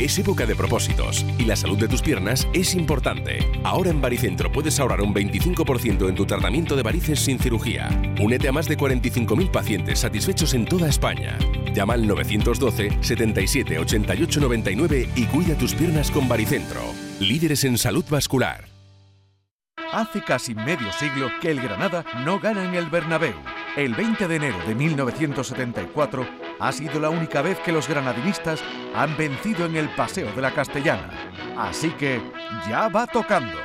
Es 0.00 0.18
época 0.18 0.46
de 0.46 0.56
propósitos 0.56 1.26
y 1.36 1.44
la 1.44 1.54
salud 1.54 1.76
de 1.76 1.86
tus 1.86 2.00
piernas 2.00 2.48
es 2.54 2.74
importante. 2.74 3.46
Ahora 3.64 3.90
en 3.90 4.00
Baricentro 4.00 4.50
puedes 4.50 4.80
ahorrar 4.80 5.02
un 5.02 5.12
25% 5.14 6.08
en 6.08 6.14
tu 6.14 6.24
tratamiento 6.24 6.74
de 6.74 6.82
varices 6.82 7.20
sin 7.20 7.38
cirugía. 7.38 7.90
Únete 8.18 8.48
a 8.48 8.52
más 8.52 8.66
de 8.66 8.78
45.000 8.78 9.50
pacientes 9.50 9.98
satisfechos 9.98 10.54
en 10.54 10.64
toda 10.64 10.88
España. 10.88 11.36
Llama 11.74 11.92
al 11.92 12.06
912 12.06 12.96
77 13.02 13.78
88 13.78 14.40
99 14.40 15.08
y 15.16 15.24
cuida 15.26 15.54
tus 15.58 15.74
piernas 15.74 16.10
con 16.10 16.26
Baricentro. 16.26 16.80
Líderes 17.20 17.64
en 17.64 17.76
salud 17.76 18.04
vascular. 18.08 18.70
Hace 19.92 20.22
casi 20.22 20.54
medio 20.54 20.90
siglo 20.92 21.28
que 21.42 21.50
el 21.50 21.60
Granada 21.60 22.06
no 22.24 22.40
gana 22.40 22.64
en 22.64 22.74
el 22.74 22.88
Bernabéu. 22.88 23.34
El 23.76 23.94
20 23.94 24.28
de 24.28 24.36
enero 24.36 24.56
de 24.66 24.74
1974 24.74 26.49
ha 26.60 26.72
sido 26.72 27.00
la 27.00 27.10
única 27.10 27.42
vez 27.42 27.58
que 27.60 27.72
los 27.72 27.88
granadinistas 27.88 28.60
han 28.94 29.16
vencido 29.16 29.66
en 29.66 29.76
el 29.76 29.88
Paseo 29.94 30.32
de 30.32 30.42
la 30.42 30.52
Castellana. 30.52 31.10
Así 31.56 31.90
que 31.90 32.20
ya 32.68 32.88
va 32.88 33.06
tocando. 33.06 33.56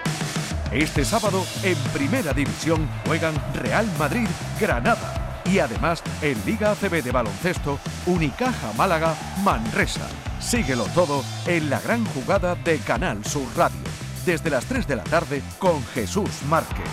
Este 0.71 1.05
sábado 1.05 1.43
en 1.63 1.77
Primera 1.93 2.33
División 2.33 2.87
juegan 3.05 3.35
Real 3.53 3.87
Madrid 3.99 4.27
Granada 4.59 5.41
y 5.45 5.59
además 5.59 6.01
en 6.21 6.43
Liga 6.45 6.71
ACB 6.71 7.03
de 7.03 7.11
baloncesto 7.11 7.79
Unicaja 8.05 8.73
Málaga 8.73 9.15
Manresa. 9.43 10.07
Síguelo 10.39 10.85
todo 10.95 11.23
en 11.45 11.69
la 11.69 11.79
gran 11.79 12.03
jugada 12.05 12.55
de 12.55 12.77
Canal 12.79 13.23
Sur 13.25 13.47
Radio 13.55 13.77
desde 14.25 14.49
las 14.49 14.65
3 14.65 14.87
de 14.87 14.95
la 14.95 15.03
tarde 15.03 15.43
con 15.59 15.83
Jesús 15.93 16.29
Márquez. 16.49 16.89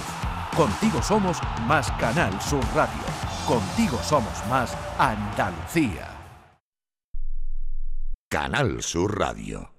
Contigo 0.55 1.03
somos 1.03 1.39
más 1.67 1.91
Canal 1.93 2.41
Sur 2.43 2.65
Radio. 2.75 3.12
Contigo 3.47 3.99
somos 4.03 4.47
más 4.49 4.77
Andalucía. 4.99 6.09
Canal 8.31 8.83
Sur 8.83 9.19
Radio. 9.19 9.73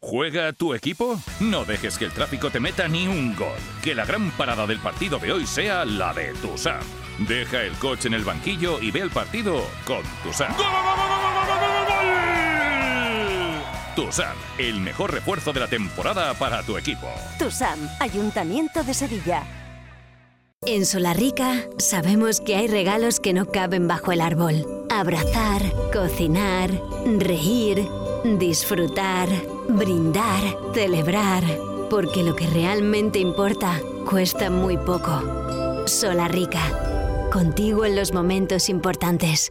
¿Juega 0.00 0.52
tu 0.52 0.72
equipo? 0.72 1.18
No 1.40 1.64
dejes 1.64 1.98
que 1.98 2.04
el 2.04 2.12
tráfico 2.12 2.50
te 2.50 2.60
meta 2.60 2.86
ni 2.86 3.08
un 3.08 3.34
gol. 3.34 3.58
Que 3.82 3.94
la 3.94 4.06
gran 4.06 4.30
parada 4.30 4.66
del 4.66 4.78
partido 4.78 5.18
de 5.18 5.32
hoy 5.32 5.46
sea 5.46 5.84
la 5.84 6.14
de 6.14 6.32
Tusam. 6.34 6.80
Deja 7.18 7.62
el 7.62 7.72
coche 7.74 8.06
en 8.06 8.14
el 8.14 8.24
banquillo 8.24 8.80
y 8.80 8.92
ve 8.92 9.00
el 9.00 9.10
partido 9.10 9.62
con 9.84 10.02
Tusam. 10.22 10.54
Tusam, 13.96 14.36
el 14.58 14.80
mejor 14.80 15.12
refuerzo 15.12 15.52
de 15.52 15.60
la 15.60 15.66
temporada 15.66 16.32
para 16.34 16.62
tu 16.62 16.78
equipo. 16.78 17.08
TUSAM, 17.40 17.80
Ayuntamiento 17.98 18.84
de 18.84 18.94
Sevilla. 18.94 19.57
En 20.66 20.84
Solarrica 20.84 21.66
sabemos 21.78 22.40
que 22.40 22.56
hay 22.56 22.66
regalos 22.66 23.20
que 23.20 23.32
no 23.32 23.46
caben 23.46 23.88
bajo 23.88 24.12
el 24.12 24.20
árbol. 24.20 24.66
Abrazar, 24.90 25.62
cocinar, 25.92 26.70
reír, 27.18 27.86
disfrutar, 28.38 29.28
brindar, 29.68 30.42
celebrar. 30.74 31.44
Porque 31.88 32.22
lo 32.22 32.36
que 32.36 32.46
realmente 32.48 33.18
importa 33.18 33.80
cuesta 34.10 34.50
muy 34.50 34.76
poco. 34.76 35.86
Solarrica. 35.86 36.60
Contigo 37.32 37.86
en 37.86 37.96
los 37.96 38.12
momentos 38.12 38.68
importantes. 38.68 39.50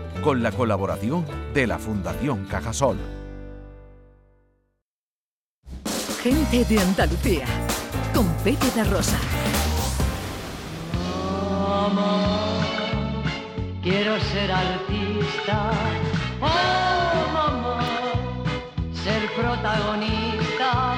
con 0.21 0.43
la 0.43 0.51
colaboración 0.51 1.25
de 1.53 1.67
la 1.67 1.79
Fundación 1.79 2.45
Cajasol. 2.45 2.97
Gente 6.21 6.63
de 6.65 6.79
Andalucía, 6.79 7.45
con 8.13 8.27
Pepe 8.43 8.67
da 8.75 8.83
Rosa. 8.83 9.17
Mamá, 11.67 12.61
quiero 13.81 14.19
ser 14.19 14.51
artista. 14.51 15.71
Oh, 16.39 17.33
mamá, 17.33 17.79
ser 18.93 19.27
protagonista. 19.35 20.93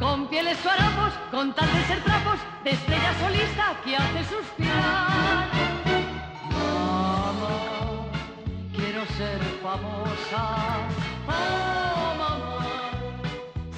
Con 0.00 0.26
pieles 0.28 0.58
o 0.66 0.70
harapos, 0.70 1.12
con 1.30 1.54
tal 1.54 1.72
de 1.72 1.84
ser 1.84 2.02
trapos, 2.02 2.40
de 2.64 2.70
estrella 2.70 3.14
solista 3.20 3.80
que 3.84 3.96
hace 3.96 4.24
suspirar. 4.24 5.73
Ser 9.16 9.40
famosa. 9.62 10.44
Oh, 11.28 12.14
mamá, 12.20 12.90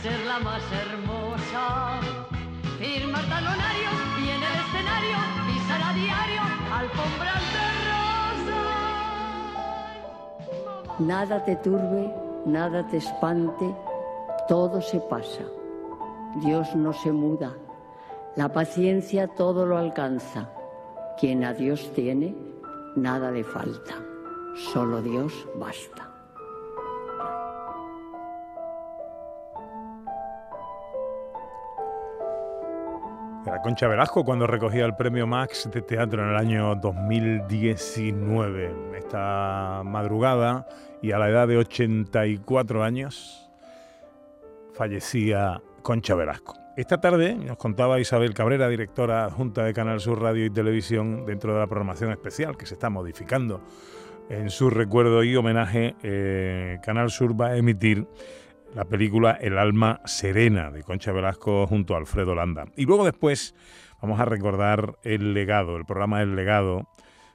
ser 0.02 0.18
la 0.26 0.38
más 0.38 0.62
hermosa. 0.82 2.00
Firmar 2.78 3.24
talonarios 3.28 3.98
y 4.22 4.24
en 4.36 4.42
el 4.48 4.56
escenario 4.64 5.16
pisar 5.48 5.82
a 5.82 5.92
diario 5.94 6.42
alfombras 6.80 7.42
de 7.54 7.66
rosa. 7.88 8.60
Nada 10.98 11.44
te 11.44 11.56
turbe, 11.56 12.14
nada 12.46 12.86
te 12.86 12.96
espante, 12.98 13.74
todo 14.48 14.80
se 14.80 15.00
pasa. 15.00 15.44
Dios 16.42 16.74
no 16.74 16.92
se 16.92 17.12
muda, 17.12 17.54
la 18.36 18.52
paciencia 18.52 19.28
todo 19.28 19.66
lo 19.66 19.78
alcanza. 19.78 20.50
Quien 21.18 21.44
a 21.44 21.54
Dios 21.54 21.92
tiene, 21.94 22.36
nada 22.94 23.30
le 23.30 23.42
falta, 23.42 23.94
solo 24.56 25.02
Dios 25.02 25.46
basta. 25.56 26.10
Era 33.46 33.60
Concha 33.62 33.86
Velasco 33.86 34.24
cuando 34.24 34.48
recogía 34.48 34.84
el 34.84 34.96
premio 34.96 35.24
Max 35.26 35.70
de 35.72 35.82
teatro 35.82 36.24
en 36.24 36.30
el 36.30 36.36
año 36.36 36.74
2019. 36.74 38.96
Esta 38.96 39.82
madrugada 39.84 40.66
y 41.00 41.12
a 41.12 41.18
la 41.18 41.28
edad 41.28 41.46
de 41.46 41.58
84 41.58 42.82
años 42.82 43.48
fallecía 44.72 45.62
Concha 45.82 46.16
Velasco. 46.16 46.56
Esta 46.76 47.00
tarde 47.00 47.36
nos 47.36 47.56
contaba 47.56 48.00
Isabel 48.00 48.34
Cabrera, 48.34 48.68
directora 48.68 49.24
adjunta 49.24 49.64
de 49.64 49.72
Canal 49.72 50.00
Sur 50.00 50.20
Radio 50.20 50.44
y 50.44 50.50
Televisión, 50.50 51.24
dentro 51.24 51.54
de 51.54 51.60
la 51.60 51.68
programación 51.68 52.10
especial 52.10 52.56
que 52.56 52.66
se 52.66 52.74
está 52.74 52.90
modificando 52.90 53.62
en 54.28 54.50
su 54.50 54.70
recuerdo 54.70 55.22
y 55.22 55.36
homenaje, 55.36 55.94
eh, 56.02 56.78
Canal 56.82 57.10
Sur 57.10 57.40
va 57.40 57.48
a 57.48 57.56
emitir 57.56 58.06
la 58.74 58.84
película 58.84 59.38
El 59.40 59.58
alma 59.58 60.00
serena 60.04 60.70
de 60.70 60.82
Concha 60.82 61.12
Velasco 61.12 61.66
junto 61.66 61.94
a 61.94 61.98
Alfredo 61.98 62.34
Landa. 62.34 62.64
Y 62.76 62.86
luego 62.86 63.04
después 63.04 63.54
vamos 64.02 64.20
a 64.20 64.24
recordar 64.24 64.96
El 65.02 65.34
legado, 65.34 65.76
el 65.76 65.84
programa 65.84 66.22
El 66.22 66.36
legado 66.36 66.88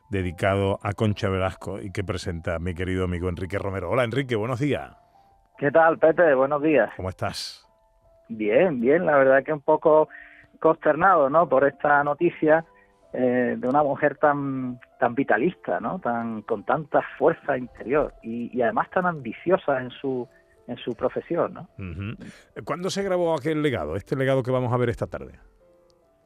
dedicado 0.10 0.80
a 0.84 0.94
Concha 0.94 1.30
Velasco 1.30 1.80
y 1.80 1.92
que 1.92 2.04
presenta 2.04 2.60
mi 2.60 2.74
querido 2.74 3.06
amigo 3.06 3.30
Enrique 3.30 3.58
Romero. 3.58 3.90
Hola 3.90 4.04
Enrique, 4.04 4.36
buenos 4.36 4.60
días. 4.60 4.92
¿Qué 5.58 5.72
tal, 5.72 5.98
Pepe? 5.98 6.36
Buenos 6.36 6.62
días. 6.62 6.90
¿Cómo 6.98 7.10
estás? 7.10 7.66
Bien, 8.28 8.82
bien, 8.82 9.06
la 9.06 9.18
verdad 9.18 9.44
que 9.44 9.54
un 9.54 9.62
poco 9.62 10.10
consternado, 10.60 11.30
¿no? 11.30 11.48
Por 11.48 11.66
esta 11.66 12.04
noticia 12.04 12.66
eh, 13.14 13.56
de 13.58 13.68
una 13.68 13.84
mujer 13.84 14.18
tan 14.18 14.80
tan 15.00 15.16
vitalista, 15.16 15.80
¿no? 15.80 16.00
Tan 16.00 16.42
con 16.44 16.64
tanta 16.64 17.02
fuerza 17.18 17.58
interior 17.58 18.14
y, 18.24 18.56
y 18.56 18.62
además 18.62 18.90
tan 18.90 19.06
ambiciosa 19.06 19.82
en 19.82 19.90
su 19.90 20.28
en 20.68 20.78
su 20.78 20.94
profesión, 20.94 21.54
¿no? 21.54 21.70
Ujú. 21.78 22.64
¿Cuándo 22.64 22.90
se 22.90 23.04
grabó 23.04 23.34
aquel 23.34 23.62
legado, 23.62 23.96
este 23.96 24.16
legado 24.16 24.44
que 24.44 24.52
vamos 24.52 24.72
a 24.72 24.78
ver 24.78 24.90
esta 24.90 25.08
tarde? 25.08 25.40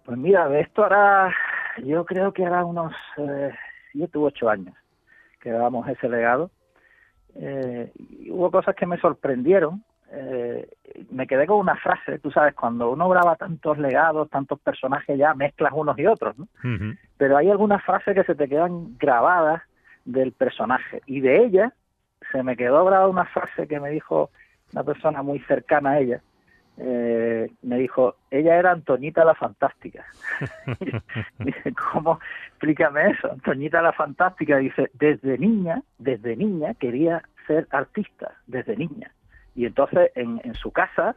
Pues 0.03 0.17
mira, 0.17 0.47
de 0.47 0.61
esto 0.61 0.83
hará, 0.83 1.33
yo 1.83 2.05
creo 2.05 2.31
que 2.31 2.45
hará 2.45 2.63
unos 2.63 2.93
eh, 3.17 3.51
siete 3.91 4.17
u 4.17 4.25
ocho 4.25 4.49
años 4.49 4.75
que 5.41 5.49
grabamos 5.49 5.87
ese 5.87 6.09
legado. 6.09 6.51
Eh, 7.35 7.91
y 7.95 8.31
hubo 8.31 8.49
cosas 8.49 8.75
que 8.75 8.85
me 8.85 8.97
sorprendieron. 8.99 9.83
Eh, 10.11 10.69
me 11.09 11.27
quedé 11.27 11.47
con 11.47 11.57
una 11.57 11.75
frase, 11.75 12.19
tú 12.19 12.31
sabes, 12.31 12.53
cuando 12.53 12.91
uno 12.91 13.09
graba 13.09 13.35
tantos 13.35 13.77
legados, 13.77 14.29
tantos 14.29 14.59
personajes, 14.59 15.17
ya 15.17 15.33
mezclas 15.33 15.73
unos 15.75 15.97
y 15.97 16.05
otros, 16.05 16.37
¿no? 16.37 16.47
Pero 17.17 17.37
hay 17.37 17.49
algunas 17.49 17.83
frases 17.83 18.13
que 18.13 18.23
se 18.23 18.35
te 18.35 18.47
quedan 18.47 18.97
grabadas 18.97 19.63
del 20.05 20.31
personaje. 20.31 21.01
Y 21.05 21.21
de 21.21 21.43
ella 21.43 21.73
se 22.31 22.43
me 22.43 22.55
quedó 22.55 22.85
grabada 22.85 23.07
una 23.07 23.25
frase 23.25 23.67
que 23.67 23.79
me 23.79 23.89
dijo 23.89 24.29
una 24.73 24.83
persona 24.83 25.21
muy 25.23 25.39
cercana 25.39 25.91
a 25.91 25.99
ella. 25.99 26.21
Eh, 26.77 27.49
me 27.61 27.77
dijo, 27.77 28.17
ella 28.29 28.57
era 28.57 28.71
Antoñita 28.71 29.23
la 29.23 29.33
Fantástica. 29.33 30.05
Dice, 31.39 31.73
¿cómo? 31.73 32.19
Explícame 32.49 33.11
eso. 33.11 33.31
Antoñita 33.31 33.81
la 33.81 33.93
Fantástica 33.93 34.57
dice, 34.57 34.89
desde 34.93 35.37
niña, 35.37 35.81
desde 35.97 36.35
niña 36.35 36.73
quería 36.73 37.23
ser 37.47 37.67
artista, 37.71 38.33
desde 38.45 38.75
niña. 38.75 39.14
Y 39.55 39.65
entonces 39.65 40.11
en, 40.15 40.41
en 40.43 40.53
su 40.55 40.71
casa 40.71 41.15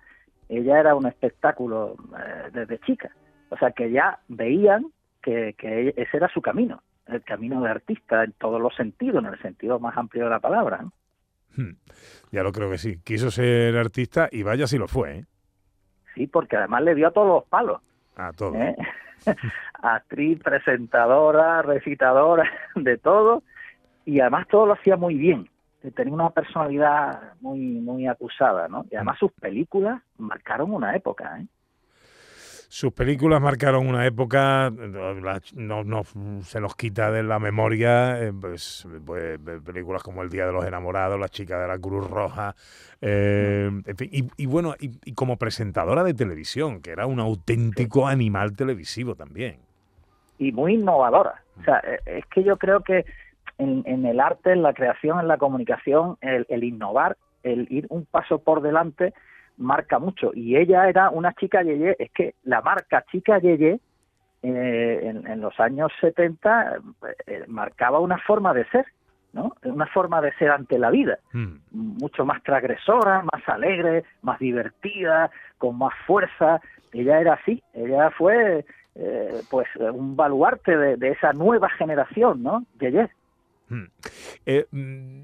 ella 0.49 0.81
era 0.81 0.95
un 0.95 1.07
espectáculo 1.07 1.97
eh, 2.19 2.51
desde 2.53 2.79
chica. 2.81 3.11
O 3.51 3.57
sea 3.59 3.73
que 3.73 3.91
ya 3.91 4.19
veían 4.29 4.87
que, 5.23 5.55
que 5.59 5.81
ella- 5.83 5.93
ese 5.97 6.17
era 6.17 6.29
su 6.29 6.41
camino, 6.41 6.83
el 7.07 7.23
camino 7.25 7.61
de 7.63 7.71
artista 7.71 8.25
en 8.25 8.33
todos 8.33 8.61
los 8.61 8.75
sentidos, 8.77 9.23
en 9.25 9.31
el 9.33 9.39
sentido 9.41 9.79
más 9.81 9.97
amplio 9.97 10.25
de 10.25 10.31
la 10.31 10.41
palabra. 10.41 10.79
¿no? 10.83 10.93
Hmm. 11.57 11.77
Ya 12.31 12.43
lo 12.43 12.53
creo 12.53 12.71
que 12.71 12.79
sí. 12.79 12.99
Quiso 13.05 13.31
ser 13.31 13.77
artista 13.77 14.29
y 14.31 14.43
vaya 14.43 14.67
si 14.67 14.79
lo 14.79 14.87
fue, 14.89 15.19
¿eh? 15.19 15.25
Sí, 16.15 16.27
porque 16.27 16.57
además 16.57 16.83
le 16.83 16.95
dio 16.95 17.09
a 17.09 17.13
todos 17.13 17.29
los 17.29 17.45
palos. 17.49 17.81
A 18.17 18.33
todo. 18.33 18.55
¿eh? 18.57 18.77
Actriz, 19.83 20.41
presentadora, 20.43 21.63
recitadora, 21.63 22.51
de 22.75 22.97
todo. 22.99 23.43
Y 24.05 24.21
además 24.21 24.47
todo 24.49 24.67
lo 24.67 24.73
hacía 24.75 24.97
muy 24.97 25.15
bien. 25.15 25.49
Tenía 25.95 26.13
una 26.13 26.31
personalidad 26.31 27.35
muy 27.41 27.59
muy 27.59 28.07
acusada, 28.07 28.69
¿no? 28.69 28.85
Y 28.91 28.97
además 28.97 29.19
sus 29.19 29.33
películas 29.33 30.03
marcaron 30.19 30.73
una 30.73 30.95
época, 30.95 31.41
¿eh? 31.41 31.47
Sus 32.71 32.93
películas 32.93 33.41
marcaron 33.41 33.87
una 33.87 34.05
época, 34.05 34.71
no, 34.71 35.85
no 35.85 36.03
se 36.43 36.61
nos 36.61 36.77
quita 36.77 37.11
de 37.11 37.23
la 37.23 37.39
memoria, 37.39 38.23
eh, 38.23 38.31
pues, 38.39 38.87
pues, 39.07 39.39
películas 39.65 40.03
como 40.03 40.23
El 40.23 40.29
Día 40.29 40.45
de 40.45 40.53
los 40.53 40.67
Enamorados, 40.67 41.19
La 41.19 41.31
chica 41.31 41.59
de 41.59 41.67
la 41.67 41.79
Cruz 41.79 42.11
Roja, 42.11 42.55
eh, 43.01 43.71
en 43.87 43.97
fin, 43.97 44.11
y, 44.13 44.29
y, 44.37 44.45
bueno, 44.45 44.75
y, 44.79 44.91
y, 45.03 45.15
como 45.15 45.39
presentadora 45.39 46.05
de 46.05 46.13
televisión, 46.13 46.83
que 46.83 46.91
era 46.91 47.07
un 47.07 47.21
auténtico 47.21 48.07
animal 48.07 48.55
televisivo 48.55 49.15
también. 49.15 49.61
Y 50.39 50.53
muy 50.53 50.75
innovadora. 50.75 51.43
O 51.59 51.65
sea, 51.65 51.79
eh, 51.79 52.01
es 52.05 52.27
que 52.27 52.45
yo 52.45 52.59
creo 52.59 52.83
que 52.83 53.07
en, 53.59 53.83
en 53.87 54.07
el 54.07 54.21
arte, 54.21 54.53
en 54.53 54.63
la 54.63 54.73
creación, 54.73 55.21
en 55.21 55.29
la 55.29 55.37
comunicación, 55.37 56.17
el, 56.21 56.47
el 56.49 56.65
innovar, 56.65 57.17
el 57.43 57.67
ir 57.71 57.87
un 57.91 58.07
paso 58.07 58.39
por 58.39 58.63
delante, 58.63 59.13
marca 59.57 59.99
mucho. 59.99 60.31
Y 60.35 60.57
ella 60.57 60.89
era 60.89 61.11
una 61.11 61.33
chica 61.35 61.63
Yeye, 61.63 61.97
es 61.99 62.11
que 62.13 62.35
la 62.45 62.63
marca 62.63 63.05
chica 63.11 63.39
Yeye 63.39 63.81
eh, 64.43 65.01
en, 65.03 65.27
en, 65.27 65.41
los 65.41 65.59
años 65.59 65.91
70 66.01 66.79
eh, 67.27 67.45
marcaba 67.49 67.99
una 67.99 68.19
forma 68.19 68.55
de 68.55 68.65
ser, 68.67 68.87
¿no? 69.33 69.53
Una 69.65 69.87
forma 69.87 70.21
de 70.21 70.33
ser 70.35 70.51
ante 70.51 70.79
la 70.79 70.91
vida, 70.91 71.19
mm. 71.33 71.57
mucho 71.73 72.25
más 72.25 72.43
transgresora, 72.45 73.25
más 73.33 73.49
alegre, 73.49 74.05
más 74.23 74.39
divertida, 74.39 75.31
con 75.59 75.77
más 75.77 75.93
fuerza. 76.07 76.61
Ella 76.93 77.21
era 77.21 77.35
así, 77.35 77.63
ella 77.75 78.11
fue 78.13 78.65
eh, 78.95 79.41
pues 79.51 79.67
un 79.77 80.17
baluarte 80.17 80.77
de, 80.77 80.97
de, 80.97 81.11
esa 81.11 81.33
nueva 81.33 81.69
generación, 81.71 82.43
¿no? 82.43 82.65
Yeye. 82.79 83.09
Mm. 83.69 83.85
Eh, 84.47 84.67
mm, 84.71 85.21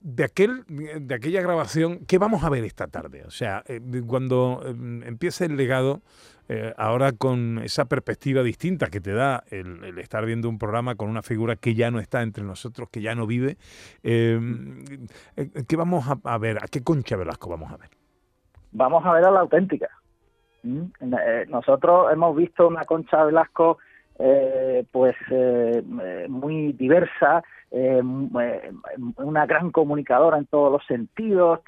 de, 0.00 0.24
aquel, 0.24 0.64
de 0.68 1.14
aquella 1.14 1.42
grabación, 1.42 2.00
¿qué 2.06 2.18
vamos 2.18 2.44
a 2.44 2.50
ver 2.50 2.64
esta 2.64 2.86
tarde? 2.86 3.24
O 3.26 3.30
sea, 3.30 3.62
eh, 3.66 3.80
cuando 4.06 4.62
eh, 4.64 4.70
empiece 5.06 5.46
el 5.46 5.56
legado, 5.56 6.02
eh, 6.48 6.72
ahora 6.78 7.12
con 7.12 7.58
esa 7.58 7.84
perspectiva 7.86 8.42
distinta 8.42 8.86
que 8.86 9.00
te 9.00 9.12
da 9.12 9.44
el, 9.50 9.98
estar 9.98 10.24
viendo 10.24 10.48
un 10.48 10.58
programa 10.58 10.94
con 10.94 11.10
una 11.10 11.22
figura 11.22 11.56
que 11.56 11.74
ya 11.74 11.90
no 11.90 12.00
está 12.00 12.22
entre 12.22 12.44
nosotros, 12.44 12.88
que 12.90 13.02
ya 13.02 13.14
no 13.14 13.26
vive, 13.26 13.58
eh, 14.02 14.40
¿qué 15.68 15.76
vamos 15.76 16.06
a, 16.08 16.18
a, 16.24 16.38
ver? 16.38 16.58
¿A 16.62 16.68
qué 16.68 16.82
Concha 16.82 17.16
Velasco 17.16 17.50
vamos 17.50 17.70
a 17.72 17.76
ver? 17.76 17.90
Vamos 18.72 19.04
a 19.04 19.12
ver 19.12 19.24
a 19.24 19.30
la 19.30 19.40
auténtica. 19.40 19.88
¿Mm? 20.62 20.84
Nosotros 21.48 22.12
hemos 22.12 22.36
visto 22.36 22.66
una 22.66 22.84
Concha 22.84 23.24
Velasco 23.24 23.78
eh, 24.20 24.84
pues 24.90 25.14
eh, 25.30 25.84
muy 26.28 26.72
diversa, 26.72 27.44
eh, 27.70 28.02
una 28.02 29.46
gran 29.46 29.70
comunicadora 29.70 30.38
en 30.38 30.46
todos 30.46 30.72
los 30.72 30.84
sentidos, 30.86 31.60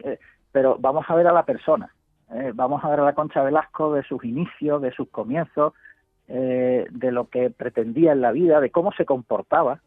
pero 0.50 0.76
vamos 0.80 1.04
a 1.08 1.14
ver 1.14 1.28
a 1.28 1.32
la 1.32 1.44
persona, 1.44 1.94
vamos 2.54 2.82
a 2.82 2.88
ver 2.88 3.00
a 3.00 3.04
la 3.04 3.14
Concha 3.14 3.42
Velasco 3.42 3.94
de 3.94 4.02
sus 4.02 4.24
inicios, 4.24 4.82
de 4.82 4.90
sus 4.90 5.08
comienzos, 5.10 5.74
de 6.26 7.12
lo 7.12 7.28
que 7.28 7.50
pretendía 7.50 8.12
en 8.12 8.20
la 8.20 8.32
vida, 8.32 8.60
de 8.60 8.70
cómo 8.70 8.92
se 8.92 9.04
comportaba. 9.04 9.80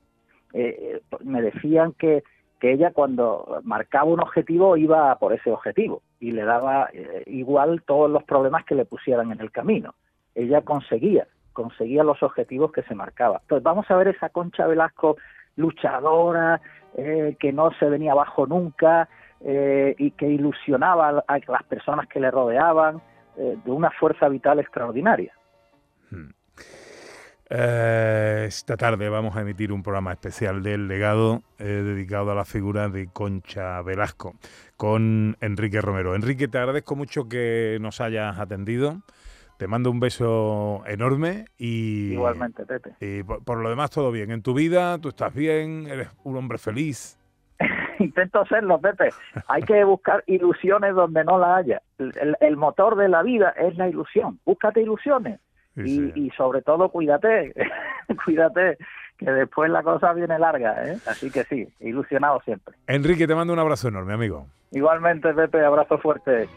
me 0.53 1.41
decían 1.41 1.93
que, 1.93 2.23
que 2.59 2.71
ella 2.71 2.91
cuando 2.91 3.59
marcaba 3.63 4.05
un 4.05 4.21
objetivo 4.21 4.77
iba 4.77 5.17
por 5.17 5.33
ese 5.33 5.51
objetivo 5.51 6.01
y 6.19 6.31
le 6.31 6.43
daba 6.43 6.89
igual 7.25 7.83
todos 7.85 8.09
los 8.09 8.23
problemas 8.23 8.63
que 8.63 8.75
le 8.75 8.85
pusieran 8.85 9.31
en 9.31 9.41
el 9.41 9.51
camino. 9.51 9.95
Ella 10.35 10.61
conseguía 10.61 11.27
conseguía 11.53 12.03
los 12.03 12.21
objetivos 12.23 12.71
que 12.71 12.83
se 12.83 12.95
marcaba. 12.95 13.39
Entonces 13.41 13.63
vamos 13.63 13.89
a 13.89 13.95
ver 13.95 14.09
esa 14.09 14.29
Concha 14.29 14.67
Velasco 14.67 15.15
luchadora, 15.55 16.61
eh, 16.95 17.35
que 17.39 17.51
no 17.51 17.71
se 17.79 17.85
venía 17.85 18.11
abajo 18.11 18.45
nunca 18.45 19.09
eh, 19.41 19.95
y 19.97 20.11
que 20.11 20.27
ilusionaba 20.27 21.23
a 21.27 21.39
las 21.39 21.63
personas 21.63 22.07
que 22.07 22.19
le 22.19 22.29
rodeaban 22.29 23.01
eh, 23.35 23.57
de 23.63 23.71
una 23.71 23.89
fuerza 23.91 24.29
vital 24.29 24.59
extraordinaria. 24.59 25.33
Hmm. 26.11 26.29
Esta 27.49 28.77
tarde 28.77 29.09
vamos 29.09 29.35
a 29.35 29.41
emitir 29.41 29.71
un 29.71 29.83
programa 29.83 30.11
especial 30.11 30.63
del 30.63 30.87
legado 30.87 31.43
dedicado 31.59 32.31
a 32.31 32.35
la 32.35 32.45
figura 32.45 32.89
de 32.89 33.09
Concha 33.13 33.79
Velasco 33.83 34.33
con 34.75 35.37
Enrique 35.39 35.79
Romero. 35.79 36.15
Enrique, 36.15 36.47
te 36.47 36.57
agradezco 36.57 36.95
mucho 36.95 37.29
que 37.29 37.77
nos 37.79 38.01
hayas 38.01 38.39
atendido. 38.39 39.01
Te 39.57 39.67
mando 39.67 39.91
un 39.91 39.99
beso 39.99 40.83
enorme 40.87 41.45
y... 41.57 42.13
Igualmente, 42.13 42.65
Pepe. 42.65 42.91
Y 42.99 43.23
por, 43.23 43.43
por, 43.43 43.59
lo 43.59 43.69
demás 43.69 43.91
todo 43.91 44.11
bien. 44.11 44.31
En 44.31 44.41
tu 44.41 44.53
vida, 44.53 44.97
tú 44.99 45.09
estás 45.09 45.33
bien, 45.33 45.87
eres 45.87 46.09
un 46.23 46.35
hombre 46.37 46.57
feliz. 46.57 47.19
Intento 47.99 48.45
serlo, 48.45 48.79
Pepe. 48.79 49.09
Hay 49.47 49.61
que 49.63 49.83
buscar 49.83 50.23
ilusiones 50.27 50.95
donde 50.95 51.23
no 51.23 51.37
la 51.37 51.57
haya. 51.57 51.81
El, 51.97 52.35
el 52.39 52.57
motor 52.57 52.95
de 52.95 53.07
la 53.09 53.23
vida 53.23 53.49
es 53.51 53.77
la 53.77 53.87
ilusión. 53.87 54.39
Búscate 54.45 54.81
ilusiones. 54.81 55.39
Sí, 55.75 55.81
y, 55.81 55.85
sí. 55.85 56.11
y, 56.15 56.29
sobre 56.31 56.61
todo 56.61 56.89
cuídate, 56.89 57.53
cuídate, 58.25 58.77
que 59.17 59.31
después 59.31 59.71
la 59.71 59.83
cosa 59.83 60.13
viene 60.13 60.37
larga. 60.37 60.87
¿eh? 60.87 60.97
Así 61.07 61.31
que 61.31 61.43
sí, 61.45 61.67
ilusionado 61.79 62.41
siempre. 62.41 62.75
Enrique, 62.87 63.27
te 63.27 63.35
mando 63.35 63.53
un 63.53 63.59
abrazo 63.59 63.87
enorme, 63.87 64.13
amigo. 64.13 64.47
Igualmente, 64.71 65.33
Pepe, 65.33 65.63
abrazo 65.63 65.97
fuerte. 65.97 66.47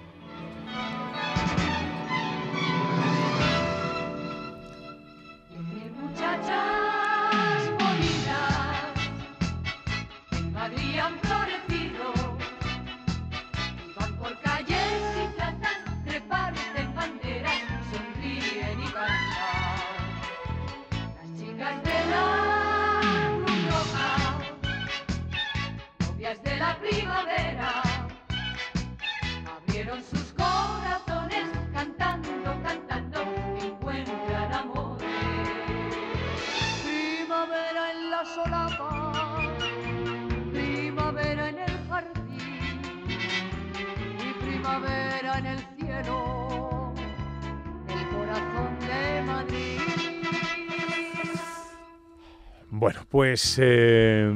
Bueno, 52.79 53.01
pues 53.09 53.59
eh, 53.59 54.31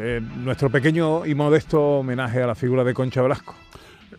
eh, 0.00 0.20
nuestro 0.38 0.70
pequeño 0.70 1.26
y 1.26 1.34
modesto 1.34 1.98
homenaje 1.98 2.42
a 2.42 2.46
la 2.46 2.54
figura 2.54 2.82
de 2.82 2.94
Concha 2.94 3.20
Velasco. 3.20 3.54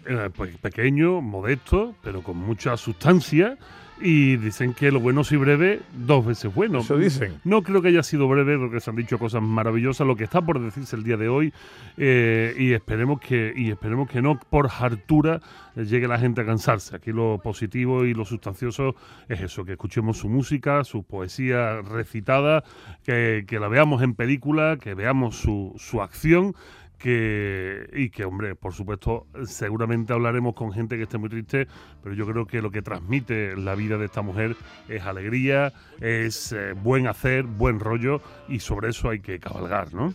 Eh, 0.06 0.30
pues 0.36 0.58
pequeño, 0.58 1.22
modesto, 1.22 1.95
pero 2.04 2.22
con 2.22 2.38
mucha 2.38 2.76
sustancia 2.78 3.58
y 4.01 4.36
dicen 4.38 4.74
que 4.74 4.91
lo 4.91 4.99
bueno 4.99 5.24
si 5.24 5.38
breve, 5.38 5.80
dos 5.93 6.26
veces 6.26 6.54
bueno. 6.54 6.80
Eso 6.80 6.97
dicen. 6.97 7.39
No 7.45 7.62
creo 7.62 7.82
que 7.82 7.88
haya 7.88 8.04
sido 8.04 8.28
breve, 8.28 8.58
porque 8.58 8.82
se 8.82 8.89
han 8.89 8.97
dicho 8.97 9.18
cosas 9.18 9.41
maravillosas, 9.41 10.06
lo 10.06 10.18
que 10.18 10.26
está 10.26 10.41
por 10.41 10.60
decirse 10.60 10.95
el 10.95 11.04
día 11.04 11.16
de 11.16 11.30
hoy, 11.30 11.54
eh, 11.97 12.54
y 12.58 12.74
esperemos 12.74 13.22
que 13.22 13.54
y 13.56 13.72
esperemos 13.72 14.10
que 14.10 14.22
no 14.22 14.38
por 14.38 14.70
hartura 14.78 15.39
llegue 15.76 16.08
la 16.08 16.20
gente 16.20 16.41
a 16.41 16.45
cansarse. 16.45 16.95
Aquí 16.95 17.12
lo 17.12 17.39
positivo 17.41 18.04
y 18.04 18.14
lo 18.14 18.26
sustancioso 18.26 18.95
es 19.30 19.41
eso, 19.41 19.64
que 19.64 19.74
escuchemos 19.74 20.18
su 20.18 20.28
música, 20.28 20.84
su 20.84 21.04
poesía 21.04 21.82
recitada, 21.82 22.64
que, 23.06 23.45
que 23.47 23.60
la 23.60 23.70
veamos 23.70 24.01
en 24.01 24.16
película, 24.16 24.78
que 24.82 24.95
veamos 24.95 25.38
su, 25.38 25.74
su 25.78 26.01
acción 26.01 26.56
que, 27.04 27.89
y 27.91 28.10
que, 28.12 28.24
hombre, 28.24 28.56
por 28.56 28.74
supuesto, 28.74 29.28
seguramente 29.43 30.14
hablaremos 30.14 30.56
con 30.56 30.72
gente 30.72 30.95
que 30.95 31.04
esté 31.04 31.18
muy 31.18 31.28
triste, 31.28 31.68
pero 32.01 32.16
yo 32.16 32.26
creo 32.26 32.47
que 32.47 32.62
lo 32.62 32.72
que 32.72 32.82
transmite 32.82 33.58
la 33.58 33.76
vida 33.76 33.97
de 33.97 34.06
esta 34.06 34.22
mujer 34.22 34.56
es 34.88 35.04
alegría, 35.04 35.74
es 35.99 36.54
eh, 36.54 36.72
buen 36.72 37.08
hacer, 37.08 37.43
buen 37.43 37.82
rollo, 37.82 38.22
y 38.47 38.60
sobre 38.60 38.91
eso 38.91 39.10
hay 39.10 39.20
que 39.20 39.38
cabalgar, 39.38 39.93
¿no? 39.93 40.14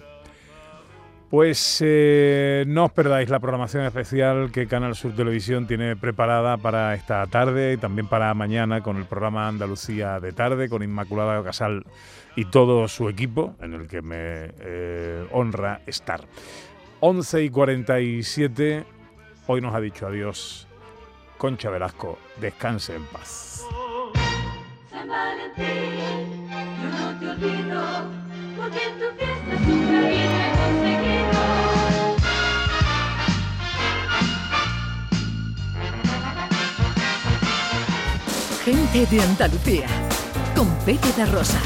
Pues 1.28 1.82
eh, 1.84 2.64
no 2.66 2.86
os 2.86 2.92
perdáis 2.92 3.28
la 3.28 3.38
programación 3.38 3.84
especial 3.84 4.50
que 4.50 4.66
Canal 4.66 4.94
Sur 4.94 5.14
Televisión 5.14 5.66
tiene 5.66 5.94
preparada 5.94 6.56
para 6.56 6.94
esta 6.94 7.26
tarde 7.26 7.74
y 7.74 7.76
también 7.76 8.08
para 8.08 8.32
mañana 8.32 8.80
con 8.80 8.96
el 8.96 9.04
programa 9.04 9.46
Andalucía 9.46 10.20
de 10.20 10.32
tarde 10.32 10.70
con 10.70 10.82
Inmaculada 10.82 11.44
Casal 11.44 11.84
y 12.34 12.46
todo 12.46 12.88
su 12.88 13.10
equipo 13.10 13.56
en 13.60 13.74
el 13.74 13.88
que 13.88 14.00
me 14.00 14.16
eh, 14.60 15.26
honra 15.30 15.82
estar. 15.86 16.22
11 17.00 17.44
y 17.44 17.50
47, 17.50 18.84
hoy 19.46 19.60
nos 19.60 19.72
ha 19.72 19.80
dicho 19.80 20.08
adiós 20.08 20.66
Concha 21.36 21.70
Velasco. 21.70 22.18
Descanse 22.40 22.96
en 22.96 23.04
paz. 23.06 23.62
San 24.90 25.08
Valentín, 25.08 26.48
yo 26.50 26.88
no 26.98 27.18
te 27.20 27.30
olvido, 27.30 27.80
porque 28.56 28.82
en 28.82 28.98
tu 28.98 29.04
fiesta 29.16 29.58
siempre 29.64 30.52
conseguido. 30.56 31.38
Gente 38.64 39.06
de 39.06 39.22
Andalucía, 39.22 39.86
con 40.56 40.68
Peque 40.84 41.12
de 41.12 41.26
Rosa. 41.26 41.60